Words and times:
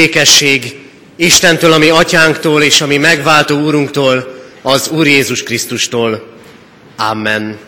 Békesség 0.00 0.76
Istentől, 1.16 1.72
ami 1.72 1.88
atyánktól 1.88 2.62
és 2.62 2.80
ami 2.80 2.96
megváltó 2.96 3.60
úrunktól, 3.60 4.42
az 4.62 4.88
Úr 4.88 5.06
Jézus 5.06 5.42
Krisztustól. 5.42 6.36
Amen. 6.96 7.58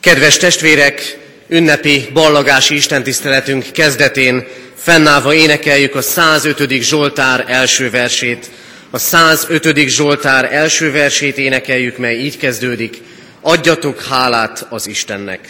Kedves 0.00 0.36
testvérek, 0.36 1.18
ünnepi 1.48 2.08
ballagási 2.12 2.74
istentiszteletünk 2.74 3.72
kezdetén 3.72 4.46
fennállva 4.74 5.34
énekeljük 5.34 5.94
a 5.94 6.02
105. 6.02 6.70
Zsoltár 6.82 7.44
első 7.48 7.90
versét. 7.90 8.50
A 8.90 8.98
105. 8.98 9.88
Zsoltár 9.88 10.52
első 10.52 10.92
versét 10.92 11.38
énekeljük, 11.38 11.96
mely 11.96 12.16
így 12.16 12.36
kezdődik. 12.36 13.02
Adjatok 13.40 14.02
hálát 14.02 14.66
az 14.70 14.86
Istennek. 14.86 15.48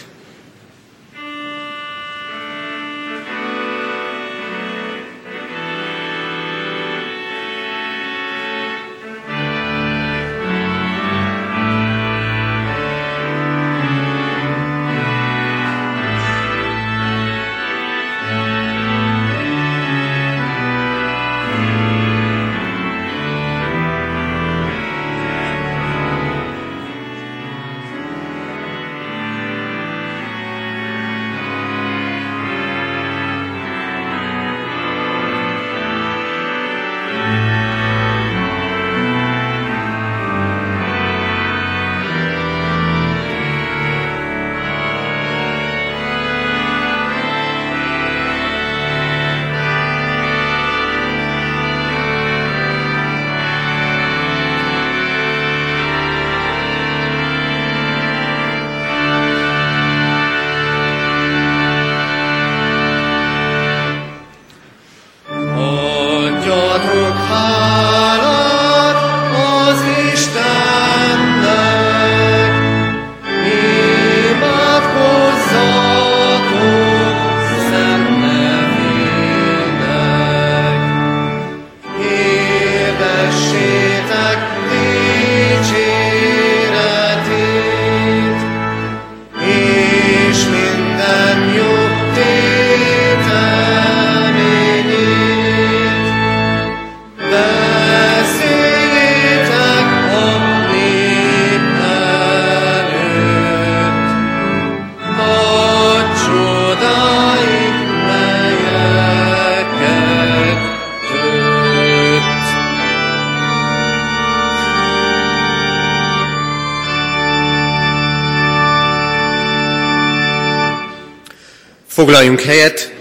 Foglaljunk 121.99 122.41
helyet, 122.41 122.93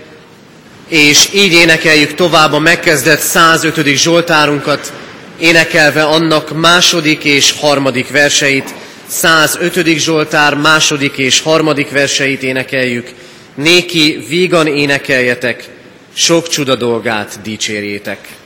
és 0.87 1.29
így 1.33 1.53
énekeljük 1.53 2.13
tovább 2.13 2.53
a 2.53 2.59
megkezdett 2.59 3.19
105. 3.19 3.85
Zsoltárunkat, 3.87 4.93
énekelve 5.39 6.03
annak 6.03 6.59
második 6.59 7.23
és 7.23 7.51
harmadik 7.59 8.11
verseit, 8.11 8.73
105. 9.07 9.97
Zsoltár 9.97 10.53
második 10.53 11.17
és 11.17 11.41
harmadik 11.41 11.91
verseit 11.91 12.43
énekeljük. 12.43 13.09
Néki 13.55 14.25
vígan 14.27 14.67
énekeljetek, 14.67 15.69
sok 16.13 16.47
csuda 16.47 16.75
dolgát 16.75 17.39
dicsérjétek. 17.43 18.36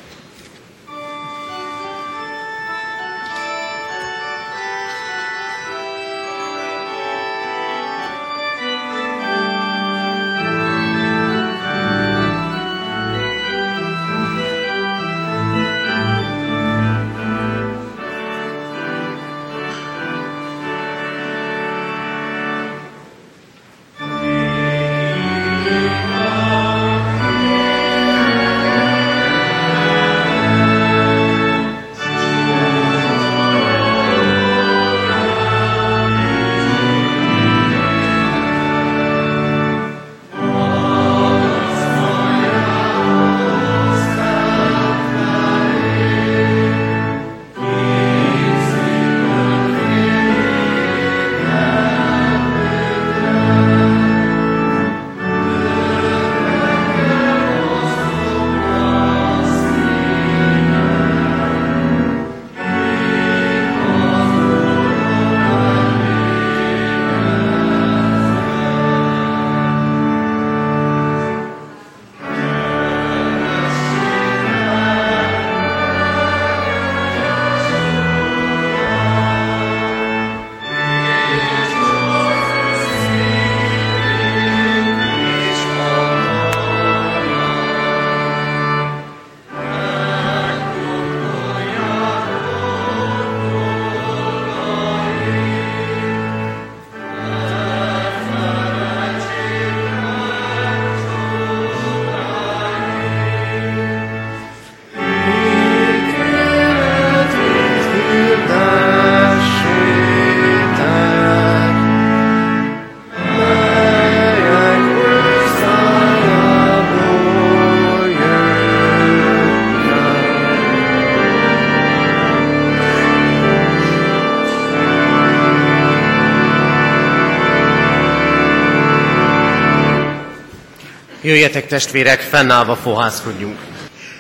Jöjjetek 131.32 131.68
testvérek, 131.68 132.20
fennállva 132.20 132.76
fohászkodjunk. 132.76 133.60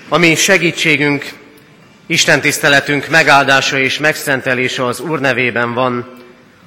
Ami 0.09 0.35
segítségünk, 0.35 1.33
Isten 2.05 2.41
tiszteletünk 2.41 3.07
megáldása 3.07 3.79
és 3.79 3.97
megszentelése 3.97 4.85
az 4.85 4.99
Úr 4.99 5.19
nevében 5.19 5.73
van, 5.73 6.17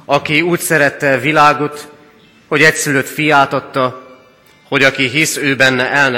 aki 0.05 0.41
úgy 0.41 0.61
szerette 0.61 1.19
világot, 1.19 1.89
hogy 2.49 2.63
egyszülött 2.63 3.07
fiát 3.07 3.53
adta, 3.53 4.17
hogy 4.69 4.83
aki 4.83 5.09
hisz 5.09 5.37
ő 5.37 5.57
benne 5.57 5.91
el 5.91 6.11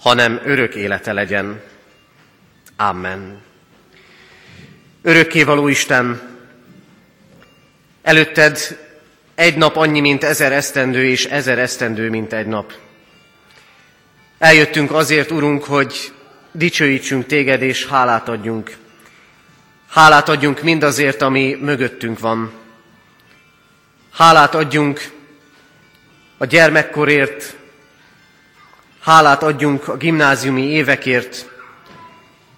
hanem 0.00 0.40
örök 0.44 0.74
élete 0.74 1.12
legyen. 1.12 1.60
Amen. 2.76 3.42
Örökkévaló 5.02 5.68
Isten, 5.68 6.20
előtted 8.02 8.78
egy 9.34 9.56
nap 9.56 9.76
annyi, 9.76 10.00
mint 10.00 10.24
ezer 10.24 10.52
esztendő, 10.52 11.04
és 11.04 11.24
ezer 11.24 11.58
esztendő, 11.58 12.10
mint 12.10 12.32
egy 12.32 12.46
nap. 12.46 12.72
Eljöttünk 14.38 14.92
azért, 14.92 15.30
Urunk, 15.30 15.64
hogy 15.64 16.12
dicsőítsünk 16.52 17.26
téged, 17.26 17.62
és 17.62 17.86
hálát 17.86 18.28
adjunk. 18.28 18.76
Hálát 19.88 20.28
adjunk 20.28 20.62
mindazért, 20.62 21.22
ami 21.22 21.58
mögöttünk 21.60 22.18
van. 22.18 22.52
Hálát 24.12 24.54
adjunk 24.54 25.10
a 26.38 26.44
gyermekkorért, 26.44 27.56
hálát 29.00 29.42
adjunk 29.42 29.88
a 29.88 29.96
gimnáziumi 29.96 30.62
évekért, 30.62 31.50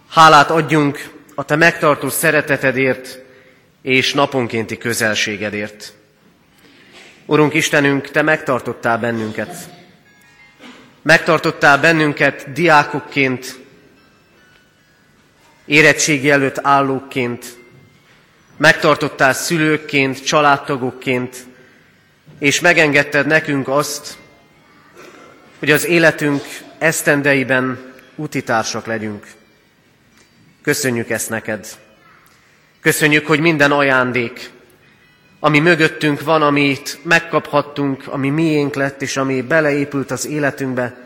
hálát 0.09 0.51
adjunk 0.51 1.11
a 1.35 1.45
te 1.45 1.57
megtartó 1.57 2.09
szeretetedért 2.09 3.19
és 3.83 4.13
naponkénti 4.13 4.79
közelségedért. 4.79 5.93
Urunk 7.27 7.55
Istenünk, 7.55 8.11
Te 8.11 8.23
megtartottál 8.23 8.99
bennünket. 8.99 9.78
Megtartottál 11.03 11.79
bennünket 11.79 12.53
diákokként, 12.53 13.59
érettségi 15.65 16.31
előtt 16.31 16.59
állókként, 16.63 17.57
megtartottál 18.57 19.33
szülőkként, 19.33 20.25
családtagokként, 20.25 21.47
és 22.39 22.61
megengedted 22.61 23.27
nekünk 23.27 23.69
azt, 23.69 24.19
hogy 25.59 25.71
az 25.71 25.87
életünk 25.87 26.43
esztendeiben 26.79 27.95
utitársak 28.15 28.87
legyünk. 28.87 29.27
Köszönjük 30.63 31.11
ezt 31.11 31.31
neked. 31.31 31.67
Köszönjük, 32.81 33.27
hogy 33.27 33.41
minden 33.41 33.73
ajándék, 33.73 34.51
ami 35.41 35.59
mögöttünk 35.59 36.23
van, 36.23 36.43
amit 36.43 36.99
megkaphattunk, 37.03 38.03
ami 38.07 38.31
miénk 38.31 38.75
lett, 38.75 39.03
és 39.03 39.17
ami 39.17 39.43
beleépült 39.43 40.11
az 40.11 40.27
életünkbe, 40.27 40.97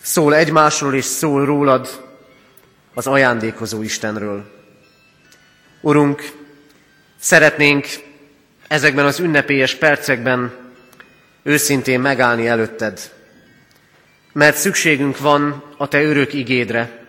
szól 0.00 0.34
egymásról 0.34 0.94
és 0.94 1.04
szól 1.04 1.44
rólad, 1.44 2.06
az 2.94 3.06
ajándékozó 3.06 3.82
Istenről. 3.82 4.44
Urunk, 5.80 6.32
szeretnénk 7.18 7.86
ezekben 8.68 9.04
az 9.04 9.18
ünnepélyes 9.18 9.74
percekben 9.74 10.52
őszintén 11.42 12.00
megállni 12.00 12.46
előtted, 12.46 13.00
mert 14.32 14.56
szükségünk 14.56 15.18
van 15.18 15.64
a 15.76 15.88
Te 15.88 16.02
örök 16.02 16.32
igédre, 16.32 17.06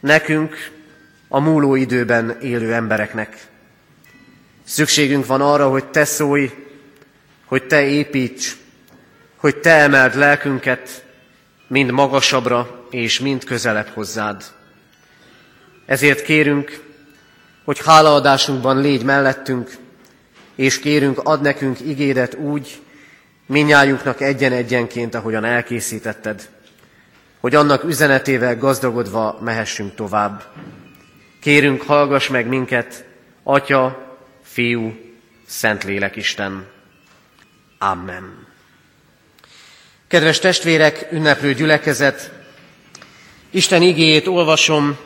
nekünk, 0.00 0.70
a 1.28 1.40
múló 1.40 1.74
időben 1.74 2.36
élő 2.40 2.72
embereknek. 2.72 3.46
Szükségünk 4.66 5.26
van 5.26 5.40
arra, 5.40 5.68
hogy 5.68 5.84
Te 5.84 6.04
szólj, 6.04 6.50
hogy 7.44 7.66
Te 7.66 7.86
építs, 7.86 8.56
hogy 9.36 9.56
Te 9.56 9.70
emeld 9.70 10.14
lelkünket 10.14 11.04
mind 11.66 11.90
magasabbra 11.90 12.86
és 12.90 13.20
mind 13.20 13.44
közelebb 13.44 13.88
hozzád. 13.88 14.44
Ezért 15.86 16.22
kérünk, 16.22 16.82
hogy 17.64 17.80
hálaadásunkban 17.84 18.80
légy 18.80 19.02
mellettünk, 19.02 19.70
és 20.54 20.78
kérünk, 20.78 21.18
ad 21.22 21.40
nekünk 21.40 21.80
igédet 21.80 22.34
úgy, 22.34 22.80
minnyájunknak 23.46 24.20
egyen-egyenként, 24.20 25.14
ahogyan 25.14 25.44
elkészítetted, 25.44 26.48
hogy 27.40 27.54
annak 27.54 27.84
üzenetével 27.84 28.56
gazdagodva 28.58 29.38
mehessünk 29.40 29.94
tovább. 29.94 30.42
Kérünk, 31.40 31.82
hallgass 31.82 32.28
meg 32.28 32.46
minket, 32.46 33.04
Atya, 33.42 34.05
Fiú, 34.56 34.94
Szentlélek 35.46 36.16
Isten. 36.16 36.66
Amen. 37.78 38.46
Kedves 40.08 40.38
testvérek, 40.38 41.06
ünneplő 41.10 41.54
gyülekezet, 41.54 42.30
Isten 43.50 43.82
igéjét 43.82 44.26
olvasom 44.26 44.96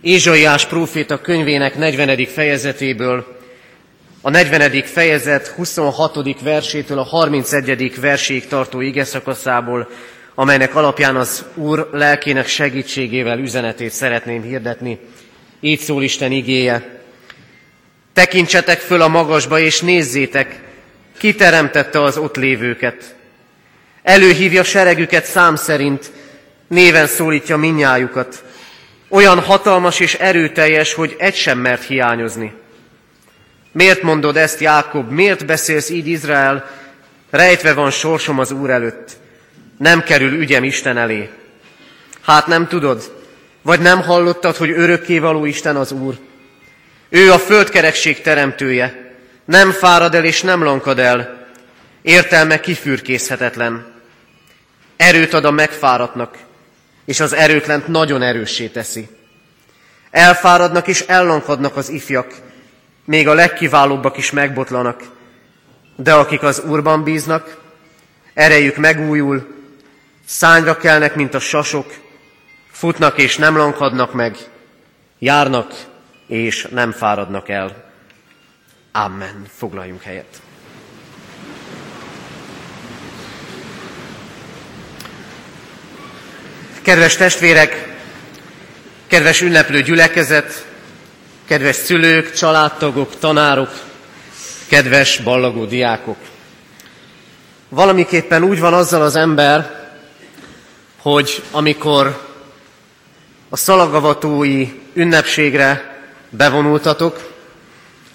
Ézsaiás 0.00 0.66
próféta 0.66 1.20
könyvének 1.20 1.76
40. 1.76 2.26
fejezetéből, 2.26 3.38
a 4.20 4.30
40. 4.30 4.82
fejezet 4.82 5.46
26. 5.46 6.40
versétől 6.40 6.98
a 6.98 7.02
31. 7.02 8.00
verséig 8.00 8.46
tartó 8.46 8.80
ige 8.80 9.04
szakaszából, 9.04 9.88
amelynek 10.34 10.74
alapján 10.74 11.16
az 11.16 11.44
Úr 11.54 11.88
lelkének 11.92 12.46
segítségével 12.46 13.38
üzenetét 13.38 13.90
szeretném 13.90 14.42
hirdetni. 14.42 14.98
Így 15.60 15.80
szól 15.80 16.02
Isten 16.02 16.32
igéje. 16.32 16.95
Tekintsetek 18.16 18.78
föl 18.78 19.00
a 19.02 19.08
magasba, 19.08 19.58
és 19.58 19.80
nézzétek, 19.80 20.60
ki 21.18 21.34
teremtette 21.34 22.02
az 22.02 22.16
ott 22.16 22.36
lévőket. 22.36 23.14
Előhívja 24.02 24.64
seregüket 24.64 25.24
szám 25.24 25.56
szerint, 25.56 26.10
néven 26.68 27.06
szólítja 27.06 27.56
minnyájukat. 27.56 28.44
Olyan 29.08 29.40
hatalmas 29.40 30.00
és 30.00 30.14
erőteljes, 30.14 30.94
hogy 30.94 31.16
egy 31.18 31.34
sem 31.34 31.58
mert 31.58 31.84
hiányozni. 31.84 32.52
Miért 33.72 34.02
mondod 34.02 34.36
ezt, 34.36 34.60
Jákob? 34.60 35.10
Miért 35.10 35.46
beszélsz 35.46 35.90
így, 35.90 36.06
Izrael? 36.06 36.70
Rejtve 37.30 37.72
van 37.72 37.90
sorsom 37.90 38.38
az 38.38 38.50
Úr 38.50 38.70
előtt. 38.70 39.16
Nem 39.78 40.02
kerül 40.02 40.32
ügyem 40.32 40.64
Isten 40.64 40.96
elé. 40.96 41.28
Hát 42.20 42.46
nem 42.46 42.68
tudod? 42.68 43.12
Vagy 43.62 43.80
nem 43.80 44.02
hallottad, 44.02 44.56
hogy 44.56 44.70
örökkévaló 44.70 45.44
Isten 45.44 45.76
az 45.76 45.92
Úr? 45.92 46.14
Ő 47.08 47.32
a 47.32 47.38
földkerekség 47.38 48.20
teremtője. 48.20 49.14
Nem 49.44 49.70
fárad 49.70 50.14
el 50.14 50.24
és 50.24 50.42
nem 50.42 50.62
lankad 50.62 50.98
el. 50.98 51.46
Értelme 52.02 52.60
kifürkészhetetlen. 52.60 53.94
Erőt 54.96 55.32
ad 55.32 55.44
a 55.44 55.50
megfáradtnak, 55.50 56.36
és 57.04 57.20
az 57.20 57.32
erőtlent 57.32 57.88
nagyon 57.88 58.22
erőssé 58.22 58.66
teszi. 58.66 59.08
Elfáradnak 60.10 60.86
és 60.88 61.00
ellankadnak 61.00 61.76
az 61.76 61.88
ifjak, 61.88 62.34
még 63.04 63.28
a 63.28 63.34
legkiválóbbak 63.34 64.16
is 64.16 64.30
megbotlanak, 64.30 65.02
de 65.96 66.14
akik 66.14 66.42
az 66.42 66.60
Úrban 66.60 67.04
bíznak, 67.04 67.56
erejük 68.34 68.76
megújul, 68.76 69.54
szányra 70.26 70.76
kelnek, 70.76 71.14
mint 71.14 71.34
a 71.34 71.38
sasok, 71.38 71.94
futnak 72.70 73.18
és 73.18 73.36
nem 73.36 73.56
lankadnak 73.56 74.12
meg, 74.12 74.36
járnak 75.18 75.74
és 76.26 76.66
nem 76.70 76.92
fáradnak 76.92 77.48
el. 77.48 77.84
Amen. 78.92 79.46
Foglaljunk 79.56 80.02
helyet. 80.02 80.40
Kedves 86.82 87.16
testvérek, 87.16 87.96
kedves 89.06 89.40
ünneplő 89.40 89.82
gyülekezet, 89.82 90.66
kedves 91.44 91.76
szülők, 91.76 92.32
családtagok, 92.32 93.18
tanárok, 93.18 93.70
kedves 94.68 95.18
ballagó 95.18 95.64
diákok. 95.64 96.16
Valamiképpen 97.68 98.42
úgy 98.42 98.60
van 98.60 98.74
azzal 98.74 99.02
az 99.02 99.16
ember, 99.16 99.88
hogy 100.96 101.42
amikor 101.50 102.26
a 103.48 103.56
szalagavatói 103.56 104.68
ünnepségre 104.94 105.95
bevonultatok, 106.30 107.30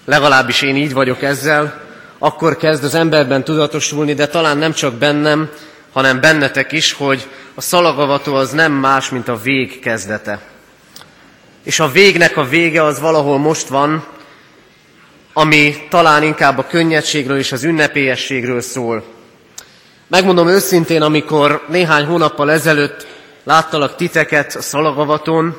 legalábbis 0.04 0.62
én 0.62 0.76
így 0.76 0.92
vagyok 0.92 1.22
ezzel, 1.22 1.80
akkor 2.18 2.56
kezd 2.56 2.84
az 2.84 2.94
emberben 2.94 3.44
tudatosulni, 3.44 4.14
de 4.14 4.26
talán 4.26 4.58
nem 4.58 4.72
csak 4.72 4.94
bennem, 4.94 5.50
hanem 5.92 6.20
bennetek 6.20 6.72
is, 6.72 6.92
hogy 6.92 7.28
a 7.54 7.60
szalagavató 7.60 8.34
az 8.34 8.50
nem 8.50 8.72
más, 8.72 9.08
mint 9.08 9.28
a 9.28 9.36
vég 9.36 9.80
kezdete. 9.80 10.40
És 11.62 11.80
a 11.80 11.88
végnek 11.88 12.36
a 12.36 12.44
vége 12.44 12.84
az 12.84 13.00
valahol 13.00 13.38
most 13.38 13.68
van, 13.68 14.04
ami 15.32 15.86
talán 15.88 16.22
inkább 16.22 16.58
a 16.58 16.66
könnyedségről 16.66 17.38
és 17.38 17.52
az 17.52 17.64
ünnepélyességről 17.64 18.60
szól. 18.60 19.04
Megmondom 20.06 20.48
őszintén, 20.48 21.02
amikor 21.02 21.64
néhány 21.68 22.04
hónappal 22.04 22.50
ezelőtt 22.50 23.06
láttalak 23.44 23.96
titeket 23.96 24.54
a 24.54 24.62
szalagavaton, 24.62 25.56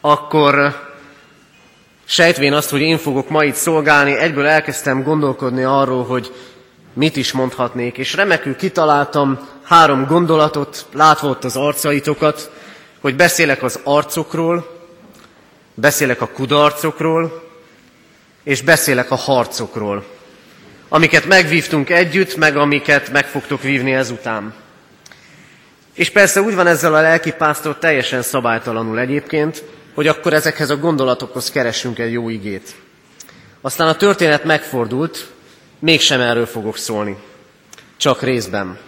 akkor 0.00 0.76
sejtvén 2.10 2.52
azt, 2.52 2.70
hogy 2.70 2.80
én 2.80 2.98
fogok 2.98 3.28
ma 3.28 3.44
itt 3.44 3.54
szolgálni, 3.54 4.16
egyből 4.16 4.46
elkezdtem 4.46 5.02
gondolkodni 5.02 5.62
arról, 5.62 6.04
hogy 6.04 6.32
mit 6.92 7.16
is 7.16 7.32
mondhatnék, 7.32 7.98
és 7.98 8.14
remekül 8.14 8.56
kitaláltam 8.56 9.48
három 9.62 10.06
gondolatot, 10.06 10.86
látva 10.92 11.28
ott 11.28 11.44
az 11.44 11.56
arcaitokat, 11.56 12.50
hogy 13.00 13.16
beszélek 13.16 13.62
az 13.62 13.80
arcokról, 13.84 14.76
beszélek 15.74 16.20
a 16.20 16.28
kudarcokról, 16.28 17.42
és 18.42 18.62
beszélek 18.62 19.10
a 19.10 19.16
harcokról, 19.16 20.04
amiket 20.88 21.26
megvívtunk 21.26 21.90
együtt, 21.90 22.36
meg 22.36 22.56
amiket 22.56 23.12
meg 23.12 23.26
fogtok 23.26 23.62
vívni 23.62 23.92
ezután. 23.92 24.54
És 25.94 26.10
persze 26.10 26.40
úgy 26.40 26.54
van 26.54 26.66
ezzel 26.66 26.94
a 26.94 27.00
lelki 27.00 27.32
pásztor 27.32 27.78
teljesen 27.78 28.22
szabálytalanul 28.22 28.98
egyébként, 28.98 29.64
hogy 29.98 30.06
akkor 30.06 30.32
ezekhez 30.32 30.70
a 30.70 30.76
gondolatokhoz 30.76 31.50
keressünk 31.50 31.98
egy 31.98 32.12
jó 32.12 32.28
igét. 32.28 32.74
Aztán 33.60 33.88
a 33.88 33.96
történet 33.96 34.44
megfordult, 34.44 35.26
mégsem 35.78 36.20
erről 36.20 36.46
fogok 36.46 36.76
szólni. 36.76 37.16
Csak 37.96 38.22
részben. 38.22 38.78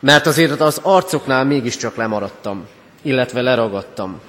Mert 0.00 0.26
azért 0.26 0.60
az 0.60 0.80
arcoknál 0.82 1.44
mégiscsak 1.44 1.96
lemaradtam, 1.96 2.66
illetve 3.02 3.40
leragadtam. 3.40 4.20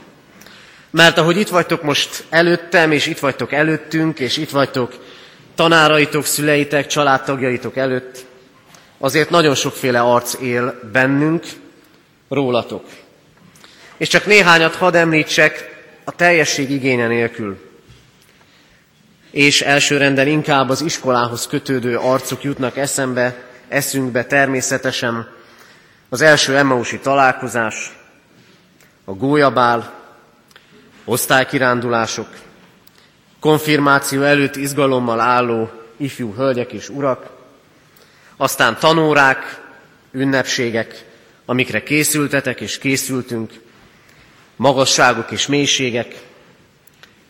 Mert 0.89 1.18
ahogy 1.18 1.38
itt 1.38 1.50
vagytok 1.50 1.84
most 1.84 2.25
előttem, 2.30 2.92
és 2.92 3.08
itt 3.08 3.20
vagytok 3.20 3.51
előttünk, 3.51 4.20
és 4.20 4.38
itt 4.38 4.50
vagytok 4.50 4.94
tanáraitok, 5.56 6.25
szüleitek, 6.25 6.88
családtagjaitok 6.88 7.77
előtt, 7.77 8.25
azért 8.98 9.30
nagyon 9.30 9.56
sokféle 9.56 10.01
arc 10.01 10.34
él 10.42 10.80
bennünk, 10.92 11.46
rólatok. 12.30 12.86
És 13.98 14.08
csak 14.08 14.25
néhányat 14.25 14.75
hadd 14.75 14.96
említsek 14.96 15.74
a 16.06 16.12
teljesség 16.12 16.72
igénye 16.72 17.08
nélkül. 17.08 17.58
És 19.32 19.62
elsőrenden 19.62 20.28
inkább 20.28 20.70
az 20.70 20.82
iskolához 20.82 21.48
kötődő 21.48 21.98
arcok 21.98 22.44
jutnak 22.44 22.78
eszembe, 22.78 23.44
eszünkbe 23.68 24.26
természetesen. 24.26 25.28
Az 26.10 26.22
első 26.22 26.58
Emmausi 26.58 27.00
találkozás, 27.00 27.98
a 29.06 29.12
gólyabál, 29.12 29.94
osztálykirándulások, 31.06 32.28
konfirmáció 33.40 34.22
előtt 34.22 34.56
izgalommal 34.56 35.20
álló 35.20 35.72
ifjú 35.98 36.34
hölgyek 36.34 36.72
és 36.72 36.90
urak, 36.90 37.30
aztán 38.38 38.78
tanórák, 38.80 39.62
ünnepségek, 40.12 41.06
amikre 41.46 41.84
készültetek 41.84 42.62
és 42.62 42.78
készültünk, 42.78 43.52
magasságok 44.56 45.32
és 45.32 45.48
mélységek, 45.48 46.24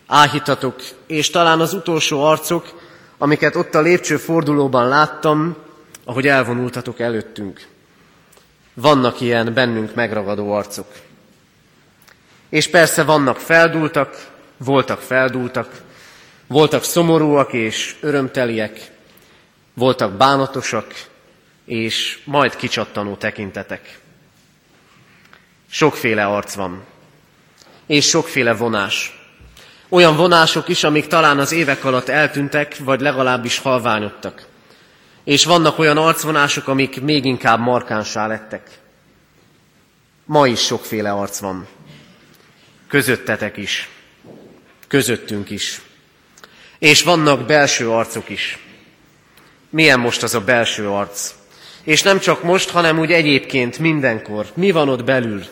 áhítatok, 0.08 0.82
és 1.08 1.30
talán 1.30 1.60
az 1.60 1.74
utolsó 1.74 2.24
arcok, 2.24 2.82
amiket 3.18 3.56
ott 3.56 3.76
a 3.76 3.82
lépcsőfordulóban 3.82 4.88
láttam, 4.88 5.56
ahogy 6.04 6.28
elvonultatok 6.28 7.00
előttünk. 7.00 7.68
Vannak 8.74 9.22
ilyen 9.22 9.54
bennünk 9.54 9.96
megragadó 9.96 10.52
arcok. 10.52 10.88
És 12.50 12.68
persze 12.68 13.04
vannak 13.04 13.40
feldultak, 13.40 14.32
voltak 14.58 15.00
feldultak, 15.00 15.82
voltak 16.48 16.84
szomorúak 16.84 17.54
és 17.54 17.96
örömteliek, 18.02 18.92
voltak 19.74 20.12
bánatosak, 20.12 20.94
és 21.66 22.20
majd 22.26 22.56
kicsattanó 22.56 23.16
tekintetek. 23.16 24.00
Sokféle 25.70 26.26
arc 26.26 26.54
van, 26.54 26.84
és 27.88 28.08
sokféle 28.08 28.54
vonás. 28.54 29.20
Olyan 29.90 30.16
vonások 30.16 30.68
is, 30.68 30.84
amik 30.84 31.08
talán 31.08 31.40
az 31.40 31.52
évek 31.52 31.84
alatt 31.84 32.10
eltűntek, 32.10 32.78
vagy 32.78 33.02
legalábbis 33.02 33.58
halványodtak. 33.58 34.46
És 35.24 35.46
vannak 35.46 35.80
olyan 35.80 35.98
arcvonások, 35.98 36.68
amik 36.68 37.02
még 37.02 37.26
inkább 37.26 37.60
markánsá 37.60 38.28
lettek. 38.28 38.70
Ma 40.26 40.48
is 40.48 40.60
sokféle 40.60 41.12
arc 41.12 41.40
van. 41.40 41.68
Közöttetek 42.88 43.58
is. 43.58 43.90
Közöttünk 44.88 45.50
is. 45.50 45.82
És 46.80 47.04
vannak 47.04 47.46
belső 47.46 47.90
arcok 47.90 48.30
is. 48.30 48.60
Milyen 49.70 50.00
most 50.00 50.24
az 50.24 50.36
a 50.36 50.42
belső 50.42 50.90
arc? 50.90 51.34
És 51.84 52.02
nem 52.02 52.20
csak 52.20 52.44
most, 52.44 52.70
hanem 52.70 53.00
úgy 53.00 53.12
egyébként 53.12 53.80
mindenkor. 53.80 54.46
Mi 54.54 54.72
van 54.72 54.90
ott 54.90 55.04
belül? 55.04 55.44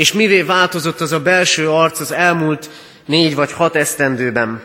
És 0.00 0.12
mivé 0.12 0.42
változott 0.42 1.00
az 1.00 1.12
a 1.12 1.20
belső 1.20 1.70
arc 1.70 2.00
az 2.00 2.12
elmúlt 2.12 2.70
négy 3.04 3.34
vagy 3.34 3.52
hat 3.52 3.76
esztendőben? 3.76 4.62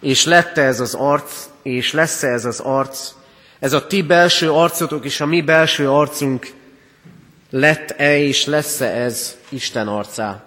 És 0.00 0.24
lette 0.24 0.62
ez 0.62 0.80
az 0.80 0.94
arc, 0.94 1.46
és 1.62 1.92
lesz 1.92 2.22
ez 2.22 2.44
az 2.44 2.60
arc, 2.60 3.10
ez 3.58 3.72
a 3.72 3.86
ti 3.86 4.02
belső 4.02 4.50
arcotok 4.50 5.04
és 5.04 5.20
a 5.20 5.26
mi 5.26 5.40
belső 5.40 5.90
arcunk 5.90 6.52
lett-e 7.50 8.18
és 8.18 8.44
lesz-e 8.44 8.86
ez 8.86 9.36
Isten 9.48 9.88
arcá? 9.88 10.44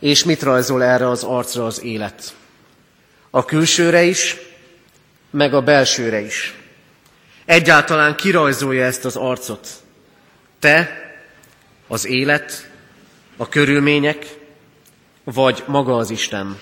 És 0.00 0.24
mit 0.24 0.42
rajzol 0.42 0.82
erre 0.82 1.08
az 1.08 1.22
arcra 1.22 1.66
az 1.66 1.82
élet? 1.82 2.34
A 3.30 3.44
külsőre 3.44 4.02
is, 4.02 4.36
meg 5.30 5.54
a 5.54 5.62
belsőre 5.62 6.20
is. 6.20 6.54
Egyáltalán 7.44 8.14
kirajzolja 8.16 8.84
ezt 8.84 9.04
az 9.04 9.16
arcot. 9.16 9.68
Te, 10.58 11.04
az 11.86 12.06
élet, 12.06 12.70
a 13.36 13.48
körülmények, 13.48 14.26
vagy 15.24 15.62
maga 15.66 15.96
az 15.96 16.10
Isten. 16.10 16.58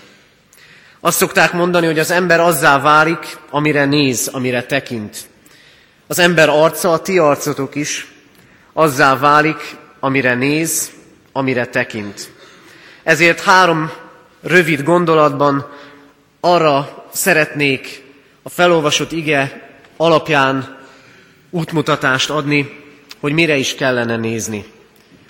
Azt 1.00 1.16
szokták 1.16 1.52
mondani, 1.52 1.86
hogy 1.86 1.98
az 1.98 2.10
ember 2.10 2.40
azzá 2.40 2.78
válik, 2.78 3.38
amire 3.50 3.84
néz, 3.84 4.28
amire 4.32 4.62
tekint. 4.62 5.28
Az 6.06 6.18
ember 6.18 6.48
arca, 6.48 6.92
a 6.92 6.98
ti 6.98 7.18
arcotok 7.18 7.74
is 7.74 8.12
azzá 8.72 9.18
válik, 9.18 9.76
amire 10.00 10.34
néz, 10.34 10.90
amire 11.32 11.66
tekint. 11.66 12.32
Ezért 13.02 13.40
három 13.40 13.90
rövid 14.42 14.82
gondolatban 14.82 15.68
arra 16.40 17.06
szeretnék 17.12 18.04
a 18.42 18.48
felolvasott 18.48 19.12
ige 19.12 19.70
alapján 19.96 20.78
útmutatást 21.50 22.30
adni, 22.30 22.80
hogy 23.20 23.32
mire 23.32 23.56
is 23.56 23.74
kellene 23.74 24.16
nézni. 24.16 24.64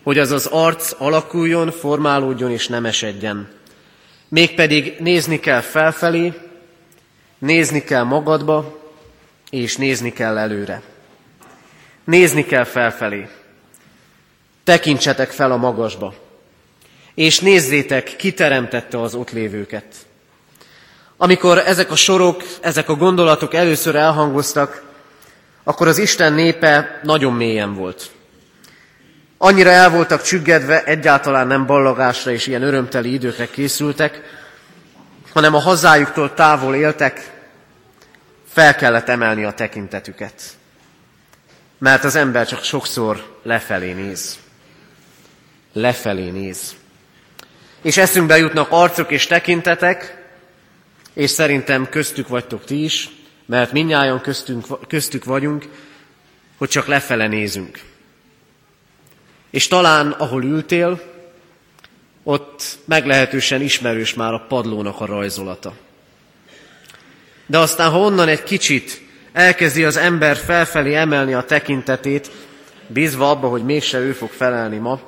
Hogy 0.05 0.19
az 0.19 0.31
az 0.31 0.47
arc 0.47 1.01
alakuljon, 1.01 1.71
formálódjon 1.71 2.51
és 2.51 2.69
nem 2.69 2.85
esedjen. 2.85 3.49
Mégpedig 4.29 4.95
nézni 4.99 5.41
kell 5.41 5.61
felfelé, 5.61 6.33
nézni 7.39 7.85
kell 7.85 8.03
magadba, 8.03 8.81
és 9.51 9.77
nézni 9.77 10.13
kell 10.13 10.39
előre. 10.39 10.83
Nézni 12.05 12.45
kell 12.45 12.65
felfelé. 12.65 13.29
Tekintsetek 14.65 15.31
fel 15.31 15.53
a 15.53 15.57
magasba, 15.57 16.15
és 17.15 17.41
nézzétek, 17.41 18.17
ki 18.17 18.33
teremtette 18.33 19.01
az 19.01 19.15
ott 19.15 19.31
lévőket. 19.31 19.85
Amikor 21.17 21.59
ezek 21.59 21.91
a 21.91 21.97
sorok, 21.97 22.43
ezek 22.61 22.89
a 22.89 22.95
gondolatok 22.95 23.55
először 23.55 23.97
elhangoztak, 23.97 24.85
akkor 25.65 25.89
az 25.89 25.99
Isten 25.99 26.33
népe 26.33 27.01
nagyon 27.03 27.33
mélyen 27.33 27.75
volt. 27.75 28.11
Annyira 29.45 29.71
el 29.71 29.91
voltak 29.91 30.23
csüggedve, 30.23 30.85
egyáltalán 30.85 31.47
nem 31.47 31.67
ballagásra 31.67 32.31
és 32.31 32.47
ilyen 32.47 32.63
örömteli 32.63 33.13
időkre 33.13 33.47
készültek, 33.51 34.21
hanem 35.33 35.55
a 35.55 35.61
hazájuktól 35.61 36.35
távol 36.35 36.75
éltek, 36.75 37.31
fel 38.49 38.75
kellett 38.75 39.09
emelni 39.09 39.45
a 39.45 39.53
tekintetüket. 39.53 40.43
Mert 41.79 42.05
az 42.05 42.15
ember 42.15 42.47
csak 42.47 42.63
sokszor 42.63 43.39
lefelé 43.43 43.93
néz. 43.93 44.39
Lefelé 45.73 46.31
néz. 46.31 46.75
És 47.83 47.97
eszünkbe 47.97 48.39
jutnak 48.39 48.71
arcok 48.71 49.11
és 49.11 49.27
tekintetek, 49.27 50.25
és 51.13 51.31
szerintem 51.31 51.89
köztük 51.89 52.29
vagytok 52.29 52.65
ti 52.65 52.85
is, 52.85 53.11
mert 53.47 53.73
minnyáján 53.73 54.21
köztünk, 54.21 54.87
köztük 54.89 55.25
vagyunk, 55.25 55.65
hogy 56.59 56.69
csak 56.69 56.87
lefele 56.87 57.27
nézünk. 57.27 57.93
És 59.55 59.69
talán, 59.69 60.11
ahol 60.11 60.45
ültél, 60.45 61.01
ott 62.23 62.79
meglehetősen 62.85 63.61
ismerős 63.61 64.15
már 64.15 64.33
a 64.33 64.45
padlónak 64.49 65.01
a 65.01 65.07
rajzolata. 65.07 65.73
De 67.47 67.59
aztán, 67.59 67.91
ha 67.91 67.99
onnan 67.99 68.29
egy 68.29 68.43
kicsit 68.43 69.03
elkezdi 69.33 69.85
az 69.85 69.97
ember 69.97 70.37
felfelé 70.37 70.95
emelni 70.95 71.35
a 71.35 71.45
tekintetét, 71.45 72.31
bízva 72.87 73.31
abba, 73.31 73.49
hogy 73.49 73.65
mégse 73.65 73.99
ő 73.99 74.13
fog 74.13 74.31
felelni 74.31 74.77
ma, 74.77 75.01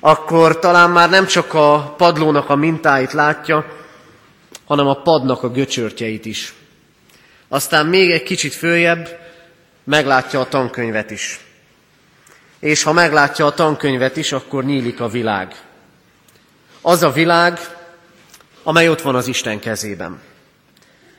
akkor 0.00 0.58
talán 0.58 0.90
már 0.90 1.10
nem 1.10 1.26
csak 1.26 1.54
a 1.54 1.94
padlónak 1.96 2.50
a 2.50 2.56
mintáit 2.56 3.12
látja, 3.12 3.66
hanem 4.64 4.86
a 4.86 5.02
padnak 5.02 5.42
a 5.42 5.50
göcsörtjeit 5.50 6.24
is. 6.24 6.54
Aztán 7.48 7.86
még 7.86 8.10
egy 8.10 8.22
kicsit 8.22 8.54
följebb 8.54 9.18
meglátja 9.84 10.40
a 10.40 10.48
tankönyvet 10.48 11.10
is. 11.10 11.44
És 12.64 12.82
ha 12.82 12.92
meglátja 12.92 13.46
a 13.46 13.54
tankönyvet 13.54 14.16
is, 14.16 14.32
akkor 14.32 14.64
nyílik 14.64 15.00
a 15.00 15.08
világ. 15.08 15.62
Az 16.80 17.02
a 17.02 17.10
világ, 17.10 17.58
amely 18.62 18.88
ott 18.88 19.00
van 19.00 19.14
az 19.14 19.26
Isten 19.26 19.60
kezében. 19.60 20.20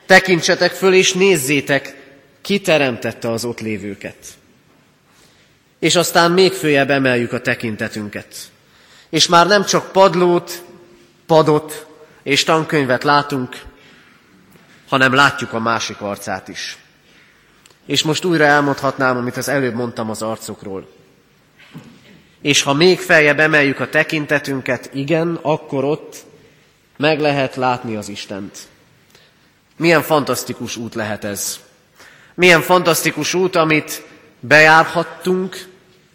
Tekintsetek 0.06 0.72
föl 0.72 0.94
és 0.94 1.12
nézzétek, 1.12 1.96
ki 2.40 2.60
teremtette 2.60 3.30
az 3.30 3.44
ott 3.44 3.60
lévőket. 3.60 4.16
és 5.78 5.96
aztán 5.96 6.30
még 6.30 6.52
följebb 6.52 6.90
emeljük 6.90 7.32
a 7.32 7.40
tekintetünket. 7.40 8.36
És 9.08 9.26
már 9.26 9.46
nem 9.46 9.64
csak 9.64 9.92
padlót, 9.92 10.62
padot 11.26 11.86
és 12.22 12.44
tankönyvet 12.44 13.04
látunk, 13.04 13.62
hanem 14.88 15.14
látjuk 15.14 15.52
a 15.52 15.60
másik 15.60 16.00
arcát 16.00 16.48
is. 16.48 16.78
És 17.86 18.02
most 18.02 18.24
újra 18.24 18.44
elmondhatnám, 18.44 19.16
amit 19.16 19.36
az 19.36 19.48
előbb 19.48 19.74
mondtam 19.74 20.10
az 20.10 20.22
arcokról. 20.22 20.95
És 22.46 22.62
ha 22.62 22.72
még 22.72 23.00
feljebb 23.00 23.40
emeljük 23.40 23.80
a 23.80 23.88
tekintetünket, 23.88 24.90
igen, 24.92 25.38
akkor 25.42 25.84
ott 25.84 26.16
meg 26.96 27.20
lehet 27.20 27.56
látni 27.56 27.96
az 27.96 28.08
Istent. 28.08 28.58
Milyen 29.76 30.02
fantasztikus 30.02 30.76
út 30.76 30.94
lehet 30.94 31.24
ez. 31.24 31.60
Milyen 32.34 32.60
fantasztikus 32.60 33.34
út, 33.34 33.56
amit 33.56 34.02
bejárhattunk, 34.40 35.68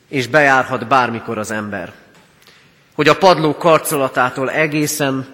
és 0.07 0.27
bejárhat 0.27 0.87
bármikor 0.87 1.37
az 1.37 1.51
ember. 1.51 1.93
Hogy 2.95 3.07
a 3.07 3.17
padló 3.17 3.55
karcolatától 3.55 4.51
egészen 4.51 5.27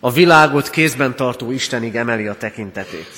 a 0.00 0.12
világot 0.12 0.70
kézben 0.70 1.16
tartó 1.16 1.50
Istenig 1.50 1.96
emeli 1.96 2.26
a 2.26 2.36
tekintetét. 2.36 3.10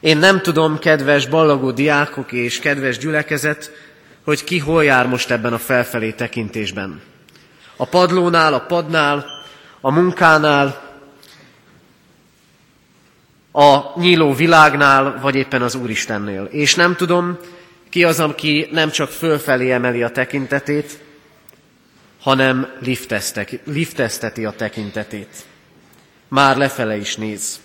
Én 0.00 0.16
nem 0.16 0.40
tudom, 0.40 0.78
kedves 0.78 1.26
ballagó 1.26 1.70
diákok 1.70 2.32
és 2.32 2.58
kedves 2.58 2.98
gyülekezet, 2.98 3.70
hogy 4.28 4.44
ki 4.44 4.58
hol 4.58 4.84
jár 4.84 5.06
most 5.06 5.30
ebben 5.30 5.52
a 5.52 5.58
felfelé 5.58 6.10
tekintésben. 6.10 7.00
A 7.76 7.84
padlónál, 7.84 8.54
a 8.54 8.60
padnál, 8.60 9.24
a 9.80 9.90
munkánál, 9.90 10.98
a 13.52 14.00
nyíló 14.00 14.34
világnál, 14.34 15.18
vagy 15.20 15.34
éppen 15.34 15.62
az 15.62 15.74
Úristennél. 15.74 16.44
És 16.44 16.74
nem 16.74 16.96
tudom, 16.96 17.38
ki 17.88 18.04
az, 18.04 18.20
aki 18.20 18.68
nem 18.70 18.90
csak 18.90 19.10
fölfelé 19.10 19.70
emeli 19.70 20.02
a 20.02 20.10
tekintetét, 20.10 20.98
hanem 22.20 22.72
liftezteti 23.64 24.44
a 24.44 24.50
tekintetét. 24.50 25.44
Már 26.28 26.56
lefele 26.56 26.96
is 26.96 27.16
néz. 27.16 27.60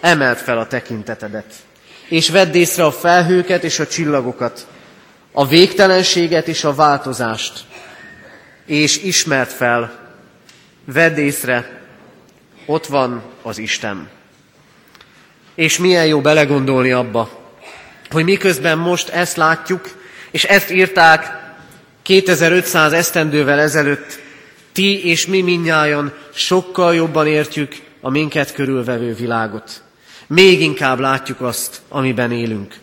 Emeld 0.00 0.36
fel 0.36 0.58
a 0.58 0.66
tekintetedet, 0.66 1.54
és 2.08 2.30
vedd 2.30 2.54
észre 2.54 2.84
a 2.84 2.92
felhőket 2.92 3.64
és 3.64 3.78
a 3.78 3.86
csillagokat, 3.86 4.66
a 5.32 5.46
végtelenséget 5.46 6.48
és 6.48 6.64
a 6.64 6.74
változást, 6.74 7.64
és 8.66 9.02
ismert 9.02 9.52
fel, 9.52 10.00
vedd 10.84 11.16
észre, 11.16 11.80
ott 12.66 12.86
van 12.86 13.22
az 13.42 13.58
Isten. 13.58 14.08
És 15.54 15.78
milyen 15.78 16.06
jó 16.06 16.20
belegondolni 16.20 16.92
abba, 16.92 17.30
hogy 18.10 18.24
miközben 18.24 18.78
most 18.78 19.08
ezt 19.08 19.36
látjuk, 19.36 19.88
és 20.30 20.44
ezt 20.44 20.70
írták 20.70 21.40
2500 22.02 22.92
esztendővel 22.92 23.60
ezelőtt, 23.60 24.20
ti 24.72 25.04
és 25.04 25.26
mi 25.26 25.42
minnyájan 25.42 26.12
sokkal 26.34 26.94
jobban 26.94 27.26
értjük 27.26 27.74
a 28.00 28.10
minket 28.10 28.52
körülvevő 28.52 29.14
világot. 29.14 29.82
Még 30.26 30.60
inkább 30.60 30.98
látjuk 30.98 31.40
azt, 31.40 31.80
amiben 31.88 32.32
élünk. 32.32 32.74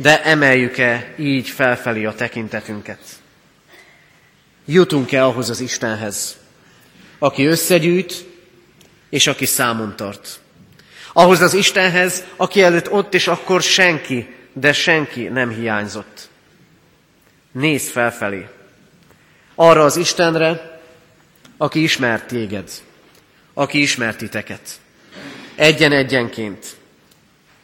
De 0.00 0.24
emeljük-e 0.24 1.14
így 1.16 1.48
felfelé 1.48 2.04
a 2.04 2.14
tekintetünket? 2.14 2.98
Jutunk-e 4.64 5.24
ahhoz 5.24 5.50
az 5.50 5.60
Istenhez, 5.60 6.36
aki 7.18 7.44
összegyűjt, 7.44 8.26
és 9.10 9.26
aki 9.26 9.46
számon 9.46 9.96
tart? 9.96 10.40
Ahhoz 11.12 11.40
az 11.40 11.54
Istenhez, 11.54 12.24
aki 12.36 12.62
előtt 12.62 12.90
ott 12.90 13.14
és 13.14 13.26
akkor 13.26 13.62
senki, 13.62 14.34
de 14.52 14.72
senki 14.72 15.22
nem 15.22 15.50
hiányzott. 15.50 16.28
Nézz 17.52 17.88
felfelé. 17.88 18.48
Arra 19.54 19.84
az 19.84 19.96
Istenre, 19.96 20.80
aki 21.56 21.82
ismert 21.82 22.26
téged, 22.26 22.70
aki 23.54 23.80
ismert 23.80 24.18
titeket. 24.18 24.80
Egyen-egyenként, 25.54 26.66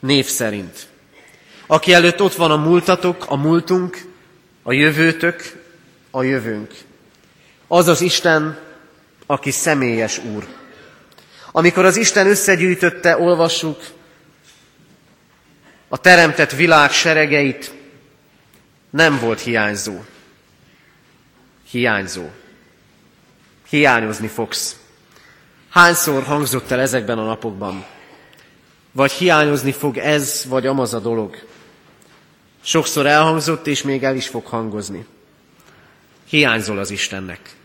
név 0.00 0.26
szerint. 0.26 0.86
Aki 1.66 1.92
előtt 1.92 2.22
ott 2.22 2.34
van 2.34 2.50
a 2.50 2.56
múltatok, 2.56 3.24
a 3.28 3.36
múltunk, 3.36 3.98
a 4.62 4.72
jövőtök, 4.72 5.62
a 6.10 6.22
jövőnk. 6.22 6.74
Az 7.66 7.86
az 7.88 8.00
Isten, 8.00 8.58
aki 9.26 9.50
személyes 9.50 10.18
Úr. 10.18 10.46
Amikor 11.52 11.84
az 11.84 11.96
Isten 11.96 12.26
összegyűjtötte, 12.26 13.18
olvassuk 13.18 13.82
a 15.88 15.96
teremtett 15.96 16.50
világ 16.50 16.90
seregeit, 16.90 17.74
nem 18.90 19.18
volt 19.18 19.40
hiányzó. 19.40 20.04
Hiányzó. 21.70 22.30
Hiányozni 23.68 24.26
fogsz. 24.26 24.76
Hányszor 25.70 26.22
hangzott 26.22 26.70
el 26.70 26.80
ezekben 26.80 27.18
a 27.18 27.24
napokban? 27.24 27.84
Vagy 28.92 29.12
hiányozni 29.12 29.72
fog 29.72 29.96
ez, 29.96 30.44
vagy 30.48 30.66
amaz 30.66 30.94
a 30.94 30.98
dolog? 30.98 31.36
Sokszor 32.66 33.06
elhangzott, 33.06 33.66
és 33.66 33.82
még 33.82 34.04
el 34.04 34.16
is 34.16 34.28
fog 34.28 34.46
hangozni. 34.46 35.06
Hiányzol 36.28 36.78
az 36.78 36.90
Istennek. 36.90 37.56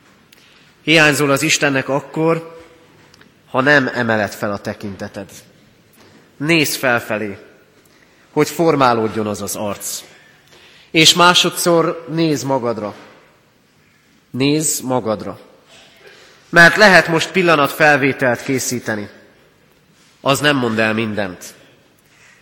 Hiányzol 0.82 1.32
az 1.32 1.42
Istennek 1.42 1.90
akkor, 1.90 2.58
ha 3.50 3.62
nem 3.62 3.90
emeled 3.94 4.32
fel 4.32 4.52
a 4.52 4.58
tekinteted. 4.58 5.30
Nézz 6.38 6.76
felfelé, 6.76 7.38
hogy 8.32 8.50
formálódjon 8.50 9.28
az 9.28 9.42
az 9.42 9.56
arc. 9.56 10.02
És 10.92 11.14
másodszor 11.14 12.06
nézz 12.10 12.44
magadra. 12.44 12.94
Nézz 14.30 14.80
magadra. 14.80 15.40
Mert 16.50 16.76
lehet 16.76 17.08
most 17.08 17.32
pillanat 17.32 17.72
felvételt 17.72 18.44
készíteni. 18.44 19.10
Az 20.22 20.40
nem 20.40 20.58
mond 20.58 20.80
el 20.80 20.94
mindent. 20.94 21.54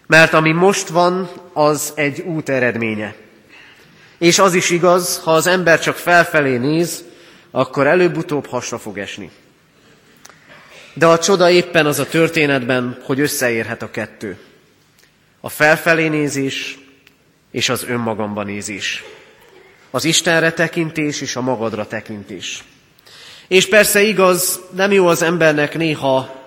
Mert 0.07 0.33
ami 0.33 0.51
most 0.51 0.87
van, 0.87 1.29
az 1.57 1.91
egy 1.95 2.19
út 2.19 2.49
eredménye. 2.49 3.15
És 4.17 4.39
az 4.39 4.53
is 4.53 4.69
igaz, 4.69 5.21
ha 5.23 5.33
az 5.33 5.47
ember 5.47 5.79
csak 5.79 5.95
felfelé 5.95 6.57
néz, 6.57 7.03
akkor 7.51 7.87
előbb-utóbb 7.87 8.45
hasra 8.45 8.77
fog 8.77 8.97
esni. 8.97 9.31
De 10.93 11.05
a 11.05 11.19
csoda 11.19 11.49
éppen 11.49 11.85
az 11.85 11.99
a 11.99 12.05
történetben, 12.05 12.97
hogy 13.03 13.19
összeérhet 13.19 13.81
a 13.81 13.91
kettő. 13.91 14.37
A 15.39 15.49
felfelé 15.49 16.07
nézés 16.07 16.77
és 17.51 17.69
az 17.69 17.83
önmagamba 17.83 18.43
nézés. 18.43 19.03
Az 19.91 20.05
Istenre 20.05 20.51
tekintés 20.51 21.21
és 21.21 21.35
a 21.35 21.41
magadra 21.41 21.87
tekintés. 21.87 22.63
És 23.47 23.67
persze 23.67 24.01
igaz, 24.01 24.59
nem 24.75 24.91
jó 24.91 25.07
az 25.07 25.21
embernek 25.21 25.77
néha 25.77 26.45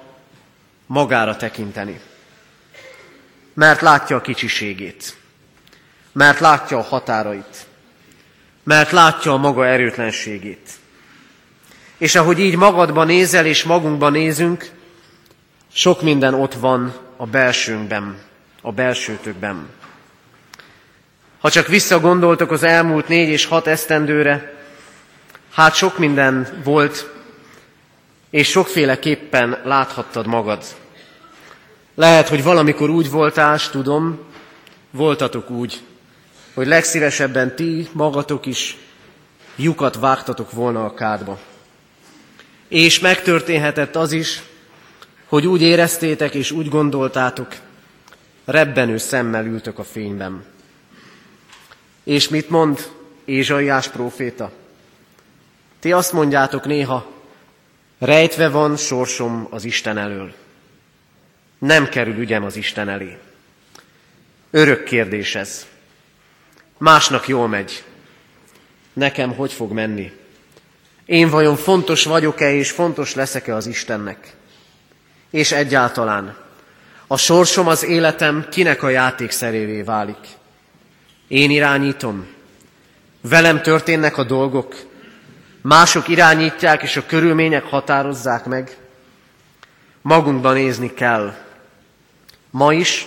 magára 0.86 1.36
tekinteni. 1.36 2.00
Mert 3.60 3.80
látja 3.80 4.16
a 4.16 4.20
kicsiségét. 4.20 5.16
Mert 6.12 6.38
látja 6.38 6.78
a 6.78 6.82
határait. 6.82 7.66
Mert 8.62 8.90
látja 8.90 9.32
a 9.32 9.36
maga 9.36 9.66
erőtlenségét. 9.66 10.70
És 11.98 12.14
ahogy 12.14 12.38
így 12.38 12.56
magadba 12.56 13.04
nézel 13.04 13.46
és 13.46 13.62
magunkba 13.62 14.08
nézünk, 14.08 14.70
sok 15.72 16.02
minden 16.02 16.34
ott 16.34 16.54
van 16.54 16.96
a 17.16 17.26
belsőnkben, 17.26 18.18
a 18.62 18.72
belsőtökben. 18.72 19.68
Ha 21.40 21.50
csak 21.50 21.66
visszagondoltok 21.66 22.50
az 22.50 22.62
elmúlt 22.62 23.08
négy 23.08 23.28
és 23.28 23.44
hat 23.44 23.66
esztendőre, 23.66 24.54
hát 25.52 25.74
sok 25.74 25.98
minden 25.98 26.60
volt, 26.64 27.10
és 28.30 28.48
sokféleképpen 28.48 29.60
láthattad 29.64 30.26
magad. 30.26 30.64
Lehet, 31.94 32.28
hogy 32.28 32.42
valamikor 32.42 32.90
úgy 32.90 33.10
voltál, 33.10 33.58
tudom, 33.70 34.18
voltatok 34.90 35.50
úgy, 35.50 35.80
hogy 36.54 36.66
legszívesebben 36.66 37.56
ti 37.56 37.88
magatok 37.92 38.46
is 38.46 38.76
lyukat 39.56 39.96
vágtatok 39.96 40.52
volna 40.52 40.84
a 40.84 40.94
kádba. 40.94 41.38
És 42.68 42.98
megtörténhetett 42.98 43.96
az 43.96 44.12
is, 44.12 44.42
hogy 45.28 45.46
úgy 45.46 45.62
éreztétek 45.62 46.34
és 46.34 46.50
úgy 46.50 46.68
gondoltátok, 46.68 47.48
rebbenő 48.44 48.98
szemmel 48.98 49.46
ültök 49.46 49.78
a 49.78 49.84
fényben. 49.84 50.44
És 52.04 52.28
mit 52.28 52.50
mond 52.50 52.90
Ézsaiás 53.24 53.88
próféta? 53.88 54.50
Ti 55.80 55.92
azt 55.92 56.12
mondjátok 56.12 56.64
néha, 56.64 57.06
rejtve 57.98 58.48
van 58.48 58.76
sorsom 58.76 59.46
az 59.50 59.64
Isten 59.64 59.98
elől. 59.98 60.32
Nem 61.60 61.88
kerül 61.88 62.18
ügyem 62.18 62.44
az 62.44 62.56
Isten 62.56 62.88
elé. 62.88 63.18
Örök 64.50 64.84
kérdés 64.84 65.34
ez. 65.34 65.66
Másnak 66.78 67.28
jól 67.28 67.48
megy. 67.48 67.84
Nekem 68.92 69.34
hogy 69.34 69.52
fog 69.52 69.72
menni? 69.72 70.12
Én 71.04 71.30
vajon 71.30 71.56
fontos 71.56 72.04
vagyok-e 72.04 72.52
és 72.52 72.70
fontos 72.70 73.14
leszek-e 73.14 73.54
az 73.54 73.66
Istennek? 73.66 74.34
És 75.30 75.52
egyáltalán, 75.52 76.36
a 77.06 77.16
sorsom 77.16 77.66
az 77.66 77.84
életem 77.84 78.46
kinek 78.50 78.82
a 78.82 78.88
játékszerévé 78.88 79.82
válik? 79.82 80.28
Én 81.28 81.50
irányítom. 81.50 82.26
Velem 83.20 83.62
történnek 83.62 84.18
a 84.18 84.24
dolgok. 84.24 84.74
Mások 85.60 86.08
irányítják, 86.08 86.82
és 86.82 86.96
a 86.96 87.06
körülmények 87.06 87.64
határozzák 87.64 88.44
meg. 88.44 88.76
Magunkban 90.02 90.54
nézni 90.54 90.94
kell. 90.94 91.34
Ma 92.50 92.72
is, 92.72 93.06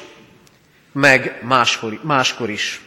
meg 0.91 1.39
máskor, 1.43 1.99
máskor 2.03 2.49
is. 2.49 2.81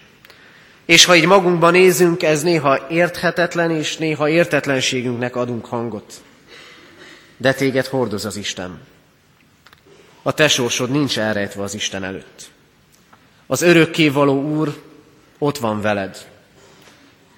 És 0.84 1.04
ha 1.04 1.16
így 1.16 1.26
magunkban 1.26 1.72
nézünk, 1.72 2.22
ez 2.22 2.42
néha 2.42 2.86
érthetetlen, 2.88 3.70
és 3.70 3.96
néha 3.96 4.28
értetlenségünknek 4.28 5.36
adunk 5.36 5.66
hangot. 5.66 6.14
De 7.36 7.54
téged 7.54 7.86
hordoz 7.86 8.24
az 8.24 8.36
Isten. 8.36 8.80
A 10.22 10.32
te 10.32 10.48
sorsod 10.48 10.90
nincs 10.90 11.18
elrejtve 11.18 11.62
az 11.62 11.74
Isten 11.74 12.04
előtt. 12.04 12.48
Az 13.46 13.62
örökké 13.62 14.08
való 14.08 14.42
Úr 14.42 14.82
ott 15.38 15.58
van 15.58 15.80
veled. 15.80 16.26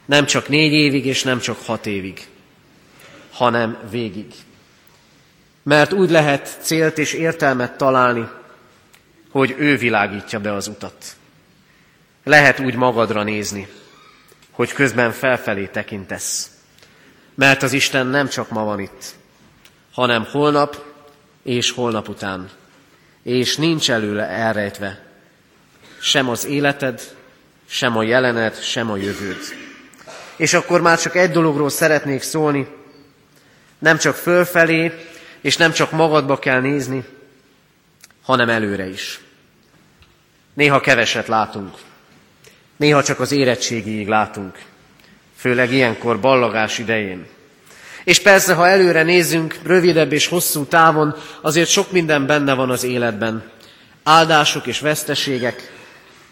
Nem 0.05 0.27
csak 0.27 0.49
négy 0.49 0.73
évig, 0.73 1.07
és 1.07 1.23
nem 1.23 1.39
csak 1.39 1.59
hat 1.65 1.87
évig, 1.87 2.27
hanem 3.33 3.79
végig. 3.91 4.35
Mert 5.63 5.93
úgy 5.93 6.11
lehet 6.11 6.57
célt 6.61 6.99
és 6.99 7.13
értelmet 7.13 7.77
találni, 7.77 8.29
hogy 9.31 9.55
ő 9.59 9.77
világítja 9.77 10.41
be 10.41 10.53
az 10.53 10.67
utat. 10.67 11.17
Lehet 12.25 12.61
úgy 12.61 12.75
magadra 12.75 13.23
nézni, 13.23 13.69
hogy 14.51 14.73
közben 14.73 15.13
felfelé 15.13 15.67
tekintesz. 15.67 16.51
Mert 17.35 17.63
az 17.63 17.73
Isten 17.73 18.07
nem 18.07 18.29
csak 18.29 18.51
ma 18.51 18.65
van 18.65 18.81
itt, 18.81 19.15
hanem 19.93 20.25
holnap 20.25 20.85
és 21.43 21.71
holnap 21.71 22.09
után. 22.09 22.51
És 23.23 23.57
nincs 23.57 23.91
előle 23.91 24.27
elrejtve 24.27 25.07
sem 26.01 26.29
az 26.29 26.45
életed, 26.45 27.01
sem 27.67 27.97
a 27.97 28.03
jelened, 28.03 28.61
sem 28.63 28.91
a 28.91 28.97
jövőd. 28.97 29.41
És 30.37 30.55
akkor 30.55 30.81
már 30.81 30.99
csak 30.99 31.17
egy 31.17 31.31
dologról 31.31 31.71
szeretnék 31.71 32.23
szólni, 32.23 32.69
nem 33.79 33.99
csak 33.99 34.15
fölfelé, 34.15 34.93
és 35.41 35.57
nem 35.57 35.73
csak 35.73 35.91
magadba 35.91 36.39
kell 36.39 36.61
nézni, 36.61 37.05
hanem 38.29 38.49
előre 38.49 38.89
is. 38.89 39.21
Néha 40.55 40.81
keveset 40.81 41.27
látunk. 41.27 41.75
Néha 42.77 43.03
csak 43.03 43.21
az 43.21 43.33
érettségiig 43.33 44.09
látunk. 44.09 44.59
Főleg 45.37 45.73
ilyenkor 45.73 46.21
ballagás 46.21 46.79
idején. 46.79 47.27
És 48.05 48.21
persze, 48.21 48.55
ha 48.55 48.69
előre 48.69 49.03
nézünk, 49.03 49.59
rövidebb 49.63 50.13
és 50.13 50.27
hosszú 50.27 50.65
távon, 50.65 51.17
azért 51.41 51.69
sok 51.69 51.93
minden 51.93 52.27
benne 52.27 52.55
van 52.55 52.71
az 52.71 52.85
életben. 52.85 53.51
Áldások 54.03 54.67
és 54.67 54.81
veszteségek, 54.81 55.73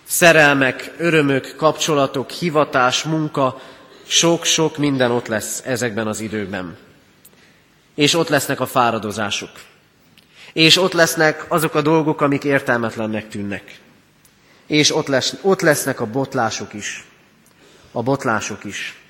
szerelmek, 0.04 0.92
örömök, 0.98 1.54
kapcsolatok, 1.56 2.30
hivatás, 2.30 3.02
munka, 3.02 3.60
sok-sok 4.06 4.76
minden 4.76 5.10
ott 5.10 5.26
lesz 5.26 5.62
ezekben 5.64 6.06
az 6.06 6.20
időkben. 6.20 6.76
És 7.94 8.14
ott 8.14 8.28
lesznek 8.28 8.60
a 8.60 8.66
fáradozások. 8.66 9.50
És 10.56 10.76
ott 10.76 10.92
lesznek 10.92 11.44
azok 11.48 11.74
a 11.74 11.82
dolgok, 11.82 12.20
amik 12.20 12.44
értelmetlennek 12.44 13.28
tűnnek. 13.28 13.78
És 14.66 14.94
ott, 14.94 15.06
lesz, 15.06 15.34
ott 15.42 15.60
lesznek 15.60 16.00
a 16.00 16.06
botlások 16.06 16.72
is. 16.72 17.04
A 17.92 18.02
botlások 18.02 18.64
is. 18.64 19.00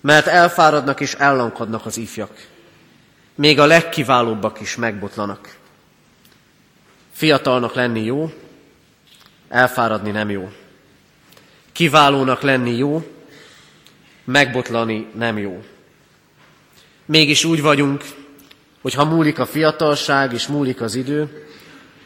Mert 0.00 0.26
elfáradnak 0.26 1.00
és 1.00 1.14
ellankadnak 1.14 1.86
az 1.86 1.96
ifjak. 1.96 2.46
Még 3.34 3.58
a 3.58 3.66
legkiválóbbak 3.66 4.60
is 4.60 4.76
megbotlanak. 4.76 5.56
Fiatalnak 7.12 7.74
lenni 7.74 8.04
jó, 8.04 8.32
elfáradni 9.48 10.10
nem 10.10 10.30
jó. 10.30 10.52
Kiválónak 11.72 12.40
lenni 12.40 12.76
jó, 12.76 13.06
megbotlani 14.24 15.06
nem 15.14 15.38
jó. 15.38 15.64
Mégis 17.04 17.44
úgy 17.44 17.62
vagyunk, 17.62 18.04
hogy 18.88 18.96
ha 18.96 19.14
múlik 19.14 19.38
a 19.38 19.46
fiatalság 19.46 20.32
és 20.32 20.46
múlik 20.46 20.80
az 20.80 20.94
idő, 20.94 21.46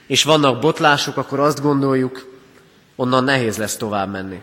és 0.07 0.25
vannak 0.25 0.61
botlások, 0.61 1.16
akkor 1.16 1.40
azt 1.40 1.61
gondoljuk, 1.61 2.37
onnan 2.97 3.25
nehéz 3.25 3.57
lesz 3.57 3.77
tovább 3.77 4.11
menni. 4.11 4.42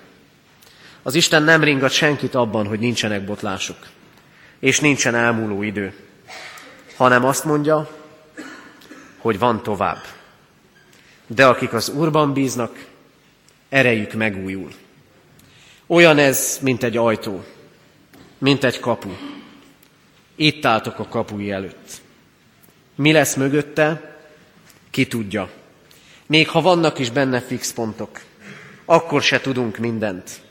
Az 1.04 1.15
Isten 1.15 1.43
nem 1.43 1.63
ringat 1.63 1.91
senkit 1.91 2.36
abban, 2.36 2.67
hogy 2.67 2.80
nincsenek 2.80 3.25
botlások, 3.25 3.78
és 4.60 4.80
nincsen 4.80 5.15
elmúló 5.15 5.62
idő, 5.62 5.93
hanem 6.95 7.25
azt 7.25 7.43
mondja, 7.45 7.89
hogy 9.17 9.39
van 9.39 9.63
tovább. 9.63 10.02
De 11.28 11.45
akik 11.45 11.73
az 11.73 11.89
Úrban 11.89 12.34
bíznak, 12.34 12.86
erejük 13.69 14.13
megújul. 14.13 14.71
Olyan 15.88 16.17
ez, 16.17 16.60
mint 16.62 16.84
egy 16.84 16.97
ajtó, 16.97 17.43
mint 18.38 18.63
egy 18.63 18.80
kapu. 18.80 19.12
Itt 20.36 20.65
álltok 20.65 20.99
a 20.99 21.08
kapui 21.08 21.52
előtt. 21.52 22.08
Mi 22.99 23.12
lesz 23.12 23.35
mögötte, 23.35 24.15
ki 24.89 25.07
tudja. 25.07 25.49
Még 26.25 26.49
ha 26.49 26.62
vannak 26.62 26.99
is 26.99 27.09
benne 27.09 27.41
fix 27.41 27.73
pontok, 27.73 28.19
akkor 28.85 29.21
se 29.21 29.41
tudunk 29.41 29.77
mindent. 29.77 30.41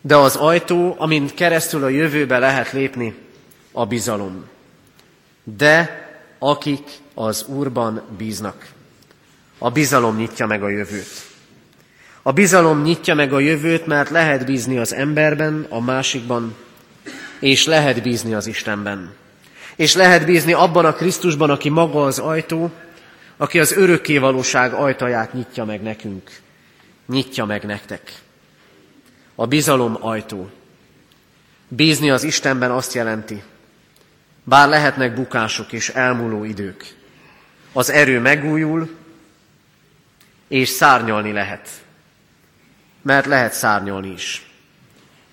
De 0.00 0.16
az 0.16 0.36
ajtó, 0.36 0.94
amint 0.98 1.34
keresztül 1.34 1.84
a 1.84 1.88
jövőbe 1.88 2.38
lehet 2.38 2.72
lépni, 2.72 3.14
a 3.72 3.86
bizalom. 3.86 4.44
De 5.44 6.06
akik 6.38 6.88
az 7.14 7.44
Úrban 7.46 8.02
bíznak. 8.16 8.68
A 9.58 9.70
bizalom 9.70 10.16
nyitja 10.16 10.46
meg 10.46 10.62
a 10.62 10.68
jövőt. 10.68 11.26
A 12.22 12.32
bizalom 12.32 12.82
nyitja 12.82 13.14
meg 13.14 13.32
a 13.32 13.40
jövőt, 13.40 13.86
mert 13.86 14.10
lehet 14.10 14.46
bízni 14.46 14.78
az 14.78 14.94
emberben, 14.94 15.66
a 15.68 15.80
másikban, 15.80 16.54
és 17.40 17.66
lehet 17.66 18.02
bízni 18.02 18.34
az 18.34 18.46
Istenben. 18.46 19.20
És 19.76 19.94
lehet 19.94 20.24
bízni 20.24 20.52
abban 20.52 20.84
a 20.84 20.92
Krisztusban, 20.92 21.50
aki 21.50 21.68
maga 21.68 22.04
az 22.04 22.18
ajtó, 22.18 22.70
aki 23.36 23.60
az 23.60 23.72
örökkévalóság 23.72 24.72
ajtaját 24.72 25.32
nyitja 25.32 25.64
meg 25.64 25.82
nekünk, 25.82 26.30
nyitja 27.06 27.44
meg 27.44 27.64
nektek. 27.64 28.12
A 29.34 29.46
bizalom 29.46 29.96
ajtó. 30.00 30.50
Bízni 31.68 32.10
az 32.10 32.22
Istenben 32.22 32.70
azt 32.70 32.94
jelenti, 32.94 33.42
bár 34.44 34.68
lehetnek 34.68 35.14
bukások 35.14 35.72
és 35.72 35.88
elmúló 35.88 36.44
idők, 36.44 36.84
az 37.72 37.90
erő 37.90 38.20
megújul, 38.20 38.96
és 40.48 40.68
szárnyalni 40.68 41.32
lehet 41.32 41.68
mert 43.02 43.26
lehet 43.26 43.52
szárnyalni 43.52 44.12
is. 44.12 44.50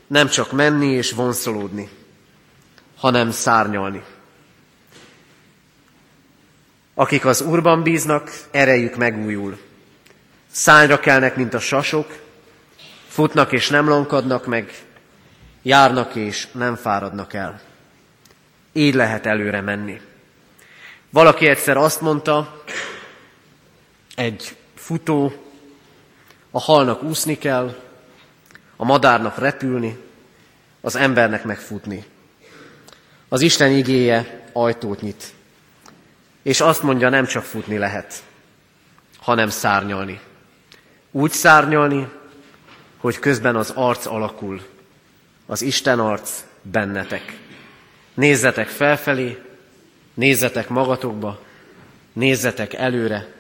Nem 0.07 0.27
csak 0.27 0.51
menni 0.51 0.87
és 0.87 1.11
vonszolódni, 1.11 1.89
hanem 2.97 3.31
szárnyalni. 3.31 4.03
Akik 6.99 7.25
az 7.25 7.41
Úrban 7.41 7.83
bíznak, 7.83 8.31
erejük 8.51 8.95
megújul. 8.95 9.59
Szányra 10.51 10.99
kelnek, 10.99 11.35
mint 11.35 11.53
a 11.53 11.59
sasok, 11.59 12.19
futnak 13.07 13.51
és 13.51 13.69
nem 13.69 13.87
lankadnak 13.87 14.45
meg, 14.45 14.73
járnak 15.61 16.15
és 16.15 16.47
nem 16.51 16.75
fáradnak 16.75 17.33
el. 17.33 17.61
Így 18.73 18.93
lehet 18.93 19.25
előre 19.25 19.61
menni. 19.61 20.01
Valaki 21.09 21.47
egyszer 21.47 21.77
azt 21.77 22.01
mondta, 22.01 22.63
egy 24.15 24.55
futó 24.75 25.33
a 26.51 26.59
halnak 26.59 27.03
úszni 27.03 27.37
kell, 27.37 27.75
a 28.75 28.85
madárnak 28.85 29.37
repülni, 29.37 29.97
az 30.81 30.95
embernek 30.95 31.43
megfutni. 31.43 32.05
Az 33.29 33.41
Isten 33.41 33.71
igéje 33.71 34.49
ajtót 34.53 35.01
nyit, 35.01 35.37
és 36.49 36.61
azt 36.61 36.83
mondja, 36.83 37.09
nem 37.09 37.25
csak 37.25 37.43
futni 37.43 37.77
lehet, 37.77 38.23
hanem 39.19 39.49
szárnyalni. 39.49 40.19
Úgy 41.11 41.31
szárnyalni, 41.31 42.09
hogy 42.97 43.19
közben 43.19 43.55
az 43.55 43.71
arc 43.75 44.05
alakul, 44.05 44.61
az 45.45 45.61
Isten 45.61 45.99
arc 45.99 46.43
bennetek. 46.61 47.37
Nézzetek 48.13 48.67
felfelé, 48.67 49.41
nézzetek 50.13 50.69
magatokba, 50.69 51.39
nézzetek 52.13 52.73
előre, 52.73 53.33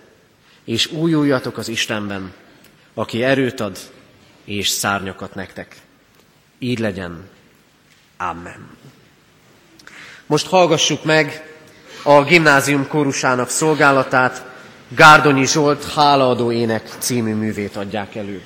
és 0.63 0.91
újuljatok 0.91 1.57
az 1.57 1.67
Istenben, 1.67 2.33
aki 2.93 3.23
erőt 3.23 3.59
ad 3.59 3.77
és 4.43 4.67
szárnyakat 4.67 5.35
nektek. 5.35 5.75
Így 6.59 6.79
legyen. 6.79 7.29
Amen. 8.17 8.69
Most 10.25 10.47
hallgassuk 10.47 11.03
meg 11.03 11.48
a 12.03 12.23
gimnázium 12.23 12.87
kórusának 12.87 13.49
szolgálatát, 13.49 14.45
Gárdonyi 14.95 15.45
Zsolt 15.45 15.93
Hálaadó 15.93 16.51
ének 16.51 16.89
című 16.97 17.33
művét 17.33 17.75
adják 17.75 18.15
elő. 18.15 18.41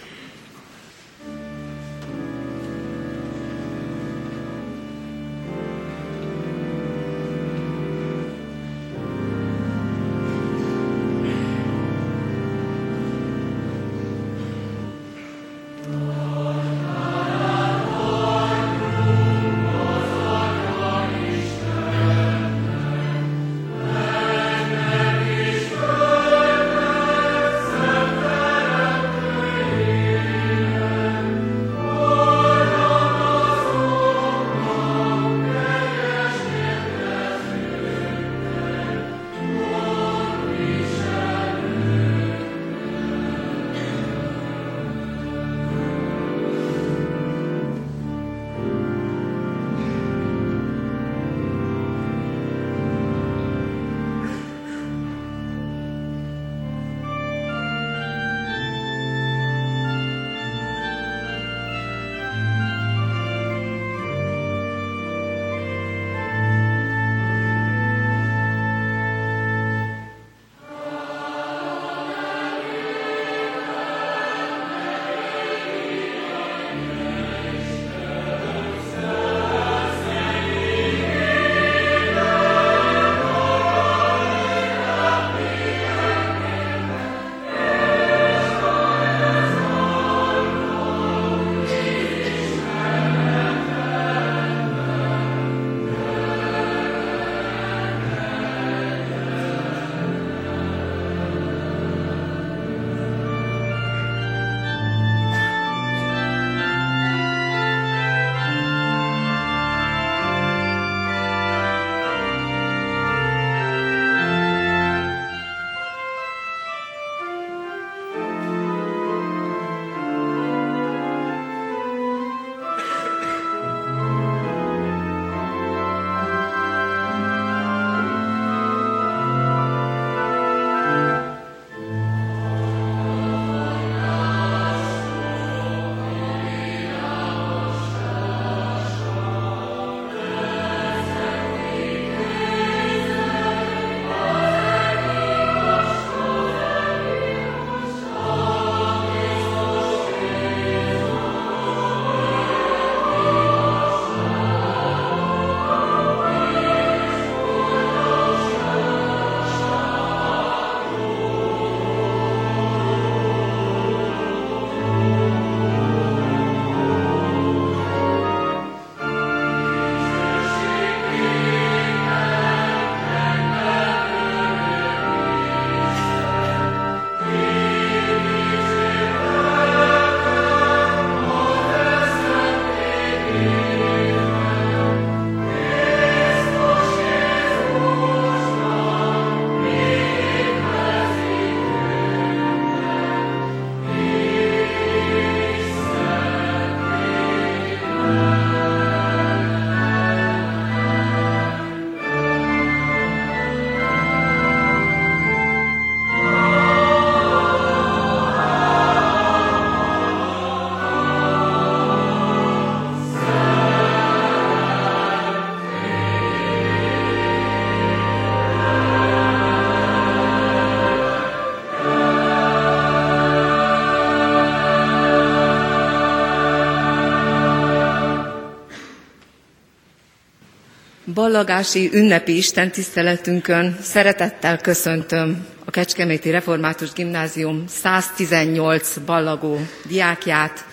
Ballagási 231.24 231.90
ünnepi 231.94 232.38
istentiszteletünkön 232.38 233.78
szeretettel 233.82 234.58
köszöntöm 234.58 235.46
a 235.66 235.72
Kecskeméti 235.72 236.30
Református 236.30 236.94
Gimnázium 236.94 237.64
118 237.68 238.98
ballagó 238.98 239.60
diákját, 239.88 240.66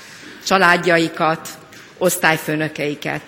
családjaikat, 0.46 1.48
osztályfőnökeiket. 1.98 3.22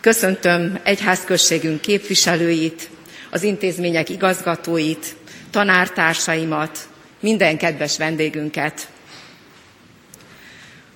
Köszöntöm 0.00 0.78
egyházközségünk 0.82 1.80
képviselőit, 1.80 2.88
az 3.30 3.42
intézmények 3.42 4.08
igazgatóit, 4.08 5.16
tanártársaimat, 5.50 6.78
minden 7.20 7.56
kedves 7.58 7.98
vendégünket. 7.98 8.88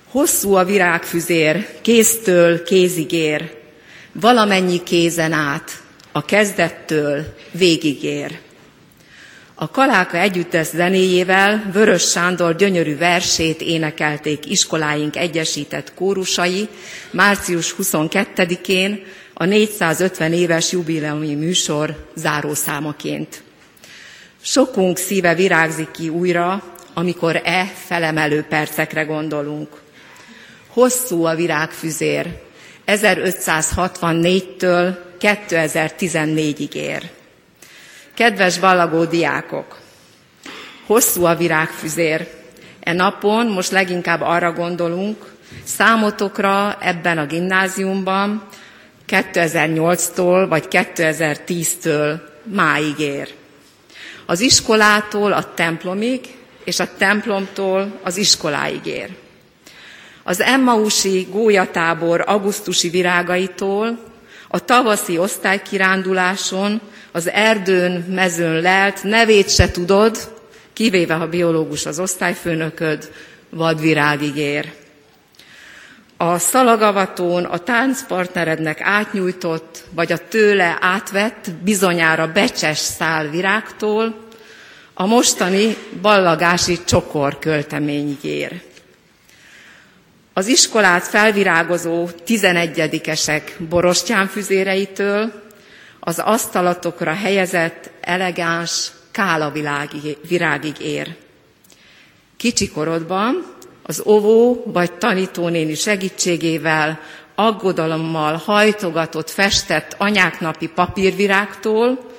Hosszú 0.09 0.53
a 0.53 0.63
virágfüzér, 0.63 1.67
kéztől 1.81 2.63
kézig 2.63 3.11
ér, 3.11 3.56
valamennyi 4.19 4.83
kézen 4.83 5.31
át, 5.31 5.71
a 6.11 6.25
kezdettől 6.25 7.35
végig 7.51 8.03
ér. 8.03 8.39
A 9.55 9.71
Kaláka 9.71 10.17
együttes 10.17 10.67
zenéjével 10.67 11.69
Vörös 11.73 12.09
Sándor 12.09 12.55
gyönyörű 12.55 12.97
versét 12.97 13.61
énekelték 13.61 14.49
iskoláink 14.49 15.15
egyesített 15.15 15.93
kórusai 15.93 16.67
március 17.11 17.75
22-én 17.81 19.03
a 19.33 19.45
450 19.45 20.33
éves 20.33 20.71
jubileumi 20.71 21.35
műsor 21.35 22.07
zárószámaként. 22.15 23.43
Sokunk 24.41 24.97
szíve 24.97 25.35
virágzik 25.35 25.91
ki 25.91 26.09
újra, 26.09 26.63
amikor 26.93 27.41
e 27.43 27.71
felemelő 27.85 28.41
percekre 28.41 29.03
gondolunk. 29.03 29.81
Hosszú 30.67 31.23
a 31.23 31.35
virágfüzér, 31.35 32.45
1564-től 32.87 34.97
2014-ig 35.19 36.73
ér. 36.73 37.09
Kedves 38.13 38.59
ballagó 38.59 39.05
diákok! 39.05 39.79
Hosszú 40.85 41.25
a 41.25 41.35
virágfüzér. 41.35 42.27
E 42.79 42.93
napon 42.93 43.47
most 43.47 43.71
leginkább 43.71 44.21
arra 44.21 44.51
gondolunk, 44.51 45.35
számotokra 45.63 46.77
ebben 46.81 47.17
a 47.17 47.25
gimnáziumban 47.25 48.47
2008-tól 49.07 50.45
vagy 50.49 50.65
2010-től 50.69 52.19
máig 52.43 52.99
ér. 52.99 53.33
Az 54.25 54.39
iskolától 54.39 55.33
a 55.33 55.53
templomig, 55.53 56.21
és 56.63 56.79
a 56.79 56.95
templomtól 56.97 57.99
az 58.03 58.17
iskoláig 58.17 58.85
ér. 58.85 59.15
Az 60.27 60.41
Emmausi 60.41 61.27
gólyatábor 61.31 62.23
augusztusi 62.25 62.89
virágaitól, 62.89 63.99
a 64.47 64.65
tavaszi 64.65 65.17
osztálykiránduláson, 65.17 66.81
az 67.11 67.29
erdőn, 67.29 68.05
mezőn 68.09 68.61
lelt, 68.61 69.03
nevét 69.03 69.49
se 69.49 69.71
tudod, 69.71 70.17
kivéve 70.73 71.13
ha 71.13 71.27
biológus 71.27 71.85
az 71.85 71.99
osztályfőnököd, 71.99 73.11
vadvirágig 73.49 74.35
ér. 74.35 74.73
A 76.17 76.37
szalagavatón 76.37 77.43
a 77.43 77.57
táncpartnerednek 77.57 78.81
átnyújtott, 78.81 79.83
vagy 79.91 80.11
a 80.11 80.27
tőle 80.27 80.77
átvett, 80.81 81.51
bizonyára 81.63 82.31
becses 82.31 82.77
szál 82.77 83.29
virágtól, 83.29 84.27
a 84.93 85.05
mostani 85.05 85.77
ballagási 86.01 86.83
csokor 86.85 87.39
költeményig 87.39 88.23
ér. 88.23 88.61
Az 90.37 90.47
iskolát 90.47 91.03
felvirágozó 91.03 92.09
tizenegyedikesek 92.09 93.55
borostyánfüzéreitől 93.69 95.31
az 95.99 96.19
asztalatokra 96.19 97.13
helyezett 97.13 97.89
elegáns 98.01 98.91
kála 99.11 99.51
virágig 100.27 100.79
ér. 100.79 101.15
Kicsikorodban 102.37 103.45
az 103.83 104.03
óvó 104.05 104.63
vagy 104.65 104.91
tanítónéni 104.91 105.75
segítségével 105.75 106.99
aggodalommal 107.35 108.35
hajtogatott, 108.35 109.29
festett 109.29 109.95
anyáknapi 109.97 110.67
papírvirágtól 110.67 112.11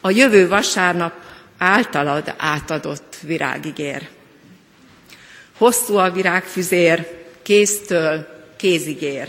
a 0.00 0.10
jövő 0.10 0.48
vasárnap 0.48 1.12
általad 1.58 2.34
átadott 2.36 3.16
virágig 3.22 3.78
ér. 3.78 4.08
Hosszú 5.58 5.96
a 5.96 6.10
virágfüzér, 6.10 7.17
kéztől 7.48 8.26
kézig 8.56 9.02
ér. 9.02 9.28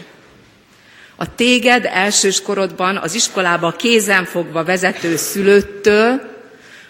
A 1.16 1.36
téged 1.36 1.86
elsős 1.86 2.42
korodban 2.42 2.98
az 2.98 3.14
iskolába 3.16 3.72
kézenfogva 3.72 4.64
vezető 4.64 5.16
szülőttől 5.16 6.22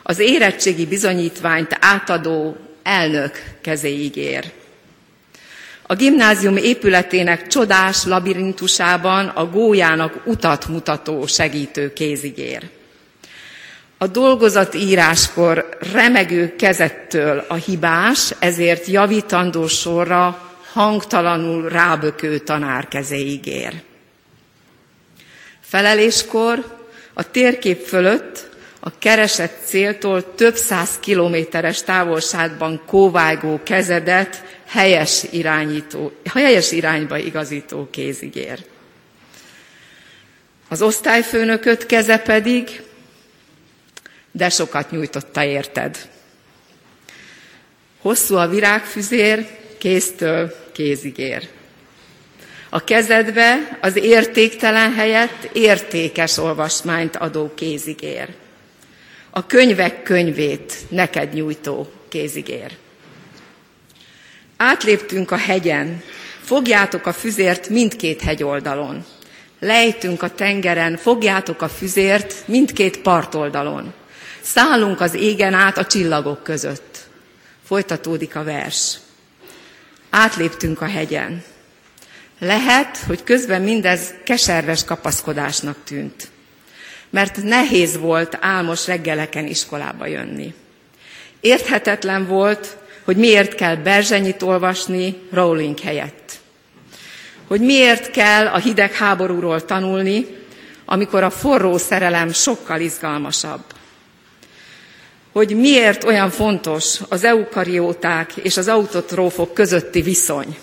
az 0.03 0.19
érettségi 0.19 0.85
bizonyítványt 0.85 1.77
átadó 1.79 2.57
elnök 2.83 3.31
kezéig 3.61 4.15
ér. 4.15 4.51
A 5.81 5.95
gimnázium 5.95 6.57
épületének 6.57 7.47
csodás 7.47 8.05
labirintusában 8.05 9.27
a 9.27 9.45
gólyának 9.45 10.21
utat 10.25 10.67
mutató 10.67 11.25
segítő 11.25 11.93
kézig 11.93 12.37
ér. 12.37 12.69
A 13.97 14.07
dolgozat 14.07 14.75
íráskor 14.75 15.77
remegő 15.93 16.55
kezettől 16.55 17.45
a 17.47 17.55
hibás, 17.55 18.33
ezért 18.39 18.85
javítandó 18.85 19.67
sorra 19.67 20.48
hangtalanul 20.71 21.69
rábökő 21.69 22.37
tanár 22.37 22.87
kezéig 22.87 23.45
ér. 23.45 23.81
Feleléskor 25.61 26.77
a 27.13 27.31
térkép 27.31 27.85
fölött 27.85 28.49
a 28.79 28.97
keresett 28.97 29.65
céltól 29.65 30.35
több 30.35 30.55
száz 30.55 30.99
kilométeres 30.99 31.83
távolságban 31.83 32.81
kóvágó 32.85 33.59
kezedet 33.63 34.43
helyes, 34.65 35.23
irányító, 35.31 36.11
helyes 36.33 36.71
irányba 36.71 37.17
igazító 37.17 37.87
kézig 37.91 38.35
ér. 38.35 38.65
Az 40.69 40.81
osztályfőnököt 40.81 41.85
keze 41.85 42.17
pedig, 42.17 42.81
de 44.31 44.49
sokat 44.49 44.91
nyújtotta 44.91 45.43
érted. 45.43 46.09
Hosszú 48.01 48.35
a 48.35 48.47
virágfüzér, 48.47 49.58
kéztől 49.79 50.55
kézig 50.71 51.17
ér. 51.17 51.47
A 52.69 52.83
kezedbe 52.83 53.77
az 53.81 53.95
értéktelen 53.95 54.93
helyett 54.93 55.49
értékes 55.53 56.37
olvasmányt 56.37 57.15
adó 57.15 57.51
kézig 57.55 58.01
ér. 58.01 58.27
A 59.29 59.45
könyvek 59.45 60.03
könyvét 60.03 60.73
neked 60.89 61.33
nyújtó 61.33 61.91
kézig 62.09 62.47
ér. 62.47 62.77
Átléptünk 64.57 65.31
a 65.31 65.37
hegyen, 65.37 66.01
fogjátok 66.41 67.05
a 67.05 67.13
füzért 67.13 67.69
mindkét 67.69 68.21
hegyoldalon. 68.21 69.05
Lejtünk 69.59 70.23
a 70.23 70.29
tengeren, 70.29 70.97
fogjátok 70.97 71.61
a 71.61 71.69
füzért 71.69 72.47
mindkét 72.47 72.97
partoldalon. 72.97 73.93
Szállunk 74.41 75.01
az 75.01 75.13
égen 75.13 75.53
át 75.53 75.77
a 75.77 75.85
csillagok 75.85 76.43
között. 76.43 76.97
Folytatódik 77.65 78.35
a 78.35 78.43
vers. 78.43 78.97
Átléptünk 80.09 80.81
a 80.81 80.85
hegyen. 80.85 81.43
Lehet, 82.39 82.97
hogy 82.97 83.23
közben 83.23 83.61
mindez 83.61 84.13
keserves 84.23 84.83
kapaszkodásnak 84.83 85.77
tűnt, 85.83 86.27
mert 87.09 87.43
nehéz 87.43 87.97
volt 87.97 88.37
álmos 88.41 88.87
reggeleken 88.87 89.45
iskolába 89.45 90.05
jönni. 90.05 90.53
Érthetetlen 91.39 92.27
volt, 92.27 92.77
hogy 93.03 93.17
miért 93.17 93.55
kell 93.55 93.75
Berzsenyit 93.75 94.41
olvasni 94.41 95.21
Rowling 95.31 95.79
helyett. 95.79 96.39
Hogy 97.47 97.61
miért 97.61 98.11
kell 98.11 98.47
a 98.47 98.57
hidegháborúról 98.57 99.65
tanulni, 99.65 100.25
amikor 100.85 101.23
a 101.23 101.29
forró 101.29 101.77
szerelem 101.77 102.31
sokkal 102.31 102.79
izgalmasabb 102.79 103.63
hogy 105.31 105.55
miért 105.55 106.03
olyan 106.03 106.29
fontos 106.29 106.99
az 107.09 107.23
eukarióták 107.23 108.31
és 108.35 108.57
az 108.57 108.67
autotrófok 108.67 109.53
közötti 109.53 110.01
viszony, 110.01 110.57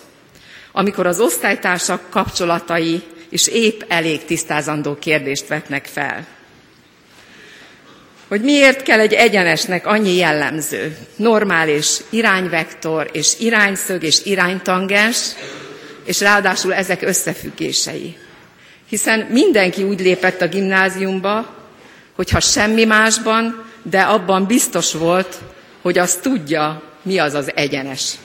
amikor 0.71 1.07
az 1.07 1.19
osztálytársak 1.19 2.09
kapcsolatai 2.09 3.03
is 3.29 3.47
épp 3.47 3.81
elég 3.87 4.25
tisztázandó 4.25 4.95
kérdést 4.95 5.47
vetnek 5.47 5.85
fel. 5.85 6.25
Hogy 8.27 8.41
miért 8.41 8.81
kell 8.81 8.99
egy 8.99 9.13
egyenesnek 9.13 9.85
annyi 9.85 10.15
jellemző, 10.15 10.97
normális 11.15 11.97
irányvektor 12.09 13.09
és 13.11 13.33
irányszög 13.39 14.03
és 14.03 14.25
iránytangens, 14.25 15.17
és 16.05 16.19
ráadásul 16.19 16.73
ezek 16.73 17.01
összefüggései. 17.01 18.17
Hiszen 18.89 19.19
mindenki 19.19 19.83
úgy 19.83 19.99
lépett 19.99 20.41
a 20.41 20.47
gimnáziumba, 20.47 21.55
hogy 22.15 22.29
ha 22.29 22.39
semmi 22.39 22.85
másban, 22.85 23.66
de 23.89 24.01
abban 24.01 24.45
biztos 24.45 24.93
volt, 24.93 25.41
hogy 25.81 25.97
azt 25.97 26.21
tudja, 26.21 26.81
mi 27.01 27.17
az 27.17 27.33
az 27.33 27.55
egyenes. 27.55 28.15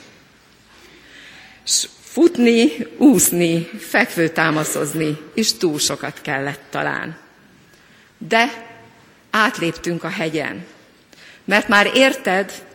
S 1.65 1.87
Futni, 2.03 2.87
úszni, 2.97 3.69
fekvőtámaszozni 3.79 5.17
is 5.33 5.53
túl 5.53 5.79
sokat 5.79 6.21
kellett 6.21 6.61
talán. 6.69 7.17
De 8.17 8.65
átléptünk 9.31 10.03
a 10.03 10.09
hegyen. 10.09 10.65
Mert 11.45 11.67
már 11.67 11.91
érted, 11.93 12.65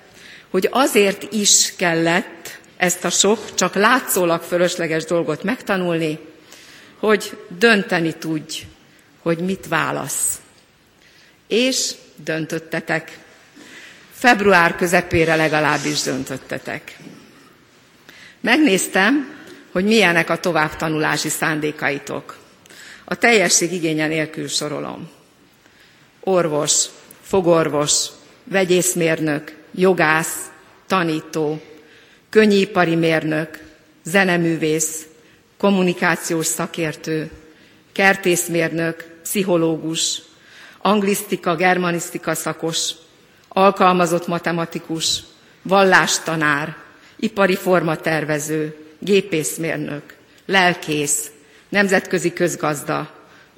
hogy 0.50 0.68
azért 0.70 1.32
is 1.32 1.76
kellett 1.76 2.58
ezt 2.76 3.04
a 3.04 3.10
sok, 3.10 3.54
csak 3.54 3.74
látszólag 3.74 4.42
fölösleges 4.42 5.04
dolgot 5.04 5.42
megtanulni, 5.42 6.18
hogy 6.98 7.38
dönteni 7.58 8.14
tudj, 8.14 8.66
hogy 9.22 9.38
mit 9.38 9.66
válasz. 9.68 10.40
És 11.46 11.94
döntöttetek. 12.24 13.18
Február 14.12 14.76
közepére 14.76 15.36
legalábbis 15.36 16.02
döntöttetek. 16.02 16.96
Megnéztem, 18.40 19.36
hogy 19.72 19.84
milyenek 19.84 20.30
a 20.30 20.38
továbbtanulási 20.40 21.28
szándékaitok. 21.28 22.36
A 23.04 23.14
teljesség 23.14 23.72
igénye 23.72 24.06
nélkül 24.06 24.48
sorolom. 24.48 25.10
Orvos, 26.20 26.84
fogorvos, 27.22 28.06
vegyészmérnök, 28.44 29.54
jogász, 29.74 30.50
tanító, 30.86 31.60
könnyipari 32.30 32.94
mérnök, 32.94 33.58
zeneművész, 34.04 35.06
kommunikációs 35.56 36.46
szakértő, 36.46 37.30
kertészmérnök, 37.92 39.06
pszichológus, 39.22 40.22
anglisztika, 40.88 41.54
germanisztika 41.56 42.34
szakos, 42.34 42.90
alkalmazott 43.48 44.26
matematikus, 44.26 45.22
vallástanár, 45.62 46.76
ipari 47.16 47.56
formatervező, 47.56 48.76
gépészmérnök, 48.98 50.02
lelkész, 50.46 51.30
nemzetközi 51.68 52.32
közgazda, 52.32 53.10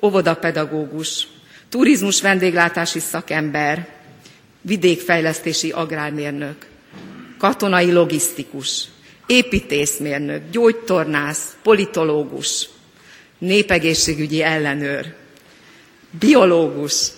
óvodapedagógus, 0.03 1.26
turizmus 1.68 2.20
vendéglátási 2.20 2.99
szakember, 2.99 3.89
vidékfejlesztési 4.61 5.70
agrármérnök, 5.70 6.66
katonai 7.39 7.93
logisztikus, 7.93 8.85
építészmérnök, 9.26 10.43
gyógytornász, 10.51 11.57
politológus, 11.62 12.68
népegészségügyi 13.39 14.43
ellenőr, 14.43 15.14
biológus, 16.18 17.09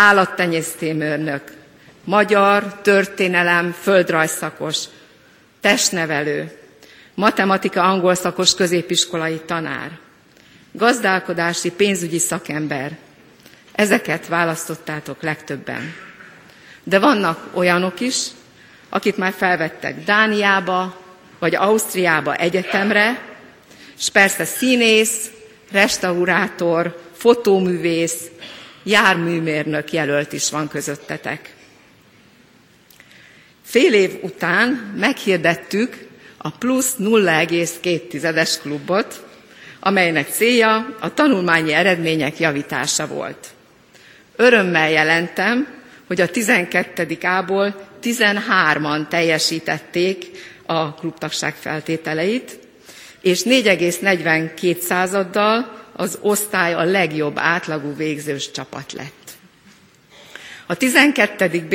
állattenyésztőmérnök, 0.00 1.42
magyar, 2.04 2.80
történelem, 2.82 3.72
földrajzszakos, 3.80 4.84
testnevelő, 5.60 6.58
matematika, 7.14 7.82
angol 7.82 8.14
szakos 8.14 8.54
középiskolai 8.54 9.40
tanár, 9.46 9.98
gazdálkodási, 10.72 11.70
pénzügyi 11.70 12.18
szakember. 12.18 12.96
Ezeket 13.72 14.28
választottátok 14.28 15.22
legtöbben. 15.22 15.94
De 16.84 16.98
vannak 16.98 17.48
olyanok 17.52 18.00
is, 18.00 18.26
akik 18.88 19.16
már 19.16 19.32
felvettek 19.36 20.04
Dániába, 20.04 21.00
vagy 21.38 21.54
Ausztriába 21.54 22.34
egyetemre, 22.34 23.20
és 23.98 24.08
persze 24.08 24.44
színész, 24.44 25.30
restaurátor, 25.70 27.02
fotóművész, 27.16 28.30
járműmérnök 28.90 29.92
jelölt 29.92 30.32
is 30.32 30.50
van 30.50 30.68
közöttetek. 30.68 31.54
Fél 33.62 33.94
év 33.94 34.18
után 34.22 34.94
meghirdettük 34.96 36.08
a 36.38 36.50
plusz 36.50 36.94
0,2-es 36.98 38.54
klubot, 38.62 39.26
amelynek 39.80 40.28
célja 40.28 40.96
a 41.00 41.14
tanulmányi 41.14 41.72
eredmények 41.72 42.38
javítása 42.38 43.06
volt. 43.06 43.48
Örömmel 44.36 44.90
jelentem, 44.90 45.66
hogy 46.06 46.20
a 46.20 46.30
12. 46.30 47.18
ából 47.22 47.88
13-an 48.02 49.08
teljesítették 49.08 50.26
a 50.66 50.94
klubtagság 50.94 51.54
feltételeit, 51.54 52.58
és 53.20 53.42
4,42 53.42 54.78
századdal 54.78 55.80
az 56.00 56.18
osztály 56.20 56.74
a 56.74 56.84
legjobb 56.84 57.38
átlagú 57.38 57.96
végzős 57.96 58.50
csapat 58.50 58.92
lett. 58.92 59.30
A 60.66 60.74
12. 60.74 61.66
B 61.68 61.74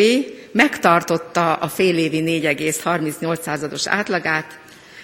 megtartotta 0.51 1.53
a 1.53 1.67
félévi 1.67 2.41
4,38 2.43 3.41
százados 3.41 3.87
átlagát, 3.87 4.59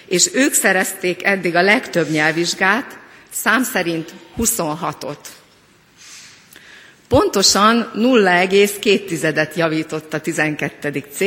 és 0.06 0.30
ők 0.34 0.52
szerezték 0.52 1.24
eddig 1.24 1.54
a 1.54 1.62
legtöbb 1.62 2.10
nyelvvizsgát, 2.10 2.98
szám 3.30 3.62
szerint 3.62 4.14
26-ot. 4.38 5.16
Pontosan 7.08 7.90
0,2-et 7.94 9.56
javított 9.56 10.14
a 10.14 10.20
12. 10.20 11.04
C, 11.12 11.20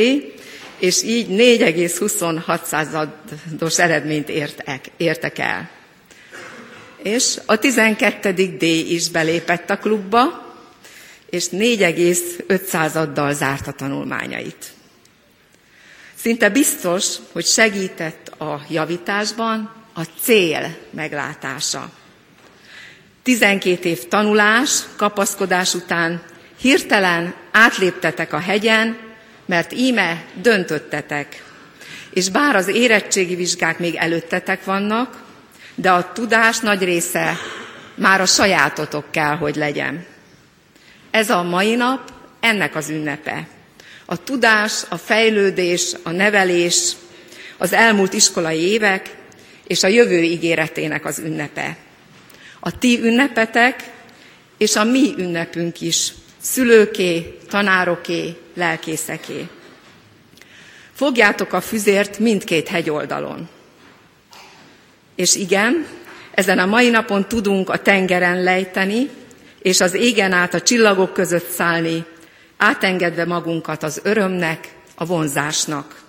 és 0.80 1.04
így 1.04 1.28
4,26-os 1.30 3.80
eredményt 3.80 4.30
értek, 4.30 4.86
értek 4.98 5.40
el. 5.40 5.70
És 7.06 7.40
a 7.46 7.60
12. 7.60 8.32
D 8.58 8.62
is 8.62 9.10
belépett 9.10 9.70
a 9.70 9.78
klubba, 9.78 10.54
és 11.30 11.46
4,5-addal 11.52 13.34
zárta 13.34 13.72
tanulmányait. 13.72 14.74
Szinte 16.16 16.50
biztos, 16.50 17.06
hogy 17.32 17.46
segített 17.46 18.28
a 18.28 18.66
javításban 18.70 19.74
a 19.94 20.02
cél 20.22 20.78
meglátása. 20.90 21.92
12 23.24 23.90
év 23.90 24.08
tanulás, 24.08 24.80
kapaszkodás 24.96 25.74
után 25.74 26.24
hirtelen 26.60 27.36
átléptetek 27.52 28.34
a 28.34 28.40
hegyen, 28.40 28.98
mert 29.46 29.74
íme 29.74 30.26
döntöttetek. 30.42 31.44
És 32.10 32.30
bár 32.30 32.56
az 32.56 32.68
érettségi 32.68 33.36
vizsgák 33.36 33.80
még 33.80 33.96
előttetek 33.96 34.64
vannak, 34.64 35.25
de 35.76 35.92
a 35.92 36.12
tudás 36.12 36.60
nagy 36.60 36.84
része 36.84 37.38
már 37.96 38.22
a 38.22 38.26
sajátotok 38.26 39.12
kell, 39.12 39.36
hogy 39.36 39.56
legyen. 39.56 40.06
Ez 41.12 41.30
a 41.30 41.44
mai 41.44 41.76
nap 41.76 42.12
ennek 42.40 42.76
az 42.76 42.90
ünnepe. 42.90 43.48
A 44.06 44.24
tudás, 44.24 44.84
a 44.90 44.98
fejlődés, 44.98 45.94
a 46.04 46.12
nevelés, 46.12 46.92
az 47.58 47.74
elmúlt 47.74 48.14
iskolai 48.14 48.60
évek 48.60 49.16
és 49.68 49.84
a 49.84 49.88
jövő 49.88 50.22
ígéretének 50.22 51.06
az 51.06 51.20
ünnepe. 51.20 51.78
A 52.60 52.78
ti 52.78 53.00
ünnepetek 53.02 53.84
és 54.58 54.76
a 54.76 54.84
mi 54.84 55.14
ünnepünk 55.18 55.82
is, 55.82 56.14
szülőké, 56.42 57.38
tanároké, 57.50 58.38
lelkészeké. 58.54 59.48
Fogjátok 60.94 61.54
a 61.54 61.62
füzért 61.62 62.20
mindkét 62.20 62.68
hegyoldalon. 62.68 63.50
És 65.16 65.36
igen, 65.36 65.86
ezen 66.32 66.60
a 66.60 66.66
mai 66.66 66.90
napon 66.90 67.28
tudunk 67.28 67.70
a 67.70 67.78
tengeren 67.78 68.44
lejteni, 68.44 69.10
és 69.62 69.82
az 69.82 69.94
égen 69.94 70.32
át 70.32 70.54
a 70.54 70.62
csillagok 70.62 71.14
között 71.14 71.50
szállni, 71.50 72.06
átengedve 72.58 73.26
magunkat 73.26 73.84
az 73.84 74.02
örömnek, 74.04 74.74
a 74.96 75.06
vonzásnak. 75.06 76.04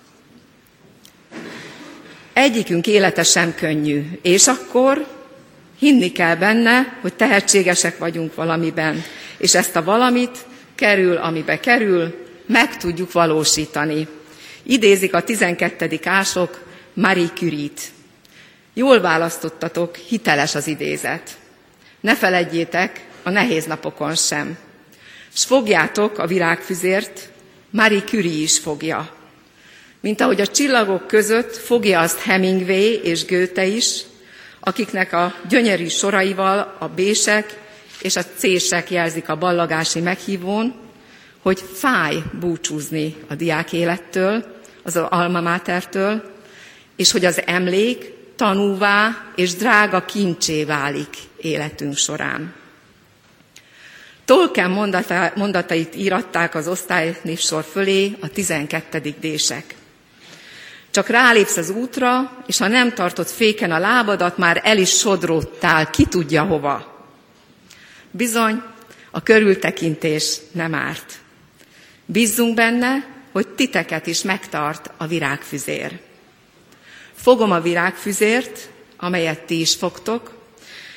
Egyikünk 2.32 2.86
élete 2.86 3.22
sem 3.22 3.54
könnyű, 3.54 4.02
és 4.22 4.46
akkor 4.46 5.06
hinni 5.78 6.12
kell 6.12 6.36
benne, 6.36 6.98
hogy 7.00 7.14
tehetségesek 7.14 7.98
vagyunk 7.98 8.34
valamiben, 8.34 9.02
és 9.38 9.54
ezt 9.54 9.76
a 9.76 9.84
valamit 9.84 10.46
kerül, 10.74 11.16
amibe 11.16 11.60
kerül, 11.60 12.14
meg 12.46 12.76
tudjuk 12.76 13.12
valósítani. 13.12 14.08
Idézik 14.62 15.14
a 15.14 15.22
12. 15.22 16.00
ások 16.04 16.64
Marie 16.94 17.30
Curie-t. 17.34 17.80
Jól 18.78 19.00
választottatok, 19.00 19.96
hiteles 19.96 20.54
az 20.54 20.66
idézet. 20.66 21.30
Ne 22.00 22.16
feledjétek, 22.16 23.06
a 23.22 23.30
nehéz 23.30 23.64
napokon 23.64 24.14
sem. 24.14 24.58
S 25.32 25.44
fogjátok 25.44 26.18
a 26.18 26.26
virágfüzért, 26.26 27.28
Marie 27.70 28.02
Curie 28.02 28.42
is 28.42 28.58
fogja. 28.58 29.14
Mint 30.00 30.20
ahogy 30.20 30.40
a 30.40 30.46
csillagok 30.46 31.06
között 31.06 31.56
fogja 31.56 32.00
azt 32.00 32.22
Hemingway 32.22 33.00
és 33.02 33.26
Goethe 33.26 33.66
is, 33.66 34.00
akiknek 34.60 35.12
a 35.12 35.34
gyönyörű 35.48 35.88
soraival 35.88 36.76
a 36.78 36.88
bések 36.88 37.58
és 38.00 38.16
a 38.16 38.24
cések 38.36 38.90
jelzik 38.90 39.28
a 39.28 39.38
ballagási 39.38 40.00
meghívón, 40.00 40.74
hogy 41.42 41.60
fáj 41.72 42.16
búcsúzni 42.40 43.16
a 43.28 43.34
diák 43.34 43.72
élettől, 43.72 44.44
az 44.82 44.96
alma 44.96 45.40
matertől, 45.40 46.34
és 46.96 47.12
hogy 47.12 47.24
az 47.24 47.42
emlék 47.46 48.14
tanúvá 48.36 49.24
és 49.34 49.54
drága 49.54 50.04
kincsé 50.04 50.64
válik 50.64 51.16
életünk 51.36 51.96
során. 51.96 52.54
Tolkien 54.24 54.70
mondata, 54.70 55.32
mondatait 55.34 55.96
íratták 55.96 56.54
az 56.54 56.68
osztálynévsor 56.68 57.64
fölé 57.72 58.16
a 58.20 58.28
12. 58.28 59.14
dések. 59.20 59.74
Csak 60.90 61.08
rálépsz 61.08 61.56
az 61.56 61.70
útra, 61.70 62.42
és 62.46 62.58
ha 62.58 62.68
nem 62.68 62.92
tartod 62.92 63.26
féken 63.26 63.70
a 63.70 63.78
lábadat, 63.78 64.38
már 64.38 64.60
el 64.64 64.78
is 64.78 64.98
sodródtál, 64.98 65.90
ki 65.90 66.04
tudja 66.04 66.42
hova. 66.42 67.04
Bizony, 68.10 68.62
a 69.10 69.22
körültekintés 69.22 70.36
nem 70.52 70.74
árt. 70.74 71.18
Bízzunk 72.06 72.54
benne, 72.54 73.06
hogy 73.32 73.48
titeket 73.48 74.06
is 74.06 74.22
megtart 74.22 74.90
a 74.96 75.06
virágfüzér. 75.06 76.00
Fogom 77.26 77.52
a 77.52 77.60
virágfüzért, 77.60 78.68
amelyet 78.96 79.40
ti 79.40 79.60
is 79.60 79.74
fogtok, 79.74 80.34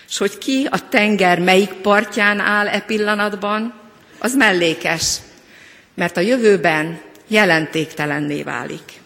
és 0.07 0.17
hogy 0.17 0.37
ki 0.37 0.67
a 0.71 0.89
tenger 0.89 1.39
melyik 1.39 1.73
partján 1.73 2.39
áll 2.39 2.67
e 2.67 2.79
pillanatban, 2.79 3.73
az 4.19 4.35
mellékes, 4.35 5.17
mert 5.93 6.17
a 6.17 6.21
jövőben 6.21 7.01
jelentéktelenné 7.27 8.43
válik. 8.43 9.01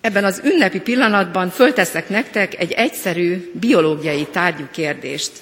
Ebben 0.00 0.24
az 0.24 0.40
ünnepi 0.44 0.80
pillanatban 0.80 1.50
fölteszek 1.50 2.08
nektek 2.08 2.58
egy 2.58 2.72
egyszerű 2.72 3.50
biológiai 3.54 4.26
tárgyú 4.26 4.66
kérdést. 4.70 5.32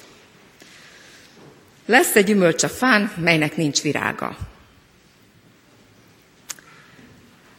Lesz 1.85 2.15
egy 2.15 2.25
gyümölcs 2.25 2.63
a 2.63 2.69
fán, 2.69 3.11
melynek 3.17 3.55
nincs 3.55 3.81
virága. 3.81 4.37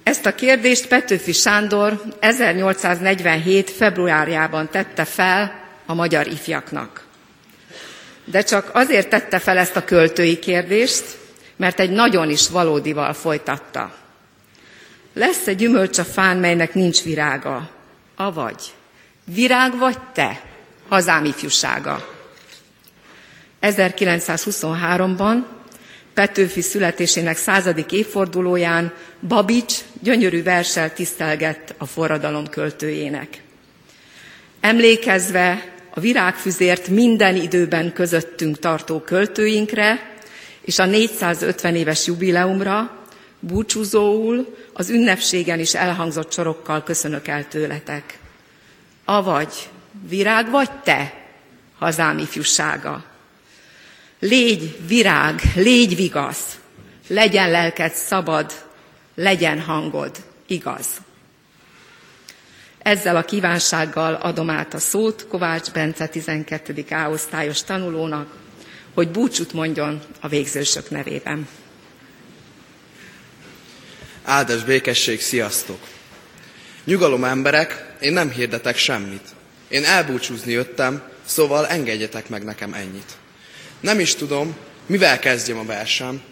Ezt 0.07 0.27
a 0.27 0.35
kérdést 0.35 0.87
Petőfi 0.87 1.33
Sándor 1.33 2.03
1847. 2.21 3.71
februárjában 3.71 4.69
tette 4.71 5.05
fel 5.05 5.65
a 5.87 5.95
magyar 5.95 6.27
ifjaknak. 6.27 7.05
De 8.25 8.43
csak 8.43 8.71
azért 8.73 9.09
tette 9.09 9.39
fel 9.39 9.59
ezt 9.59 9.77
a 9.77 9.85
költői 9.85 10.39
kérdést, 10.39 11.05
mert 11.57 11.81
egy 11.81 11.91
nagyon 11.91 12.31
is 12.31 12.49
valódival 12.49 13.13
folytatta. 13.13 13.95
Lesz 15.15 15.47
egy 15.47 15.57
gyümölcs 15.57 15.99
a 15.99 16.05
fán, 16.05 16.37
melynek 16.37 16.75
nincs 16.75 17.03
virága. 17.03 17.71
Avagy. 18.17 18.63
Virág 19.25 19.79
vagy 19.79 19.99
te, 20.13 20.43
hazám 20.89 21.25
ifjúsága. 21.25 22.09
1923-ban 23.63 25.45
Petőfi 26.17 26.61
születésének 26.61 27.37
századik 27.37 27.93
évfordulóján 27.93 28.93
Babics 29.29 29.75
gyönyörű 30.03 30.43
versel 30.43 30.93
tisztelgett 30.93 31.75
a 31.79 31.87
forradalom 31.87 32.47
költőjének. 32.47 33.43
Emlékezve 34.61 35.73
a 35.91 36.01
virágfüzért 36.01 36.89
minden 36.89 37.37
időben 37.37 37.93
közöttünk 37.93 38.59
tartó 38.59 39.01
költőinkre, 39.01 40.15
és 40.61 40.79
a 40.79 40.87
450 40.87 41.75
éves 41.75 42.07
jubileumra 42.07 43.05
búcsúzóul 43.41 44.57
az 44.73 44.91
ünnepségen 44.91 45.59
is 45.59 45.75
elhangzott 45.75 46.33
sorokkal 46.33 46.83
köszönök 46.83 47.29
el 47.29 47.49
tőletek. 47.49 48.19
Avagy 49.05 49.69
virág 50.09 50.51
vagy 50.51 50.71
te, 50.85 51.15
hazám 51.79 52.19
ifjúsága. 52.19 53.05
Légy 54.29 54.77
virág, 54.87 55.41
légy 55.55 55.97
vigasz, 55.97 56.59
legyen 57.07 57.51
lelked 57.51 57.93
szabad, 57.93 58.53
legyen 59.15 59.61
hangod 59.61 60.17
igaz. 60.47 60.87
Ezzel 62.79 63.17
a 63.17 63.25
kívánsággal 63.25 64.15
adom 64.15 64.51
át 64.51 64.75
a 64.75 64.79
szót 64.79 65.27
Kovács 65.29 65.71
Bence 65.71 66.07
12. 66.07 66.85
A 66.91 67.21
tanulónak, 67.67 68.35
hogy 68.95 69.09
búcsút 69.09 69.53
mondjon 69.53 70.03
a 70.21 70.29
végzősök 70.29 70.91
nevében. 70.91 71.49
Áldás 74.25 74.65
békesség, 74.65 75.21
sziasztok! 75.21 75.81
Nyugalom 76.85 77.25
emberek, 77.25 77.95
én 78.01 78.13
nem 78.13 78.31
hirdetek 78.31 78.77
semmit. 78.77 79.29
Én 79.69 79.85
elbúcsúzni 79.85 80.53
jöttem, 80.53 81.03
szóval 81.25 81.67
engedjetek 81.67 82.29
meg 82.29 82.45
nekem 82.45 82.75
ennyit. 82.75 83.17
Nem 83.87 84.01
is 84.01 84.15
tudom, 84.15 84.57
mivel 84.87 85.19
kezdjem 85.19 85.59
a 85.59 85.65
versem. 85.65 86.23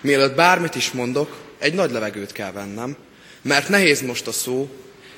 Mielőtt 0.00 0.34
bármit 0.34 0.74
is 0.74 0.90
mondok, 0.90 1.36
egy 1.58 1.74
nagy 1.74 1.90
levegőt 1.90 2.32
kell 2.32 2.52
vennem, 2.52 2.96
mert 3.42 3.68
nehéz 3.68 4.02
most 4.02 4.26
a 4.26 4.32
szó, 4.32 4.68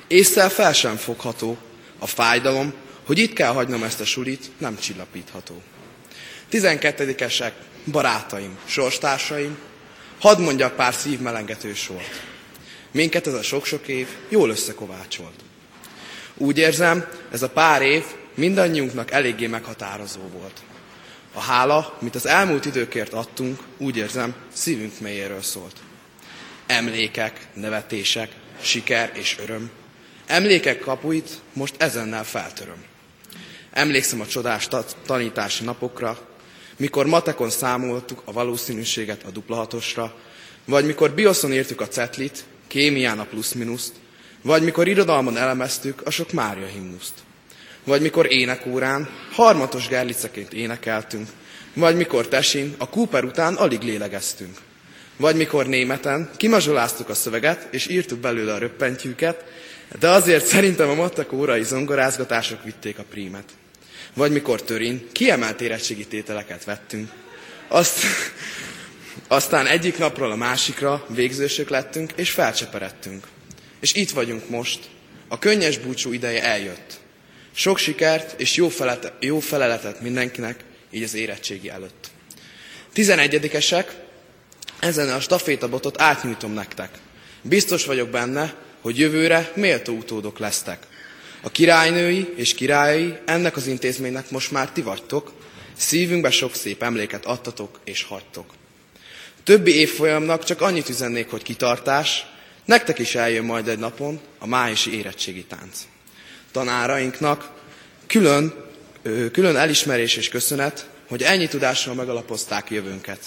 észszel 0.07 0.49
fel 0.49 0.73
sem 0.73 0.95
fogható. 0.95 1.57
A 1.99 2.07
fájdalom, 2.07 2.73
hogy 3.05 3.19
itt 3.19 3.33
kell 3.33 3.51
hagynom 3.51 3.83
ezt 3.83 3.99
a 3.99 4.05
sulit, 4.05 4.51
nem 4.57 4.77
csillapítható. 4.79 5.61
Tizenkettedikesek, 6.49 7.53
barátaim, 7.91 8.57
sorstársaim, 8.65 9.57
hadd 10.19 10.41
mondjak 10.41 10.75
pár 10.75 10.93
szívmelengető 10.93 11.73
sort. 11.73 12.21
Minket 12.91 13.27
ez 13.27 13.33
a 13.33 13.43
sok-sok 13.43 13.87
év 13.87 14.07
jól 14.29 14.49
összekovácsolt. 14.49 15.43
Úgy 16.35 16.57
érzem, 16.57 17.07
ez 17.31 17.41
a 17.41 17.49
pár 17.49 17.81
év 17.81 18.03
mindannyiunknak 18.35 19.11
eléggé 19.11 19.47
meghatározó 19.47 20.21
volt. 20.39 20.65
A 21.37 21.41
hála, 21.41 21.97
amit 22.01 22.15
az 22.15 22.25
elmúlt 22.27 22.65
időkért 22.65 23.13
adtunk, 23.13 23.59
úgy 23.77 23.97
érzem, 23.97 24.35
szívünk 24.53 24.99
mélyéről 24.99 25.41
szólt. 25.41 25.75
Emlékek, 26.65 27.47
nevetések, 27.53 28.31
siker 28.61 29.11
és 29.15 29.37
öröm. 29.41 29.69
Emlékek 30.25 30.79
kapuit 30.79 31.29
most 31.53 31.75
ezennel 31.77 32.23
feltöröm. 32.23 32.83
Emlékszem 33.71 34.21
a 34.21 34.27
csodás 34.27 34.67
tanítási 35.05 35.63
napokra, 35.63 36.19
mikor 36.77 37.05
matekon 37.05 37.49
számoltuk 37.49 38.21
a 38.25 38.31
valószínűséget 38.31 39.23
a 39.23 39.31
dupla 39.31 39.55
hatosra, 39.55 40.15
vagy 40.65 40.85
mikor 40.85 41.11
bioszon 41.11 41.53
írtuk 41.53 41.81
a 41.81 41.87
cetlit, 41.87 42.45
kémián 42.67 43.19
a 43.19 43.25
plusz-minuszt, 43.25 43.93
vagy 44.41 44.63
mikor 44.63 44.87
irodalmon 44.87 45.37
elemeztük 45.37 46.01
a 46.05 46.09
sok 46.09 46.31
Mária 46.31 46.67
himnuszt. 46.67 47.13
Vagy 47.87 48.01
mikor 48.01 48.31
énekórán 48.31 49.09
harmatos 49.31 49.87
gerliceként 49.87 50.53
énekeltünk, 50.53 51.27
vagy 51.73 51.95
mikor 51.95 52.27
tesin 52.27 52.75
a 52.77 52.89
Cooper 52.89 53.23
után 53.23 53.53
alig 53.55 53.81
lélegeztünk. 53.81 54.57
Vagy 55.17 55.35
mikor 55.35 55.67
németen 55.67 56.29
kimazsoláztuk 56.37 57.09
a 57.09 57.13
szöveget, 57.13 57.67
és 57.71 57.87
írtuk 57.87 58.19
belőle 58.19 58.53
a 58.53 58.57
röppentjüket, 58.57 59.43
de 59.99 60.09
azért 60.09 60.45
szerintem 60.45 60.89
a 60.89 60.93
matek 60.93 61.33
órai 61.33 61.63
zongorázgatások 61.63 62.63
vitték 62.63 62.99
a 62.99 63.05
prímet. 63.09 63.49
Vagy 64.13 64.31
mikor 64.31 64.61
törin 64.61 65.07
kiemelt 65.11 65.61
érettségi 65.61 66.05
tételeket 66.05 66.63
vettünk. 66.63 67.09
Azt, 67.67 68.03
aztán 69.27 69.67
egyik 69.67 69.97
napról 69.97 70.31
a 70.31 70.35
másikra 70.35 71.05
végzősök 71.09 71.69
lettünk, 71.69 72.11
és 72.15 72.31
felcseperedtünk. 72.31 73.27
És 73.79 73.93
itt 73.93 74.11
vagyunk 74.11 74.49
most. 74.49 74.79
A 75.27 75.39
könnyes 75.39 75.77
búcsú 75.77 76.11
ideje 76.11 76.43
eljött. 76.43 77.05
Sok 77.57 77.77
sikert 77.77 78.39
és 78.39 78.55
jó, 78.55 78.69
felete, 78.69 79.13
jó 79.19 79.39
feleletet 79.39 80.01
mindenkinek, 80.01 80.63
így 80.91 81.03
az 81.03 81.13
érettségi 81.13 81.69
előtt. 81.69 82.09
Tizenegyedikesek, 82.93 83.95
ezen 84.79 85.09
a 85.09 85.19
stafétabotot 85.19 86.01
átnyújtom 86.01 86.53
nektek. 86.53 86.89
Biztos 87.41 87.85
vagyok 87.85 88.09
benne, 88.09 88.55
hogy 88.81 88.99
jövőre 88.99 89.51
méltó 89.55 89.93
utódok 89.93 90.39
lesztek. 90.39 90.87
A 91.41 91.51
királynői 91.51 92.33
és 92.35 92.53
királyai 92.53 93.17
ennek 93.25 93.55
az 93.55 93.67
intézménynek 93.67 94.29
most 94.29 94.51
már 94.51 94.71
ti 94.71 94.81
vagytok, 94.81 95.33
szívünkbe 95.77 96.31
sok 96.31 96.55
szép 96.55 96.83
emléket 96.83 97.25
adtatok 97.25 97.79
és 97.83 98.03
hagytok. 98.03 98.53
Többi 99.43 99.75
évfolyamnak 99.75 100.43
csak 100.43 100.61
annyit 100.61 100.89
üzennék, 100.89 101.29
hogy 101.29 101.43
kitartás, 101.43 102.25
nektek 102.65 102.99
is 102.99 103.15
eljön 103.15 103.45
majd 103.45 103.67
egy 103.67 103.79
napon 103.79 104.19
a 104.39 104.47
májusi 104.47 104.97
érettségi 104.97 105.43
tánc. 105.43 105.87
Tanárainknak 106.51 107.49
külön, 108.07 108.53
külön 109.31 109.55
elismerés 109.55 110.15
és 110.15 110.29
köszönet, 110.29 110.89
hogy 111.07 111.23
ennyi 111.23 111.47
tudással 111.47 111.93
megalapozták 111.93 112.69
jövőnket. 112.69 113.19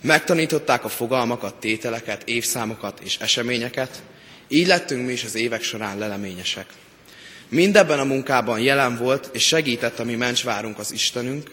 Megtanították 0.00 0.84
a 0.84 0.88
fogalmakat, 0.88 1.54
tételeket, 1.54 2.22
évszámokat 2.24 3.00
és 3.00 3.16
eseményeket, 3.18 4.02
így 4.48 4.66
lettünk 4.66 5.06
mi 5.06 5.12
is 5.12 5.24
az 5.24 5.34
évek 5.34 5.62
során 5.62 5.98
leleményesek. 5.98 6.66
Mindebben 7.48 7.98
a 7.98 8.04
munkában 8.04 8.60
jelen 8.60 8.96
volt 8.96 9.28
és 9.32 9.46
segített 9.46 9.98
a 9.98 10.04
mi 10.04 10.14
mencsvárunk 10.14 10.78
az 10.78 10.92
Istenünk. 10.92 11.50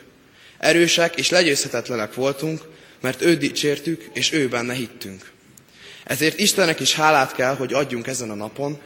Erősek 0.57 1.15
és 1.15 1.29
legyőzhetetlenek 1.29 2.13
voltunk, 2.13 2.61
mert 3.01 3.21
őt 3.21 3.39
dicsértük, 3.39 4.09
és 4.13 4.31
ő 4.31 4.47
benne 4.47 4.73
hittünk. 4.73 5.31
Ezért 6.03 6.39
Istennek 6.39 6.79
is 6.79 6.93
hálát 6.93 7.33
kell, 7.33 7.55
hogy 7.55 7.73
adjunk 7.73 8.07
ezen 8.07 8.29
a 8.29 8.35
napon, 8.35 8.79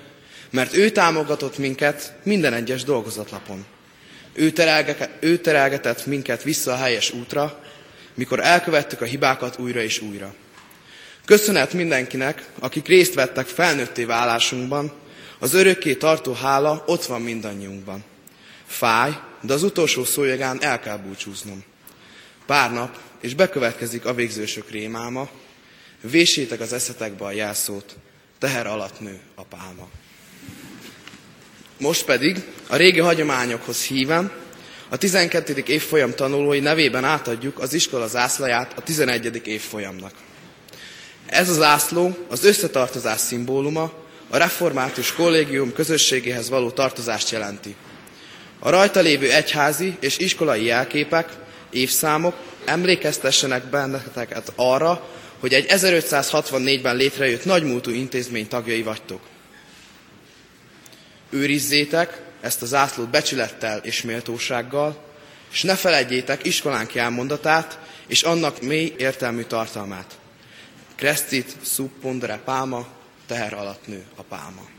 mert 0.52 0.76
ő 0.76 0.89
támogatott 0.89 1.58
minket 1.58 2.14
minden 2.24 2.54
egyes 2.54 2.84
dolgozatlapon. 2.84 3.66
Ő, 4.34 4.54
ő 5.20 5.38
terelgetett 5.38 6.06
minket 6.06 6.43
vissza 6.43 6.72
a 6.72 6.78
helyes 6.78 7.12
útra, 7.12 7.64
mikor 8.14 8.39
elkövettük 8.39 9.02
a 9.02 9.06
hibákat 9.06 9.60
újra 9.60 9.82
és 9.82 9.99
újra. 9.99 10.34
Köszönet 11.26 11.74
mindenkinek, 11.74 12.45
akik 12.60 12.88
részt 12.88 13.14
vettek 13.14 13.47
felnőtté 13.47 14.04
válásunkban, 14.04 14.91
az 15.39 15.54
örökké 15.54 15.95
tartó 15.95 16.34
hála 16.34 16.84
ott 16.86 17.06
van 17.06 17.22
mindannyiunkban. 17.22 18.04
Fáj, 18.66 19.12
de 19.41 19.54
az 19.54 19.64
utolsó 19.64 20.04
szójagán 20.04 20.64
el 20.64 20.80
kell 20.80 20.97
búcsúznom. 20.97 21.64
Pár 22.45 22.72
nap, 22.72 22.97
és 23.22 23.34
bekövetkezik 23.34 24.06
a 24.06 24.14
végzősök 24.14 24.70
rémáma, 24.70 25.30
vésétek 26.02 26.60
az 26.60 26.74
eszetekbe 26.74 27.26
a 27.26 27.32
jelszót, 27.32 27.95
teher 28.39 28.68
alatt 28.68 28.99
nő 28.99 29.20
a 29.36 29.43
pálma. 29.43 29.89
Most 31.82 32.06
pedig 32.06 32.42
a 32.68 32.76
régi 32.76 33.00
hagyományokhoz 33.00 33.84
hívem, 33.84 34.32
a 34.90 34.98
12. 34.98 35.64
évfolyam 35.68 36.14
tanulói 36.14 36.60
nevében 36.60 37.04
átadjuk 37.04 37.60
az 37.60 37.74
iskola 37.74 38.08
zászlaját 38.08 38.74
a 38.78 38.82
11. 38.82 39.42
évfolyamnak. 39.48 40.12
Ez 41.26 41.50
az 41.50 41.56
zászló 41.56 42.18
az 42.30 42.44
összetartozás 42.44 43.20
szimbóluma, 43.20 43.92
a 44.30 44.38
református 44.38 45.14
kollégium 45.14 45.74
közösségéhez 45.74 46.50
való 46.50 46.70
tartozást 46.70 47.30
jelenti. 47.30 47.76
A 48.60 48.70
rajta 48.70 49.00
lévő 49.00 49.32
egyházi 49.32 49.98
és 50.00 50.18
iskolai 50.18 50.64
jelképek, 50.66 51.30
évszámok 51.70 52.36
emlékeztessenek 52.66 53.66
benneteket 53.70 54.52
arra, 54.56 55.08
hogy 55.40 55.54
egy 55.54 55.66
1564-ben 55.70 56.96
létrejött 56.96 57.46
nagymúltú 57.46 57.92
intézmény 57.92 58.48
tagjai 58.48 58.82
vagytok. 58.82 59.31
Őrizzétek 61.34 62.22
ezt 62.42 62.62
a 62.62 62.66
zászlót 62.66 63.10
becsülettel 63.10 63.78
és 63.78 64.02
méltósággal, 64.02 65.04
és 65.52 65.64
ne 65.64 65.76
felejtjétek 65.76 66.46
iskolánkí 66.46 67.00
elmondatát 67.00 67.80
és 68.08 68.24
annak 68.24 68.62
mély 68.62 68.94
értelmű 68.98 69.44
tartalmát. 69.44 70.20
Crestit 70.96 71.56
sub 71.64 71.92
pondere 72.02 72.38
pálma, 72.38 72.88
teher 73.28 73.54
alatt 73.54 73.88
nő 73.88 74.04
a 74.16 74.22
pálma. 74.22 74.70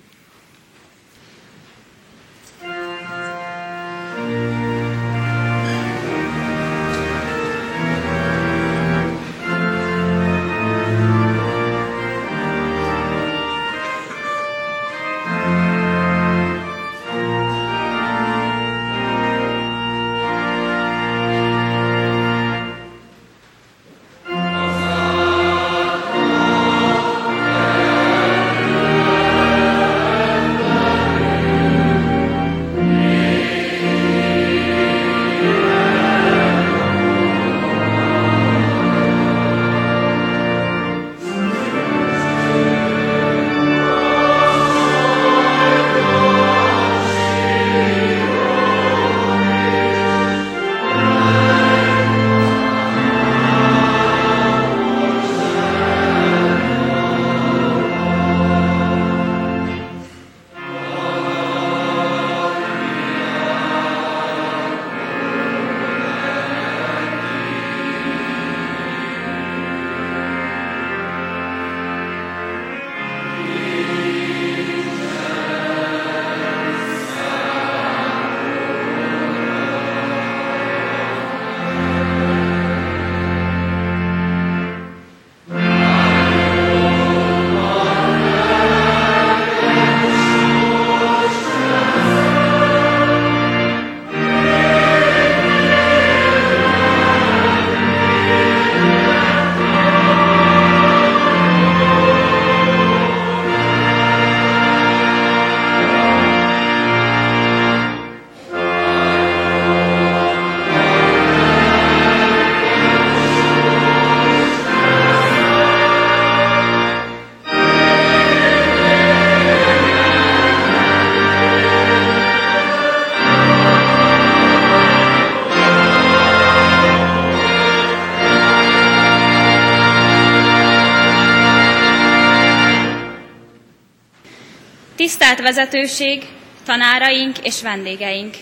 Tisztelt 135.32 135.54
vezetőség, 135.54 136.24
tanáraink 136.64 137.38
és 137.38 137.62
vendégeink, 137.62 138.34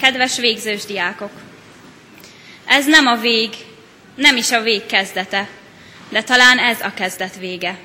kedves 0.00 0.38
végzős 0.38 0.84
diákok! 0.84 1.30
Ez 2.66 2.86
nem 2.86 3.06
a 3.06 3.16
vég, 3.16 3.50
nem 4.14 4.36
is 4.36 4.52
a 4.52 4.60
vég 4.60 4.86
kezdete, 4.86 5.48
de 6.08 6.22
talán 6.22 6.58
ez 6.58 6.80
a 6.80 6.94
kezdet 6.94 7.38
vége. 7.38 7.78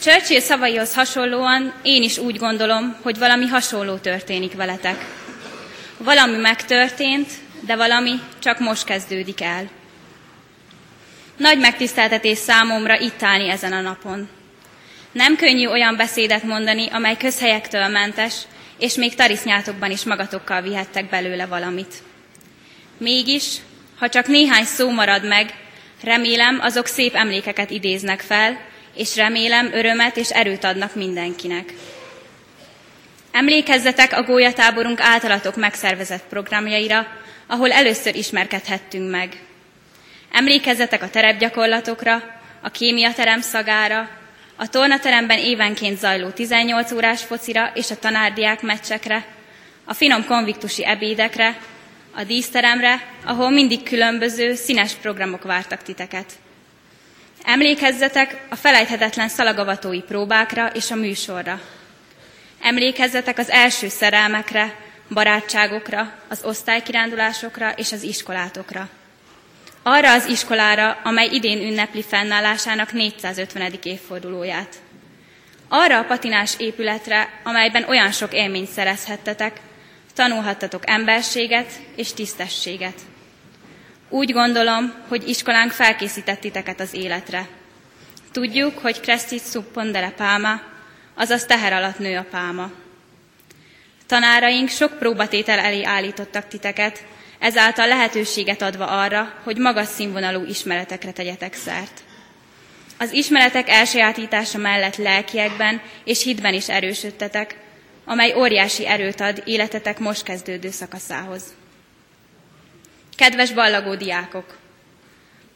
Churchill 0.00 0.40
szavaihoz 0.40 0.94
hasonlóan 0.94 1.74
én 1.82 2.02
is 2.02 2.18
úgy 2.18 2.36
gondolom, 2.36 2.96
hogy 3.02 3.18
valami 3.18 3.46
hasonló 3.46 3.96
történik 3.96 4.54
veletek. 4.54 5.04
Valami 5.96 6.36
megtörtént, 6.36 7.28
de 7.60 7.76
valami 7.76 8.20
csak 8.38 8.58
most 8.58 8.84
kezdődik 8.84 9.40
el. 9.40 9.68
Nagy 11.36 11.58
megtiszteltetés 11.58 12.38
számomra 12.38 12.98
itt 12.98 13.22
állni 13.22 13.48
ezen 13.48 13.72
a 13.72 13.80
napon. 13.80 14.28
Nem 15.18 15.36
könnyű 15.36 15.66
olyan 15.66 15.96
beszédet 15.96 16.42
mondani, 16.42 16.88
amely 16.90 17.16
közhelyektől 17.16 17.88
mentes, 17.88 18.34
és 18.78 18.94
még 18.94 19.14
tarisznyátokban 19.14 19.90
is 19.90 20.04
magatokkal 20.04 20.62
vihettek 20.62 21.08
belőle 21.08 21.46
valamit. 21.46 21.94
Mégis, 22.98 23.44
ha 23.98 24.08
csak 24.08 24.26
néhány 24.26 24.64
szó 24.64 24.90
marad 24.90 25.26
meg, 25.26 25.54
remélem 26.02 26.58
azok 26.60 26.86
szép 26.86 27.14
emlékeket 27.14 27.70
idéznek 27.70 28.20
fel, 28.20 28.60
és 28.94 29.16
remélem 29.16 29.70
örömet 29.72 30.16
és 30.16 30.30
erőt 30.30 30.64
adnak 30.64 30.94
mindenkinek. 30.94 31.74
Emlékezzetek 33.32 34.12
a 34.12 34.22
gólyatáborunk 34.22 35.00
általatok 35.00 35.56
megszervezett 35.56 36.24
programjaira, 36.28 37.06
ahol 37.46 37.72
először 37.72 38.14
ismerkedhettünk 38.14 39.10
meg. 39.10 39.42
Emlékezzetek 40.32 41.02
a 41.02 41.10
terepgyakorlatokra, 41.10 42.22
a 42.62 42.70
kémiaterem 42.70 43.40
szagára, 43.40 44.17
a 44.60 44.68
tornateremben 44.68 45.38
évenként 45.38 45.98
zajló 45.98 46.28
18 46.28 46.92
órás 46.92 47.22
focira 47.22 47.70
és 47.74 47.90
a 47.90 47.98
tanárdiák 47.98 48.62
meccsekre, 48.62 49.26
a 49.84 49.94
finom 49.94 50.24
konviktusi 50.24 50.86
ebédekre, 50.86 51.58
a 52.14 52.24
díszteremre, 52.24 53.02
ahol 53.24 53.50
mindig 53.50 53.82
különböző, 53.82 54.54
színes 54.54 54.92
programok 54.92 55.42
vártak 55.42 55.82
titeket. 55.82 56.32
Emlékezzetek 57.44 58.40
a 58.48 58.56
felejthetetlen 58.56 59.28
szalagavatói 59.28 60.00
próbákra 60.00 60.66
és 60.66 60.90
a 60.90 60.94
műsorra. 60.94 61.60
Emlékezzetek 62.62 63.38
az 63.38 63.50
első 63.50 63.88
szerelmekre, 63.88 64.74
barátságokra, 65.10 66.12
az 66.28 66.44
osztálykirándulásokra 66.44 67.72
és 67.76 67.92
az 67.92 68.02
iskolátokra 68.02 68.88
arra 69.82 70.12
az 70.12 70.26
iskolára, 70.26 71.00
amely 71.04 71.28
idén 71.32 71.62
ünnepli 71.62 72.02
fennállásának 72.02 72.92
450. 72.92 73.72
évfordulóját. 73.82 74.76
Arra 75.68 75.98
a 75.98 76.04
patinás 76.04 76.54
épületre, 76.58 77.40
amelyben 77.42 77.84
olyan 77.88 78.12
sok 78.12 78.32
élményt 78.32 78.68
szerezhettetek, 78.68 79.60
tanulhattatok 80.14 80.90
emberséget 80.90 81.72
és 81.96 82.12
tisztességet. 82.12 83.00
Úgy 84.08 84.32
gondolom, 84.32 84.94
hogy 85.08 85.28
iskolánk 85.28 85.70
felkészített 85.70 86.40
titeket 86.40 86.80
az 86.80 86.94
életre. 86.94 87.48
Tudjuk, 88.32 88.78
hogy 88.78 89.00
Crestit 89.00 89.50
sub 89.50 89.64
pálma, 90.16 90.60
azaz 91.14 91.44
teher 91.44 91.72
alatt 91.72 91.98
nő 91.98 92.16
a 92.16 92.26
pálma. 92.30 92.70
Tanáraink 94.06 94.68
sok 94.68 94.98
próbatétel 94.98 95.58
elé 95.58 95.84
állítottak 95.84 96.48
titeket, 96.48 97.04
ezáltal 97.38 97.88
lehetőséget 97.88 98.62
adva 98.62 98.86
arra, 98.86 99.34
hogy 99.42 99.56
magas 99.56 99.88
színvonalú 99.88 100.44
ismeretekre 100.44 101.12
tegyetek 101.12 101.54
szert. 101.54 102.00
Az 102.98 103.12
ismeretek 103.12 103.68
elsajátítása 103.68 104.58
mellett 104.58 104.96
lelkiekben 104.96 105.82
és 106.04 106.22
hitben 106.22 106.54
is 106.54 106.68
erősödtetek, 106.68 107.56
amely 108.04 108.34
óriási 108.34 108.86
erőt 108.86 109.20
ad 109.20 109.42
életetek 109.44 109.98
most 109.98 110.22
kezdődő 110.22 110.70
szakaszához. 110.70 111.42
Kedves 113.16 113.52
ballagó 113.52 113.94
diákok! 113.94 114.58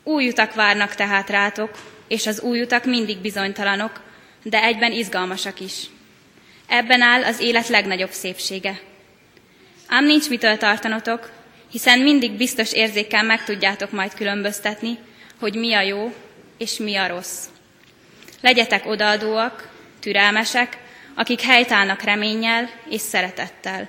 Új 0.03 0.29
utak 0.29 0.55
várnak 0.55 0.95
tehát 0.95 1.31
rátok, 1.31 1.71
és 2.09 2.27
az 2.27 2.41
új 2.41 2.61
utak 2.61 2.85
mindig 2.85 3.19
bizonytalanok, 3.19 4.01
de 4.43 4.63
egyben 4.63 4.93
izgalmasak 4.93 5.61
is. 5.61 5.91
Ebben 6.67 7.01
áll 7.01 7.25
az 7.25 7.41
élet 7.41 7.69
legnagyobb 7.69 8.11
szépsége. 8.11 8.81
Ám 9.87 10.05
nincs 10.05 10.29
mitől 10.29 10.57
tartanotok, 10.57 11.31
hiszen 11.73 11.99
mindig 11.99 12.33
biztos 12.33 12.73
érzékkel 12.73 13.23
meg 13.23 13.45
tudjátok 13.45 13.91
majd 13.91 14.15
különböztetni, 14.15 14.99
hogy 15.41 15.55
mi 15.55 15.75
a 15.75 15.81
jó 15.81 16.15
és 16.59 16.77
mi 16.77 16.97
a 16.97 17.07
rossz. 17.07 17.45
Legyetek 18.41 18.87
odaadóak, 18.87 19.69
türelmesek, 20.01 20.79
akik 21.15 21.41
helytállnak 21.41 22.03
reménnyel 22.03 22.71
és 22.89 23.01
szeretettel. 23.01 23.89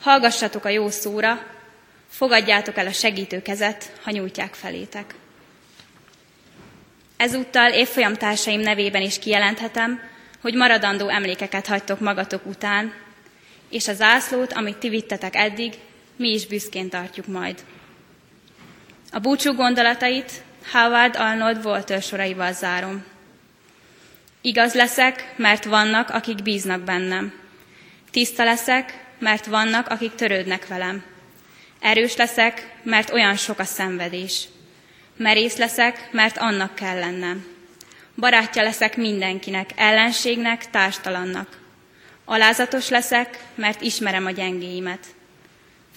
Hallgassatok 0.00 0.64
a 0.64 0.68
jó 0.68 0.90
szóra, 0.90 1.46
fogadjátok 2.08 2.76
el 2.76 2.86
a 2.86 2.92
segítő 2.92 3.42
kezet, 3.42 3.92
ha 4.02 4.10
nyújtják 4.10 4.54
felétek. 4.54 5.14
Ezúttal 7.16 7.72
évfolyam 7.72 8.14
társaim 8.14 8.60
nevében 8.60 9.02
is 9.02 9.18
kijelenthetem, 9.18 10.00
hogy 10.40 10.54
maradandó 10.54 11.08
emlékeket 11.08 11.66
hagytok 11.66 12.00
magatok 12.00 12.46
után, 12.46 12.94
és 13.70 13.88
a 13.88 13.94
zászlót, 13.94 14.52
amit 14.52 14.76
ti 14.76 14.88
vittetek 14.88 15.36
eddig, 15.36 15.74
mi 16.16 16.28
is 16.28 16.46
büszkén 16.46 16.88
tartjuk 16.88 17.26
majd. 17.26 17.64
A 19.12 19.18
búcsú 19.18 19.54
gondolatait 19.54 20.42
Howard 20.72 21.16
Arnold 21.16 21.64
Walter 21.64 22.02
soraival 22.02 22.52
zárom. 22.52 23.04
Igaz 24.40 24.74
leszek, 24.74 25.34
mert 25.36 25.64
vannak, 25.64 26.10
akik 26.10 26.42
bíznak 26.42 26.80
bennem. 26.80 27.32
Tiszta 28.10 28.44
leszek, 28.44 29.04
mert 29.18 29.46
vannak, 29.46 29.88
akik 29.88 30.14
törődnek 30.14 30.66
velem. 30.66 31.04
Erős 31.80 32.16
leszek, 32.16 32.74
mert 32.82 33.10
olyan 33.10 33.36
sok 33.36 33.58
a 33.58 33.64
szenvedés. 33.64 34.44
Merész 35.16 35.56
leszek, 35.56 36.08
mert 36.10 36.38
annak 36.38 36.74
kell 36.74 36.98
lennem. 36.98 37.46
Barátja 38.16 38.62
leszek 38.62 38.96
mindenkinek, 38.96 39.70
ellenségnek, 39.76 40.70
társtalannak. 40.70 41.58
Alázatos 42.24 42.88
leszek, 42.88 43.38
mert 43.54 43.80
ismerem 43.80 44.26
a 44.26 44.30
gyengéimet. 44.30 45.06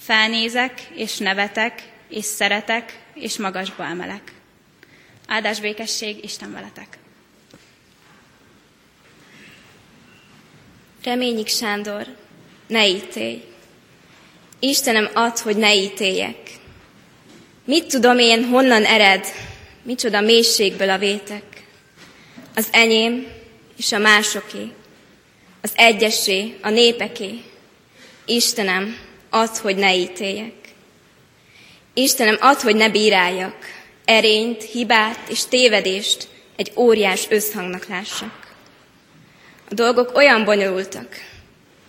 Felnézek, 0.07 0.81
és 0.93 1.17
nevetek, 1.17 1.83
és 2.09 2.25
szeretek, 2.25 2.99
és 3.13 3.37
magasba 3.37 3.85
emelek. 3.85 4.31
Áldás 5.27 5.59
békesség, 5.59 6.23
Isten 6.23 6.51
veletek! 6.53 6.97
Reményik 11.03 11.47
Sándor, 11.47 12.07
ne 12.67 12.87
ítélj! 12.87 13.43
Istenem 14.59 15.09
ad, 15.13 15.37
hogy 15.37 15.57
ne 15.57 15.75
ítéljek. 15.75 16.37
Mit 17.65 17.85
tudom 17.87 18.19
én, 18.19 18.45
honnan 18.45 18.85
ered, 18.85 19.25
micsoda 19.81 20.21
mélységből 20.21 20.89
a 20.89 20.97
vétek? 20.97 21.63
Az 22.55 22.67
enyém 22.71 23.27
és 23.77 23.91
a 23.91 23.97
másoké, 23.97 24.71
az 25.61 25.71
egyesé, 25.75 26.57
a 26.61 26.69
népeké. 26.69 27.41
Istenem, 28.25 29.06
add, 29.29 29.57
hogy 29.61 29.75
ne 29.75 29.95
ítéljek. 29.95 30.53
Istenem, 31.93 32.37
add, 32.39 32.61
hogy 32.61 32.75
ne 32.75 32.89
bíráljak, 32.89 33.55
erényt, 34.05 34.63
hibát 34.63 35.29
és 35.29 35.45
tévedést 35.45 36.27
egy 36.55 36.71
óriás 36.75 37.27
összhangnak 37.29 37.85
lássak. 37.85 38.55
A 39.69 39.73
dolgok 39.73 40.15
olyan 40.15 40.43
bonyolultak, 40.43 41.15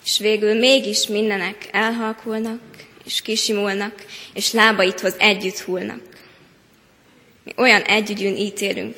és 0.04 0.18
végül 0.18 0.54
mégis 0.54 1.06
mindenek 1.06 1.68
elhalkulnak, 1.72 2.60
és 3.04 3.22
kisimulnak, 3.22 4.04
és 4.34 4.52
lábaithoz 4.52 5.14
együtt 5.18 5.58
hullnak. 5.58 6.02
Mi 7.44 7.52
olyan 7.56 7.82
együgyűn 7.82 8.36
ítélünk, 8.36 8.96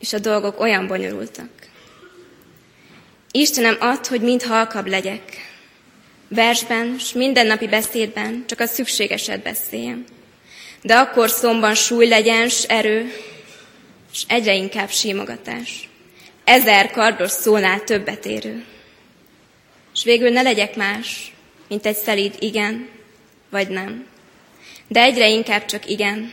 és 0.00 0.12
a 0.12 0.18
dolgok 0.18 0.60
olyan 0.60 0.86
bonyolultak. 0.86 1.50
Istenem 3.30 3.76
ad, 3.80 4.06
hogy 4.06 4.20
mind 4.20 4.42
halkabb 4.42 4.86
legyek. 4.86 5.22
Versben, 6.28 6.98
s 6.98 7.12
mindennapi 7.12 7.68
beszédben 7.68 8.44
csak 8.46 8.60
a 8.60 8.66
szükségeset 8.66 9.42
beszéljem. 9.42 10.04
De 10.82 10.94
akkor 10.94 11.30
szomban 11.30 11.74
súly 11.74 12.08
legyen, 12.08 12.48
s 12.48 12.62
erő, 12.62 13.12
s 14.12 14.24
egyre 14.28 14.54
inkább 14.54 14.90
símogatás. 14.90 15.88
Ezer 16.44 16.90
kardos 16.90 17.30
szónál 17.30 17.84
többet 17.84 18.26
érő. 18.26 18.64
És 19.94 20.04
végül 20.04 20.30
ne 20.30 20.42
legyek 20.42 20.76
más, 20.76 21.32
mint 21.68 21.86
egy 21.86 21.96
szelíd 21.96 22.34
igen, 22.38 22.88
vagy 23.50 23.68
nem. 23.68 24.06
De 24.88 25.02
egyre 25.02 25.28
inkább 25.28 25.64
csak 25.64 25.90
igen. 25.90 26.32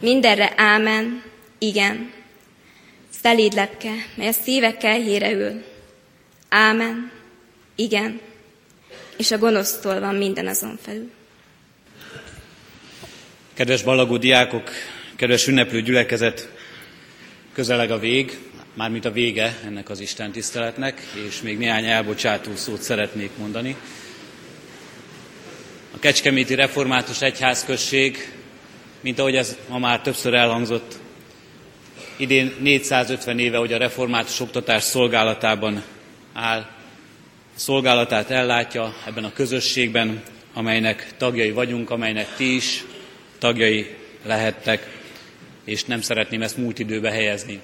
Mindenre 0.00 0.52
ámen, 0.56 1.22
igen. 1.58 2.12
Szelíd 3.22 3.52
lepke, 3.52 3.92
mely 4.14 4.26
a 4.26 4.32
szívekkel 4.32 5.00
híre 5.00 5.32
ül. 5.32 5.64
Ámen, 6.48 7.10
igen. 7.74 8.20
És 9.20 9.30
a 9.30 9.38
gonosztól 9.38 10.00
van 10.00 10.14
minden 10.14 10.46
azon 10.46 10.78
felül. 10.82 11.10
Kedves 13.54 13.82
ballagó 13.82 14.16
diákok, 14.16 14.70
kedves 15.16 15.46
ünneplő 15.46 15.82
gyülekezet, 15.82 16.52
közeleg 17.52 17.90
a 17.90 17.98
vég, 17.98 18.38
mármint 18.74 19.04
a 19.04 19.12
vége 19.12 19.58
ennek 19.64 19.90
az 19.90 20.00
Isten 20.00 20.32
tiszteletnek, 20.32 21.02
és 21.28 21.42
még 21.42 21.58
néhány 21.58 21.84
elbocsátó 21.84 22.56
szót 22.56 22.82
szeretnék 22.82 23.30
mondani. 23.36 23.76
A 25.94 25.98
Kecskeméti 25.98 26.54
Református 26.54 27.22
Egyházközség, 27.22 28.32
mint 29.00 29.18
ahogy 29.18 29.36
ez 29.36 29.56
ma 29.68 29.78
már 29.78 30.00
többször 30.00 30.34
elhangzott, 30.34 30.98
idén 32.16 32.54
450 32.60 33.38
éve, 33.38 33.56
hogy 33.56 33.72
a 33.72 33.78
református 33.78 34.40
oktatás 34.40 34.82
szolgálatában 34.82 35.82
áll, 36.32 36.78
szolgálatát 37.60 38.30
ellátja 38.30 38.94
ebben 39.06 39.24
a 39.24 39.32
közösségben, 39.32 40.22
amelynek 40.54 41.14
tagjai 41.16 41.50
vagyunk, 41.50 41.90
amelynek 41.90 42.34
ti 42.36 42.54
is 42.54 42.84
tagjai 43.38 43.96
lehettek, 44.24 44.98
és 45.64 45.84
nem 45.84 46.00
szeretném 46.00 46.42
ezt 46.42 46.56
múlt 46.56 46.78
időbe 46.78 47.10
helyezni. 47.10 47.60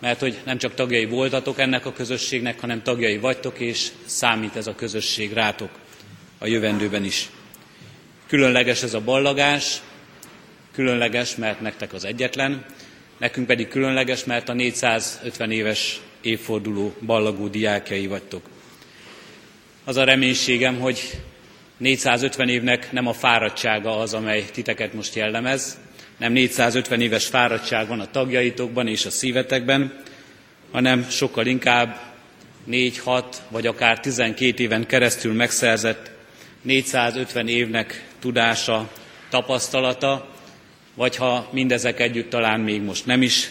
Mert 0.00 0.20
hogy 0.20 0.38
nem 0.44 0.58
csak 0.58 0.74
tagjai 0.74 1.04
voltatok 1.06 1.58
ennek 1.58 1.86
a 1.86 1.92
közösségnek, 1.92 2.60
hanem 2.60 2.82
tagjai 2.82 3.18
vagytok, 3.18 3.58
és 3.60 3.88
számít 4.04 4.56
ez 4.56 4.66
a 4.66 4.74
közösség 4.74 5.32
rátok 5.32 5.70
a 6.38 6.46
jövendőben 6.46 7.04
is. 7.04 7.28
Különleges 8.26 8.82
ez 8.82 8.94
a 8.94 9.00
ballagás, 9.00 9.80
különleges, 10.72 11.36
mert 11.36 11.60
nektek 11.60 11.92
az 11.92 12.04
egyetlen, 12.04 12.64
nekünk 13.18 13.46
pedig 13.46 13.68
különleges, 13.68 14.24
mert 14.24 14.48
a 14.48 14.52
450 14.52 15.50
éves 15.50 16.00
évforduló 16.20 16.94
ballagó 17.06 17.48
diákjai 17.48 18.06
vagytok. 18.06 18.42
Az 19.88 19.96
a 19.96 20.04
reménységem, 20.04 20.80
hogy 20.80 21.20
450 21.76 22.48
évnek 22.48 22.92
nem 22.92 23.06
a 23.06 23.12
fáradtsága 23.12 23.98
az, 23.98 24.14
amely 24.14 24.44
titeket 24.52 24.94
most 24.94 25.14
jellemez, 25.14 25.78
nem 26.18 26.32
450 26.32 27.00
éves 27.00 27.26
fáradtság 27.26 27.88
van 27.88 28.00
a 28.00 28.10
tagjaitokban 28.10 28.86
és 28.86 29.06
a 29.06 29.10
szívetekben, 29.10 30.02
hanem 30.70 31.06
sokkal 31.10 31.46
inkább 31.46 32.00
4-6 32.70 33.24
vagy 33.48 33.66
akár 33.66 34.00
12 34.00 34.62
éven 34.62 34.86
keresztül 34.86 35.32
megszerzett 35.32 36.10
450 36.62 37.48
évnek 37.48 38.06
tudása, 38.18 38.90
tapasztalata, 39.28 40.28
vagy 40.94 41.16
ha 41.16 41.48
mindezek 41.52 42.00
együtt 42.00 42.30
talán 42.30 42.60
még 42.60 42.82
most 42.82 43.06
nem 43.06 43.22
is, 43.22 43.50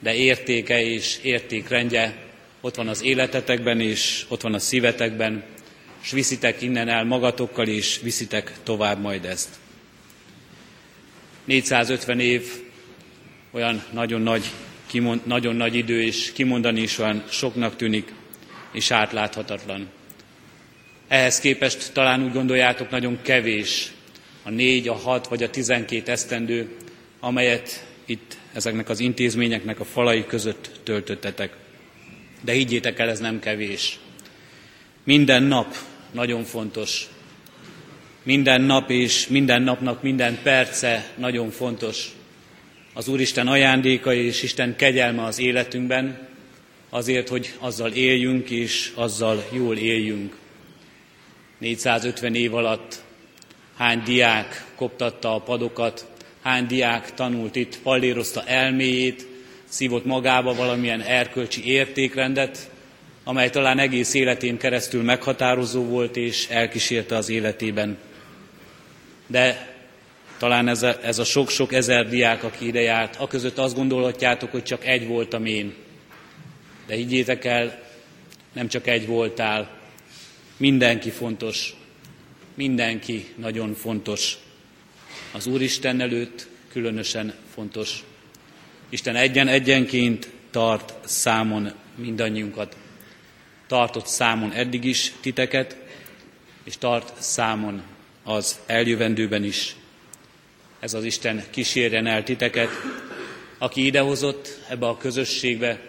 de 0.00 0.14
értéke 0.14 0.82
és 0.82 1.18
értékrendje 1.22 2.14
ott 2.60 2.74
van 2.74 2.88
az 2.88 3.02
életetekben 3.02 3.80
és 3.80 4.24
ott 4.28 4.40
van 4.40 4.54
a 4.54 4.58
szívetekben, 4.58 5.56
és 6.02 6.10
viszitek 6.10 6.62
innen 6.62 6.88
el 6.88 7.04
magatokkal, 7.04 7.66
és 7.66 8.00
viszitek 8.02 8.52
tovább 8.62 9.00
majd 9.00 9.24
ezt. 9.24 9.48
450 11.44 12.20
év 12.20 12.42
olyan 13.50 13.84
nagyon 13.92 14.20
nagy, 14.20 14.44
kimond, 14.86 15.20
nagyon 15.26 15.56
nagy 15.56 15.74
idő, 15.74 16.02
és 16.02 16.32
kimondani 16.32 16.80
is 16.80 16.98
olyan 16.98 17.24
soknak 17.30 17.76
tűnik, 17.76 18.12
és 18.72 18.90
átláthatatlan. 18.90 19.88
Ehhez 21.08 21.38
képest 21.40 21.92
talán 21.92 22.24
úgy 22.24 22.32
gondoljátok, 22.32 22.90
nagyon 22.90 23.18
kevés 23.22 23.92
a 24.42 24.50
négy, 24.50 24.88
a 24.88 24.94
hat 24.94 25.28
vagy 25.28 25.42
a 25.42 25.50
tizenkét 25.50 26.08
esztendő, 26.08 26.76
amelyet 27.20 27.86
itt 28.04 28.36
ezeknek 28.52 28.88
az 28.88 29.00
intézményeknek 29.00 29.80
a 29.80 29.84
falai 29.84 30.26
között 30.26 30.70
töltöttetek. 30.82 31.56
De 32.40 32.52
higgyétek 32.52 32.98
el, 32.98 33.08
ez 33.08 33.18
nem 33.18 33.40
kevés. 33.40 33.98
Minden 35.08 35.42
nap 35.42 35.74
nagyon 36.10 36.44
fontos. 36.44 37.08
Minden 38.22 38.60
nap 38.60 38.90
és 38.90 39.28
minden 39.28 39.62
napnak 39.62 40.02
minden 40.02 40.38
perce 40.42 41.12
nagyon 41.16 41.50
fontos. 41.50 42.08
az 42.94 43.08
Úristen 43.08 43.46
ajándéka 43.46 44.14
és 44.14 44.42
Isten 44.42 44.76
kegyelme 44.76 45.24
az 45.24 45.38
életünkben, 45.38 46.28
azért, 46.90 47.28
hogy 47.28 47.54
azzal 47.58 47.90
éljünk 47.90 48.50
és 48.50 48.92
azzal 48.94 49.44
jól 49.52 49.76
éljünk. 49.76 50.36
450 51.58 52.34
év 52.34 52.54
alatt 52.54 53.02
hány 53.76 54.02
diák 54.04 54.64
koptatta 54.74 55.34
a 55.34 55.40
padokat, 55.40 56.06
hány 56.42 56.66
diák 56.66 57.14
tanult 57.14 57.56
itt, 57.56 57.78
pallérozta 57.82 58.44
elméjét, 58.44 59.26
szívott 59.64 60.04
magába 60.04 60.54
valamilyen 60.54 61.00
erkölcsi 61.00 61.66
értékrendet, 61.66 62.70
amely 63.28 63.50
talán 63.50 63.78
egész 63.78 64.14
életén 64.14 64.58
keresztül 64.58 65.02
meghatározó 65.02 65.84
volt 65.84 66.16
és 66.16 66.48
elkísérte 66.48 67.16
az 67.16 67.28
életében. 67.28 67.98
De 69.26 69.74
talán 70.38 70.68
ez 70.68 70.82
a, 70.82 71.04
ez 71.04 71.18
a 71.18 71.24
sok-sok 71.24 71.72
ezer 71.72 72.08
diák, 72.08 72.44
aki 72.44 72.66
ide 72.66 72.80
járt, 72.80 73.16
a 73.16 73.26
között 73.26 73.58
azt 73.58 73.74
gondolhatjátok, 73.74 74.50
hogy 74.50 74.62
csak 74.62 74.86
egy 74.86 75.06
voltam 75.06 75.46
én. 75.46 75.74
De 76.86 76.94
higgyétek 76.94 77.44
el, 77.44 77.82
nem 78.52 78.68
csak 78.68 78.86
egy 78.86 79.06
voltál, 79.06 79.70
mindenki 80.56 81.10
fontos, 81.10 81.74
mindenki 82.54 83.26
nagyon 83.36 83.74
fontos. 83.74 84.36
Az 85.32 85.46
Úristen 85.46 86.00
előtt 86.00 86.48
különösen 86.72 87.34
fontos. 87.54 88.04
Isten 88.88 89.16
egyen-egyenként 89.16 90.30
tart 90.50 90.94
számon 91.04 91.72
mindannyiunkat. 91.94 92.76
Tartott 93.68 94.06
számon 94.06 94.52
eddig 94.52 94.84
is 94.84 95.12
titeket, 95.20 95.76
és 96.64 96.76
tart 96.78 97.12
számon 97.22 97.82
az 98.24 98.58
eljövendőben 98.66 99.44
is. 99.44 99.76
Ez 100.80 100.94
az 100.94 101.04
Isten 101.04 101.44
kísérjen 101.50 102.06
el 102.06 102.22
titeket, 102.22 102.68
aki 103.58 103.84
idehozott 103.84 104.58
ebbe 104.68 104.86
a 104.86 104.96
közösségbe, 104.96 105.80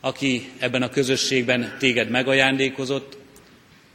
aki 0.00 0.50
ebben 0.58 0.82
a 0.82 0.88
közösségben 0.88 1.76
téged 1.78 2.10
megajándékozott, 2.10 3.16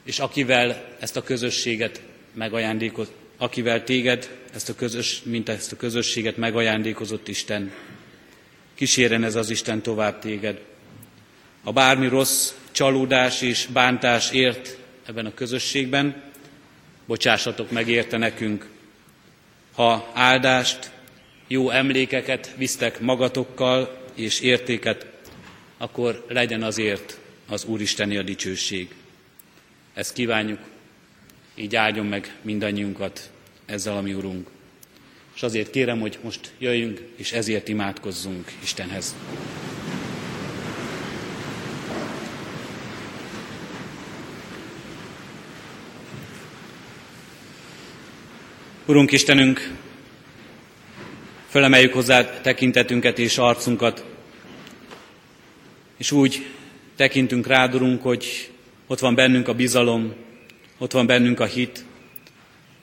és 0.04 0.20
akivel 0.20 0.96
ezt 1.00 1.18
a 1.18 1.24
közösséget 1.24 2.02
megajándékozott, 2.34 3.14
akivel 3.38 3.84
téged, 3.84 4.30
ezt 4.54 4.70
a 4.70 4.76
közös, 4.76 5.22
mint 5.24 5.50
ezt 5.50 5.72
a 5.72 5.76
közösséget 5.76 6.38
megajándékozott 6.38 7.28
Isten. 7.28 7.72
Kísérjen 8.76 9.24
ez 9.24 9.36
az 9.36 9.50
Isten 9.50 9.82
tovább 9.82 10.20
téged. 10.20 10.60
Ha 11.64 11.72
bármi 11.72 12.08
rossz, 12.08 12.52
csalódás 12.80 13.42
és 13.42 13.66
bántás 13.66 14.32
ért 14.32 14.78
ebben 15.06 15.26
a 15.26 15.34
közösségben, 15.34 16.24
bocsássatok 17.06 17.72
meg 17.72 17.88
érte 17.88 18.18
nekünk. 18.18 18.70
Ha 19.74 20.12
áldást, 20.14 20.92
jó 21.48 21.70
emlékeket 21.70 22.54
visztek 22.58 23.00
magatokkal 23.00 24.02
és 24.16 24.40
értéket, 24.40 25.06
akkor 25.78 26.26
legyen 26.28 26.64
azért 26.64 27.18
az 27.48 27.66
Úristeni 27.66 28.18
a 28.18 28.24
dicsőség. 28.24 28.96
Ezt 29.94 30.14
kívánjuk, 30.14 30.60
így 31.56 31.76
áldjon 31.76 32.06
meg 32.06 32.36
mindannyiunkat 32.42 33.32
ezzel 33.66 33.98
a 33.98 34.02
mi 34.02 34.14
Urunk. 34.14 34.48
És 35.36 35.44
azért 35.44 35.70
kérem, 35.70 36.00
hogy 36.00 36.20
most 36.24 36.52
jöjjünk, 36.58 37.02
és 37.16 37.32
ezért 37.32 37.68
imádkozzunk 37.68 38.52
Istenhez. 38.64 39.16
Urunk 48.90 49.12
Istenünk, 49.12 49.72
fölemeljük 51.50 51.94
hozzá 51.94 52.42
tekintetünket 52.42 53.20
és 53.20 53.38
arcunkat, 53.38 54.06
és 55.98 56.12
úgy 56.12 56.46
tekintünk 56.96 57.48
rád, 57.48 57.76
Urunk, 57.76 58.02
hogy 58.02 58.52
ott 58.88 59.00
van 59.00 59.16
bennünk 59.16 59.48
a 59.48 59.54
bizalom, 59.54 60.14
ott 60.78 60.92
van 60.92 61.06
bennünk 61.06 61.40
a 61.40 61.46
hit, 61.46 61.86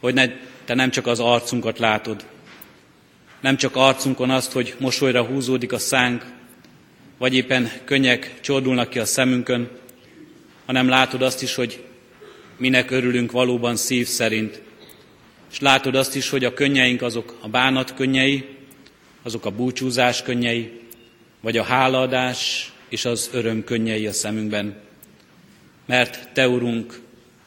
hogy 0.00 0.14
ne, 0.14 0.28
Te 0.64 0.74
nem 0.74 0.90
csak 0.90 1.07
az 1.07 1.20
arcunkat 1.20 1.78
látod, 1.78 2.26
nem 3.40 3.57
csak 3.57 3.76
arcunkon 3.76 4.30
azt, 4.30 4.52
hogy 4.52 4.74
mosolyra 4.78 5.24
húzódik 5.24 5.72
a 5.72 5.78
szánk, 5.78 6.24
vagy 7.18 7.34
éppen 7.34 7.70
könnyek 7.84 8.40
csordulnak 8.40 8.90
ki 8.90 8.98
a 8.98 9.04
szemünkön, 9.04 9.70
hanem 10.66 10.88
látod 10.88 11.22
azt 11.22 11.42
is, 11.42 11.54
hogy 11.54 11.84
minek 12.57 12.90
örülünk 12.90 13.32
valóban 13.32 13.76
szív 13.76 14.07
szerint, 14.07 14.64
és 15.57 15.62
látod 15.62 15.94
azt 15.94 16.16
is, 16.16 16.28
hogy 16.28 16.44
a 16.44 16.52
könnyeink 16.52 17.02
azok 17.02 17.36
a 17.40 17.48
bánat 17.48 17.94
könnyei, 17.94 18.44
azok 19.22 19.44
a 19.44 19.50
búcsúzás 19.50 20.22
könnyei, 20.22 20.80
vagy 21.40 21.57
a 21.57 21.62
hálaadás 21.62 22.72
és 22.88 23.04
az 23.04 23.30
öröm 23.32 23.64
könnyei 23.64 24.07
a 24.07 24.12
szemünkben. 24.12 24.80
Mert 25.86 26.28
Te, 26.32 26.48
Urunk, 26.48 27.00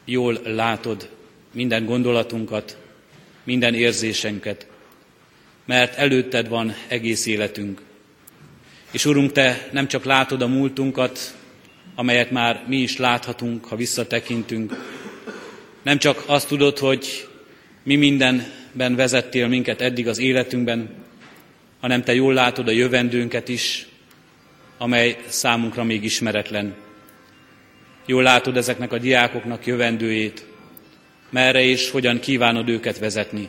jól 0.04 0.40
látod 0.44 1.10
minden 1.52 1.84
gondolatunkat, 1.84 2.76
minden 3.44 3.74
érzésenket, 3.74 4.66
mert 5.64 5.96
előtted 5.96 6.48
van 6.48 6.74
egész 6.88 7.26
életünk. 7.26 7.82
És 8.90 9.04
Urunk, 9.04 9.32
Te 9.32 9.68
nem 9.72 9.88
csak 9.88 10.04
látod 10.04 10.42
a 10.42 10.46
múltunkat, 10.46 11.34
amelyet 11.94 12.30
már 12.30 12.64
mi 12.68 12.76
is 12.76 12.96
láthatunk, 12.96 13.64
ha 13.64 13.76
visszatekintünk, 13.76 14.98
nem 15.82 15.98
csak 15.98 16.22
azt 16.26 16.48
tudod, 16.48 16.78
hogy 16.78 17.28
mi 17.82 17.96
mindenben 17.96 18.96
vezettél 18.96 19.48
minket 19.48 19.80
eddig 19.80 20.08
az 20.08 20.18
életünkben, 20.18 20.88
hanem 21.80 22.02
Te 22.02 22.14
jól 22.14 22.34
látod 22.34 22.68
a 22.68 22.72
jövendőnket 22.72 23.48
is, 23.48 23.86
amely 24.78 25.16
számunkra 25.26 25.84
még 25.84 26.04
ismeretlen. 26.04 26.74
Jól 28.06 28.22
látod 28.22 28.56
ezeknek 28.56 28.92
a 28.92 28.98
diákoknak 28.98 29.66
jövendőjét, 29.66 30.46
merre 31.30 31.62
és 31.62 31.90
hogyan 31.90 32.20
kívánod 32.20 32.68
őket 32.68 32.98
vezetni. 32.98 33.48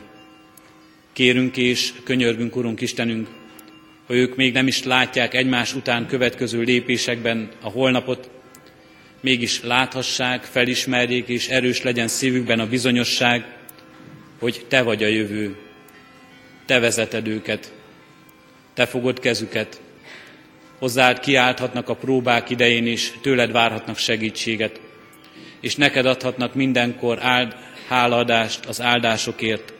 Kérünk 1.12 1.56
és 1.56 1.92
könyörgünk, 2.04 2.56
Urunk 2.56 2.80
Istenünk, 2.80 3.28
ha 4.06 4.14
ők 4.14 4.36
még 4.36 4.52
nem 4.52 4.66
is 4.66 4.82
látják 4.82 5.34
egymás 5.34 5.74
után 5.74 6.06
következő 6.06 6.60
lépésekben 6.60 7.48
a 7.60 7.68
holnapot, 7.68 8.30
mégis 9.20 9.62
láthassák, 9.62 10.44
felismerjék 10.44 11.28
és 11.28 11.48
erős 11.48 11.82
legyen 11.82 12.08
szívükben 12.08 12.60
a 12.60 12.68
bizonyosság, 12.68 13.44
hogy 14.42 14.64
Te 14.68 14.82
vagy 14.82 15.02
a 15.02 15.06
jövő, 15.06 15.56
Te 16.66 16.78
vezeted 16.78 17.26
őket, 17.26 17.72
Te 18.74 18.86
fogod 18.86 19.18
kezüket, 19.18 19.80
hozzád 20.78 21.20
kiálthatnak 21.20 21.88
a 21.88 21.94
próbák 21.94 22.50
idején 22.50 22.86
is, 22.86 23.12
tőled 23.20 23.52
várhatnak 23.52 23.96
segítséget, 23.96 24.80
és 25.60 25.76
neked 25.76 26.06
adhatnak 26.06 26.54
mindenkor 26.54 27.18
áld, 27.20 27.56
hálaadást 27.88 28.64
az 28.64 28.80
áldásokért, 28.80 29.72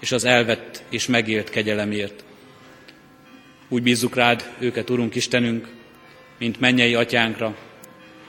és 0.00 0.12
az 0.12 0.24
elvett 0.24 0.82
és 0.88 1.06
megélt 1.06 1.50
kegyelemért. 1.50 2.24
Úgy 3.68 3.82
bízzuk 3.82 4.14
rád 4.14 4.50
őket, 4.58 4.90
Urunk 4.90 5.14
Istenünk, 5.14 5.68
mint 6.38 6.60
mennyei 6.60 6.94
atyánkra, 6.94 7.56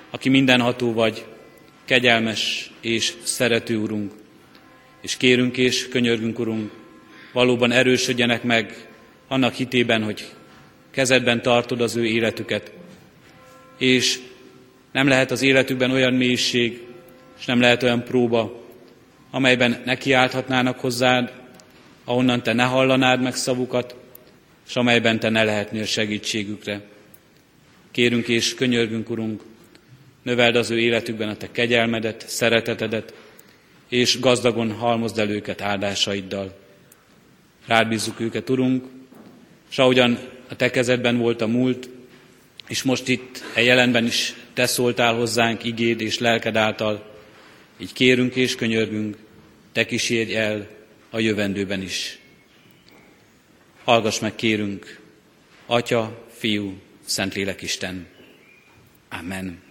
aki 0.09 0.29
mindenható 0.29 0.93
vagy, 0.93 1.25
kegyelmes 1.85 2.71
és 2.81 3.13
szerető 3.23 3.77
Urunk. 3.77 4.20
És 5.01 5.17
kérünk 5.17 5.57
és 5.57 5.87
könyörgünk, 5.87 6.39
Urunk, 6.39 6.71
valóban 7.33 7.71
erősödjenek 7.71 8.43
meg 8.43 8.87
annak 9.27 9.53
hitében, 9.53 10.03
hogy 10.03 10.31
kezedben 10.91 11.41
tartod 11.41 11.81
az 11.81 11.95
ő 11.95 12.05
életüket. 12.05 12.71
És 13.77 14.19
nem 14.91 15.07
lehet 15.07 15.31
az 15.31 15.41
életükben 15.41 15.91
olyan 15.91 16.13
mélység, 16.13 16.81
és 17.39 17.45
nem 17.45 17.59
lehet 17.59 17.83
olyan 17.83 18.03
próba, 18.03 18.65
amelyben 19.31 19.81
nekiállhatnának 19.85 20.79
hozzád, 20.79 21.33
ahonnan 22.03 22.43
te 22.43 22.53
ne 22.53 22.63
hallanád 22.63 23.21
meg 23.21 23.35
szavukat, 23.35 23.95
és 24.67 24.75
amelyben 24.75 25.19
te 25.19 25.29
ne 25.29 25.43
lehetnél 25.43 25.85
segítségükre. 25.85 26.81
Kérünk 27.91 28.27
és 28.27 28.55
könyörgünk, 28.55 29.09
Urunk, 29.09 29.41
növeld 30.23 30.55
az 30.55 30.69
ő 30.69 30.79
életükben 30.79 31.29
a 31.29 31.35
te 31.35 31.51
kegyelmedet, 31.51 32.23
szeretetedet, 32.27 33.13
és 33.91 34.19
gazdagon 34.19 34.71
halmozd 34.71 35.19
el 35.19 35.29
őket 35.29 35.61
áldásaiddal. 35.61 36.59
Rád 37.65 37.87
bízzuk 37.87 38.19
őket, 38.19 38.49
Urunk, 38.49 38.85
és 39.69 39.77
ahogyan 39.77 40.19
a 40.49 40.55
te 40.55 40.69
kezedben 40.69 41.17
volt 41.17 41.41
a 41.41 41.47
múlt, 41.47 41.89
és 42.67 42.83
most 42.83 43.07
itt 43.07 43.43
e 43.55 43.61
jelenben 43.61 44.05
is 44.05 44.35
te 44.53 44.65
szóltál 44.65 45.13
hozzánk 45.13 45.63
igéd 45.63 46.01
és 46.01 46.19
lelked 46.19 46.55
által, 46.55 47.15
így 47.77 47.93
kérünk 47.93 48.35
és 48.35 48.55
könyörgünk, 48.55 49.17
te 49.71 49.85
kísérj 49.85 50.35
el 50.35 50.67
a 51.09 51.19
jövendőben 51.19 51.81
is. 51.81 52.19
Hallgass 53.83 54.19
meg, 54.19 54.35
kérünk, 54.35 54.99
Atya, 55.65 56.27
Fiú, 56.29 56.73
Szentlélek 57.05 57.61
Isten. 57.61 58.07
Amen. 59.09 59.70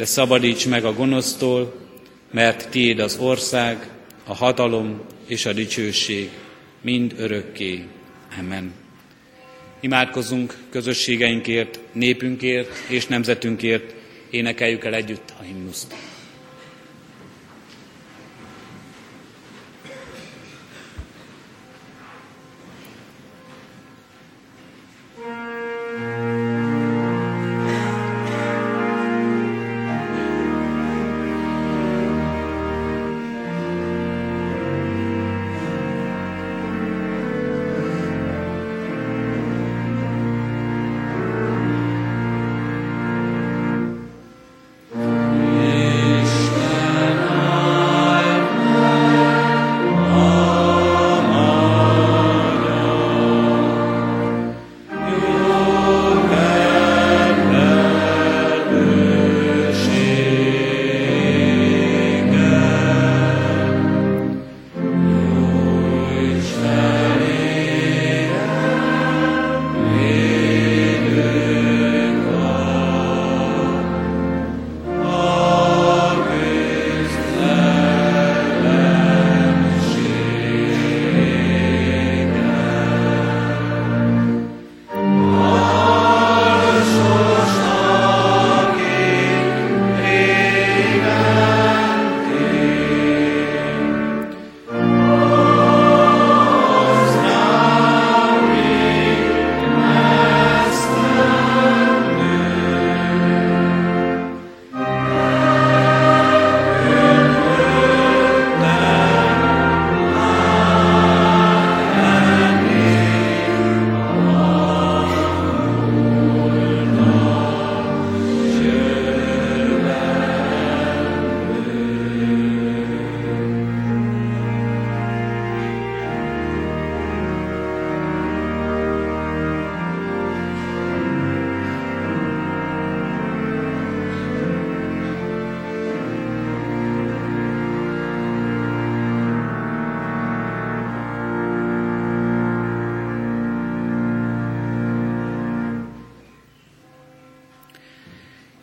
de 0.00 0.06
szabadíts 0.06 0.66
meg 0.66 0.84
a 0.84 0.92
gonosztól, 0.92 1.74
mert 2.30 2.68
tiéd 2.70 2.98
az 2.98 3.16
ország, 3.18 3.88
a 4.24 4.34
hatalom 4.34 5.00
és 5.26 5.46
a 5.46 5.52
dicsőség 5.52 6.30
mind 6.82 7.14
örökké. 7.16 7.84
Amen. 8.38 8.72
Imádkozzunk 9.80 10.56
közösségeinkért, 10.70 11.78
népünkért 11.92 12.70
és 12.88 13.06
nemzetünkért, 13.06 13.94
énekeljük 14.30 14.84
el 14.84 14.94
együtt 14.94 15.32
a 15.38 15.42
himnuszt. 15.42 15.94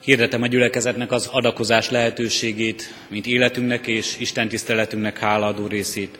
Hirdetem 0.07 0.41
a 0.41 0.47
gyülekezetnek 0.47 1.11
az 1.11 1.27
adakozás 1.31 1.89
lehetőségét, 1.89 2.93
mint 3.07 3.25
életünknek 3.25 3.87
és 3.87 4.15
Isten 4.19 4.47
tiszteletünknek 4.47 5.19
hálaadó 5.19 5.67
részét. 5.67 6.17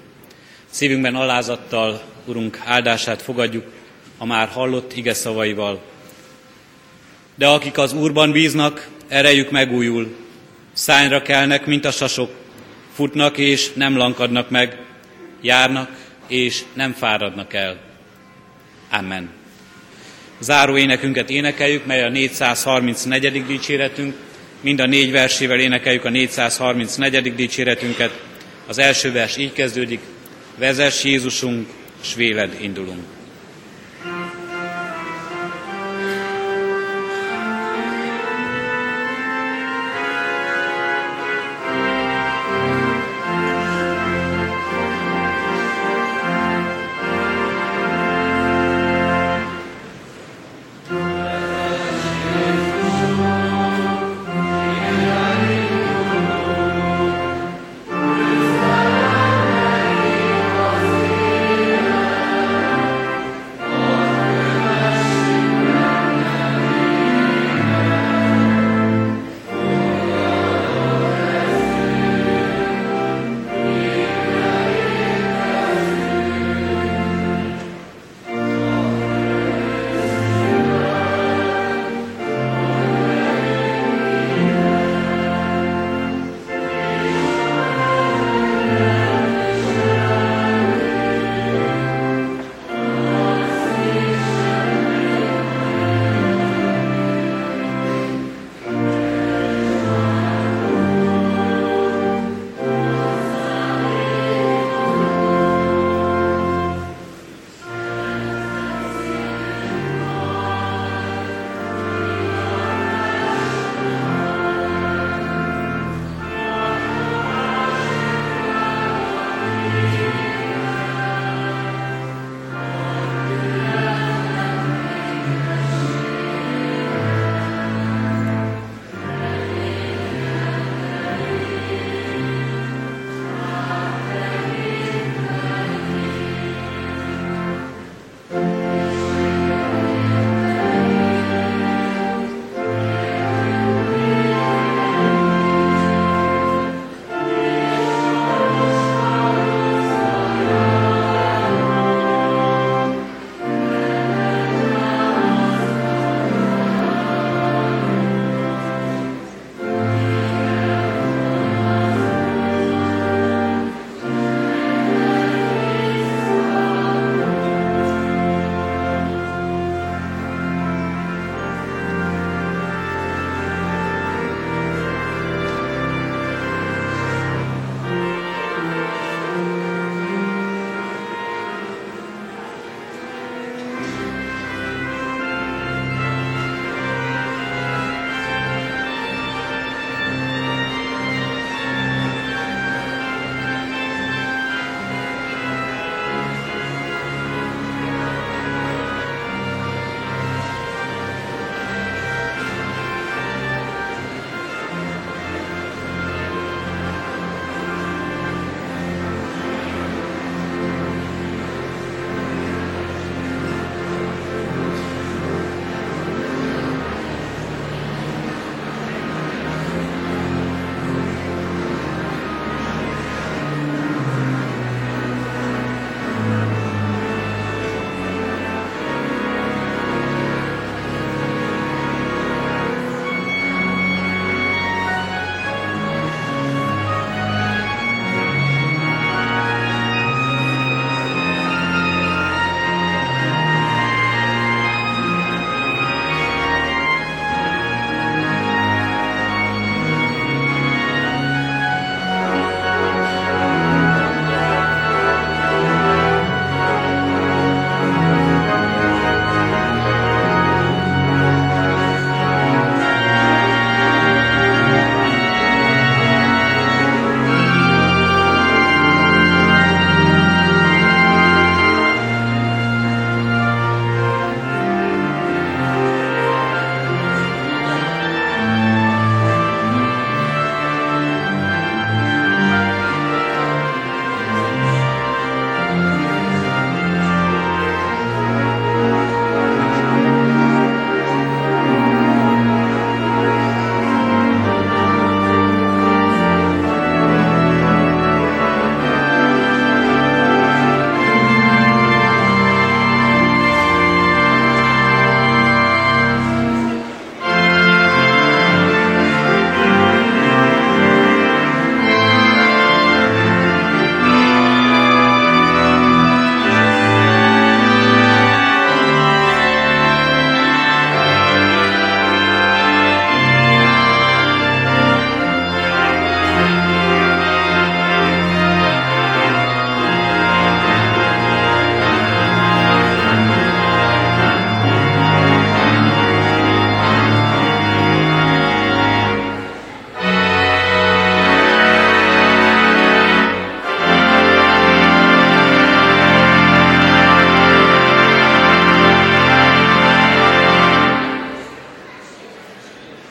Szívünkben 0.70 1.16
alázattal, 1.16 2.02
Urunk, 2.26 2.60
áldását 2.66 3.22
fogadjuk 3.22 3.66
a 4.18 4.26
már 4.26 4.48
hallott 4.48 4.96
ige 4.96 5.14
szavaival. 5.14 5.82
De 7.36 7.48
akik 7.48 7.78
az 7.78 7.94
Úrban 7.94 8.32
bíznak, 8.32 8.90
erejük 9.08 9.52
megújul, 9.52 10.16
szányra 10.74 11.22
kelnek, 11.22 11.66
mint 11.66 11.86
a 11.86 11.92
sasok, 11.92 12.32
futnak 12.94 13.38
és 13.38 13.74
nem 13.74 13.98
lankadnak 13.98 14.50
meg, 14.50 14.82
járnak 15.42 15.90
és 16.28 16.64
nem 16.74 16.94
fáradnak 16.94 17.54
el. 17.54 17.78
Amen. 18.92 19.37
Záró 20.40 20.78
énekünket 20.78 21.30
énekeljük, 21.30 21.86
mely 21.86 22.04
a 22.04 22.10
434. 22.10 23.46
dicséretünk. 23.46 24.16
Mind 24.62 24.80
a 24.80 24.86
négy 24.86 25.12
versével 25.12 25.60
énekeljük 25.60 26.06
a 26.06 26.10
434. 26.10 27.36
dicséretünket. 27.36 28.22
Az 28.68 28.78
első 28.78 29.12
vers 29.12 29.38
így 29.38 29.54
kezdődik. 29.54 30.00
Vezess 30.58 31.04
Jézusunk, 31.04 31.68
s 32.02 32.16
véled 32.16 32.58
indulunk. 32.62 33.17